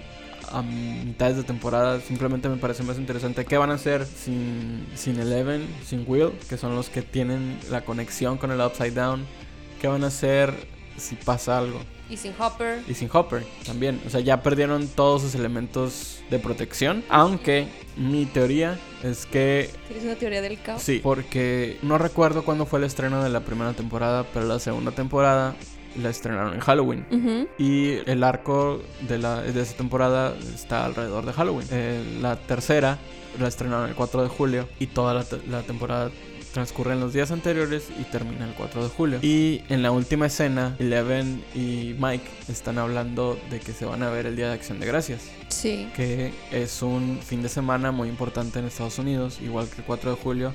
a 0.50 0.62
mitades 0.62 1.36
de 1.36 1.44
temporada. 1.44 2.00
Simplemente 2.00 2.48
me 2.48 2.56
parece 2.56 2.82
más 2.82 2.98
interesante. 2.98 3.44
¿Qué 3.44 3.56
van 3.56 3.70
a 3.70 3.74
hacer 3.74 4.06
sin, 4.06 4.86
sin 4.94 5.18
Eleven, 5.18 5.66
sin 5.86 6.04
Will, 6.06 6.30
que 6.48 6.56
son 6.56 6.74
los 6.74 6.88
que 6.88 7.02
tienen 7.02 7.58
la 7.70 7.84
conexión 7.84 8.38
con 8.38 8.50
el 8.50 8.60
Upside 8.60 8.92
Down? 8.92 9.24
¿Qué 9.80 9.88
van 9.88 10.04
a 10.04 10.08
hacer 10.08 10.54
si 10.96 11.14
pasa 11.16 11.58
algo? 11.58 11.80
Y 12.10 12.18
sin 12.18 12.34
Hopper. 12.38 12.80
Y 12.86 12.92
sin 12.92 13.08
Hopper 13.10 13.44
también. 13.64 13.98
O 14.06 14.10
sea, 14.10 14.20
ya 14.20 14.42
perdieron 14.42 14.86
todos 14.88 15.22
sus 15.22 15.34
elementos 15.34 16.20
de 16.28 16.38
protección. 16.38 17.02
Aunque 17.08 17.68
mi 17.96 18.26
teoría 18.26 18.78
es 19.02 19.24
que 19.24 19.70
¿Tienes 19.88 20.04
una 20.04 20.16
teoría 20.16 20.42
del 20.42 20.60
caos? 20.60 20.82
sí. 20.82 21.00
Porque 21.02 21.78
no 21.80 21.96
recuerdo 21.96 22.44
cuándo 22.44 22.66
fue 22.66 22.80
el 22.80 22.84
estreno 22.84 23.22
de 23.24 23.30
la 23.30 23.40
primera 23.40 23.72
temporada. 23.72 24.26
Pero 24.34 24.44
la 24.46 24.58
segunda 24.58 24.90
temporada 24.90 25.54
la 26.00 26.10
estrenaron 26.10 26.54
en 26.54 26.60
Halloween. 26.60 27.06
Ujú. 27.10 27.48
Y 27.58 27.98
el 28.06 28.22
arco 28.24 28.82
de, 29.08 29.18
la, 29.18 29.40
de 29.42 29.60
esa 29.60 29.76
temporada 29.76 30.34
está 30.54 30.84
alrededor 30.84 31.26
de 31.26 31.32
Halloween. 31.32 31.66
Eh, 31.70 32.18
la 32.20 32.36
tercera 32.36 32.98
la 33.40 33.48
estrenaron 33.48 33.88
el 33.88 33.94
4 33.94 34.22
de 34.22 34.28
julio. 34.28 34.68
Y 34.78 34.88
toda 34.88 35.14
la, 35.14 35.24
la 35.48 35.62
temporada 35.62 36.10
transcurre 36.52 36.92
en 36.92 37.00
los 37.00 37.12
días 37.12 37.30
anteriores 37.30 37.88
y 37.98 38.04
termina 38.04 38.46
el 38.46 38.54
4 38.54 38.84
de 38.84 38.88
julio. 38.88 39.18
Y 39.22 39.62
en 39.68 39.82
la 39.82 39.90
última 39.90 40.26
escena, 40.26 40.76
Eleven 40.78 41.42
y 41.54 41.94
Mike 41.98 42.24
están 42.48 42.78
hablando 42.78 43.38
de 43.50 43.58
que 43.58 43.72
se 43.72 43.84
van 43.84 44.02
a 44.02 44.10
ver 44.10 44.26
el 44.26 44.36
Día 44.36 44.48
de 44.48 44.54
Acción 44.54 44.78
de 44.78 44.86
Gracias. 44.86 45.22
Sí. 45.48 45.90
Que 45.96 46.32
es 46.50 46.82
un 46.82 47.18
fin 47.22 47.42
de 47.42 47.48
semana 47.48 47.90
muy 47.90 48.08
importante 48.08 48.58
en 48.58 48.66
Estados 48.66 48.98
Unidos, 48.98 49.38
igual 49.42 49.68
que 49.68 49.76
el 49.80 49.84
4 49.84 50.10
de 50.10 50.16
julio. 50.16 50.52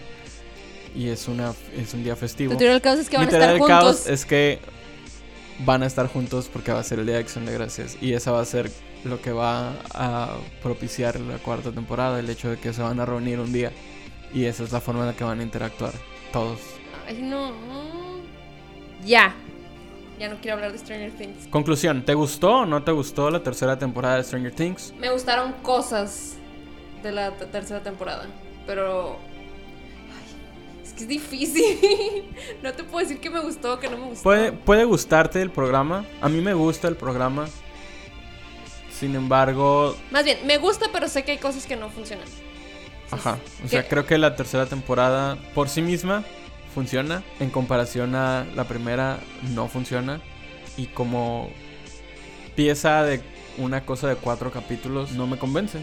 Y 0.95 1.09
es, 1.09 1.27
una, 1.27 1.53
es 1.75 1.93
un 1.93 2.03
día 2.03 2.15
festivo. 2.15 2.55
Del 2.55 2.81
caos 2.81 2.99
es 2.99 3.09
que 3.09 3.17
van 3.17 3.27
a 3.27 3.29
teoría 3.29 3.47
estar 3.47 3.59
del 3.59 3.67
caos 3.67 3.97
juntos. 3.97 4.11
es 4.11 4.25
que 4.25 4.59
van 5.65 5.83
a 5.83 5.85
estar 5.85 6.07
juntos 6.07 6.49
porque 6.51 6.71
va 6.71 6.79
a 6.79 6.83
ser 6.83 6.99
el 6.99 7.05
Día 7.05 7.15
de 7.15 7.21
Acción 7.21 7.45
de 7.45 7.53
Gracias. 7.53 7.97
Y 8.01 8.13
esa 8.13 8.31
va 8.31 8.41
a 8.41 8.45
ser 8.45 8.71
lo 9.03 9.21
que 9.21 9.31
va 9.31 9.73
a 9.93 10.35
propiciar 10.61 11.19
la 11.19 11.37
cuarta 11.37 11.71
temporada, 11.71 12.19
el 12.19 12.29
hecho 12.29 12.49
de 12.49 12.57
que 12.57 12.73
se 12.73 12.81
van 12.81 12.99
a 12.99 13.05
reunir 13.05 13.39
un 13.39 13.51
día. 13.51 13.71
Y 14.33 14.45
esa 14.45 14.63
es 14.63 14.71
la 14.71 14.81
forma 14.81 15.01
en 15.01 15.07
la 15.07 15.15
que 15.15 15.23
van 15.23 15.39
a 15.39 15.43
interactuar 15.43 15.93
todos. 16.31 16.59
Ay, 17.07 17.21
no. 17.21 17.51
Ya. 19.05 19.33
Ya 20.19 20.29
no 20.29 20.37
quiero 20.41 20.55
hablar 20.55 20.71
de 20.71 20.79
Stranger 20.79 21.11
Things. 21.11 21.47
Conclusión, 21.47 22.03
¿te 22.03 22.13
gustó 22.13 22.61
o 22.61 22.65
no 22.65 22.83
te 22.83 22.91
gustó 22.91 23.29
la 23.29 23.43
tercera 23.43 23.77
temporada 23.77 24.17
de 24.17 24.23
Stranger 24.23 24.51
Things? 24.51 24.93
Me 24.99 25.11
gustaron 25.11 25.53
cosas 25.61 26.37
de 27.03 27.11
la 27.11 27.31
tercera 27.31 27.81
temporada, 27.83 28.25
pero... 28.65 29.19
que 30.97 31.03
es 31.03 31.07
difícil. 31.07 32.25
no 32.63 32.73
te 32.73 32.83
puedo 32.83 33.05
decir 33.05 33.21
que 33.21 33.29
me 33.29 33.39
gustó 33.39 33.75
o 33.75 33.79
que 33.79 33.89
no 33.89 33.97
me 33.97 34.05
gustó. 34.07 34.23
Puede, 34.23 34.51
puede 34.51 34.83
gustarte 34.83 35.41
el 35.41 35.51
programa. 35.51 36.05
A 36.19 36.27
mí 36.27 36.41
me 36.41 36.53
gusta 36.53 36.87
el 36.87 36.95
programa. 36.95 37.47
Sin 38.91 39.15
embargo, 39.15 39.95
Más 40.09 40.25
bien, 40.25 40.39
me 40.47 40.57
gusta, 40.57 40.87
pero 40.91 41.07
sé 41.07 41.23
que 41.23 41.33
hay 41.33 41.37
cosas 41.37 41.67
que 41.67 41.75
no 41.75 41.89
funcionan. 41.89 42.27
Ajá. 43.11 43.37
O 43.63 43.67
sea, 43.67 43.87
creo 43.87 44.07
que 44.07 44.17
la 44.17 44.35
tercera 44.35 44.65
temporada 44.65 45.37
por 45.53 45.69
sí 45.69 45.83
misma 45.83 46.23
funciona. 46.73 47.23
En 47.39 47.51
comparación 47.51 48.15
a 48.15 48.45
la 48.55 48.67
primera, 48.67 49.19
no 49.53 49.67
funciona. 49.67 50.19
Y 50.77 50.87
como 50.87 51.51
pieza 52.55 53.03
de 53.03 53.21
una 53.59 53.85
cosa 53.85 54.07
de 54.07 54.15
cuatro 54.15 54.51
capítulos, 54.51 55.11
no 55.11 55.27
me 55.27 55.37
convence. 55.37 55.79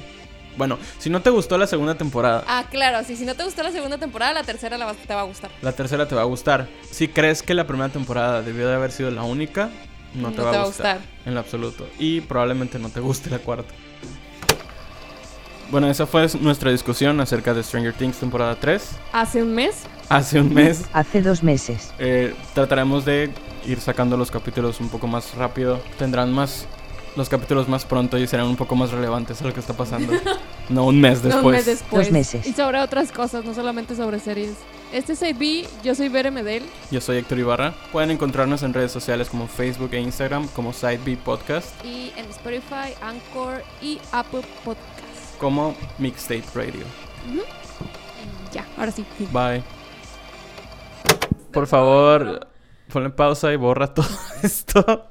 Bueno, 0.56 0.78
si 0.98 1.10
no 1.10 1.20
te 1.20 1.30
gustó 1.30 1.58
la 1.58 1.66
segunda 1.66 1.94
temporada, 1.96 2.44
Ah, 2.46 2.64
claro, 2.70 3.04
sí, 3.04 3.16
si 3.16 3.24
no 3.24 3.34
te 3.34 3.44
gustó 3.44 3.62
la 3.62 3.72
segunda 3.72 3.98
temporada, 3.98 4.32
la 4.32 4.44
tercera 4.44 4.78
la 4.78 4.92
te 4.94 5.14
va 5.14 5.20
a 5.22 5.24
gustar. 5.24 5.50
la 5.62 5.72
tercera 5.72 6.06
te 6.06 6.14
va 6.14 6.22
a 6.22 6.24
gustar. 6.24 6.68
Si 6.90 7.08
crees 7.08 7.42
que 7.42 7.54
la 7.54 7.66
primera 7.66 7.88
temporada 7.88 8.42
debió 8.42 8.68
de 8.68 8.74
haber 8.74 8.92
sido 8.92 9.10
la 9.10 9.22
única, 9.22 9.70
no 10.14 10.30
te, 10.32 10.42
va, 10.42 10.62
a 10.62 10.64
gustar. 10.64 11.00
En 11.26 11.34
lo 11.34 11.40
absoluto. 11.40 11.88
Y 11.98 12.20
probablemente 12.20 12.78
no 12.78 12.88
te 12.88 13.00
guste 13.00 13.30
la 13.30 13.38
cuarta. 13.38 13.74
Bueno, 15.70 15.90
esa 15.90 16.06
fue 16.06 16.26
nuestra 16.40 16.70
discusión 16.70 17.20
acerca 17.20 17.52
de 17.54 17.62
Stranger 17.62 17.94
Things 17.94 18.18
temporada 18.18 18.54
3. 18.60 18.90
Hace 19.12 19.42
un 19.42 19.54
mes, 19.54 19.82
Hace 20.08 20.40
un 20.40 20.52
mes 20.52 20.84
Hace 20.92 21.22
dos 21.22 21.42
meses. 21.42 21.92
eh, 21.98 22.34
trataremos 22.54 23.04
de 23.04 23.30
ir 23.66 23.80
sacando 23.80 24.16
los 24.16 24.30
capítulos 24.30 24.78
un 24.80 24.88
poco 24.88 25.06
más 25.06 25.34
rápido. 25.34 25.80
Tendrán 25.98 26.32
más 26.32 26.66
los 27.16 27.28
capítulos 27.28 27.68
más 27.68 27.84
pronto 27.84 28.18
y 28.18 28.26
serán 28.26 28.46
un 28.46 28.56
poco 28.56 28.74
más 28.76 28.90
relevantes 28.90 29.40
a 29.40 29.46
lo 29.46 29.54
que 29.54 29.60
está 29.60 29.72
pasando. 29.74 30.12
no 30.68 30.84
un 30.86 31.00
mes 31.00 31.22
después. 31.22 31.44
un 31.44 31.52
mes 31.52 31.66
después. 31.66 32.06
Dos 32.06 32.12
meses. 32.12 32.46
Y 32.46 32.52
sobre 32.52 32.80
otras 32.80 33.12
cosas, 33.12 33.44
no 33.44 33.54
solamente 33.54 33.94
sobre 33.94 34.18
series. 34.18 34.54
Este 34.92 35.14
es 35.14 35.22
AB, 35.22 35.66
yo 35.82 35.94
soy 35.94 36.08
Bere 36.08 36.30
Medel. 36.30 36.62
Yo 36.90 37.00
soy 37.00 37.16
Héctor 37.18 37.38
Ibarra. 37.40 37.74
Pueden 37.92 38.10
encontrarnos 38.12 38.62
en 38.62 38.72
redes 38.74 38.92
sociales 38.92 39.28
como 39.28 39.48
Facebook 39.48 39.90
e 39.92 40.00
Instagram 40.00 40.46
como 40.48 40.72
SideB 40.72 41.16
Podcast, 41.18 41.84
Y 41.84 42.12
en 42.16 42.26
Spotify, 42.30 42.94
Anchor 43.02 43.62
y 43.82 43.98
Apple 44.12 44.42
Podcast. 44.64 44.78
como 45.40 45.74
Mixtape 45.98 46.44
Radio. 46.54 46.84
Y 47.28 48.54
ya, 48.54 48.64
ahora 48.78 48.92
sí. 48.92 49.04
Bye. 49.32 49.62
Por 51.52 51.66
favor, 51.66 52.48
ponle 52.92 53.10
pausa 53.10 53.52
y 53.52 53.56
borra 53.56 53.92
todo 53.92 54.06
esto. 54.42 55.10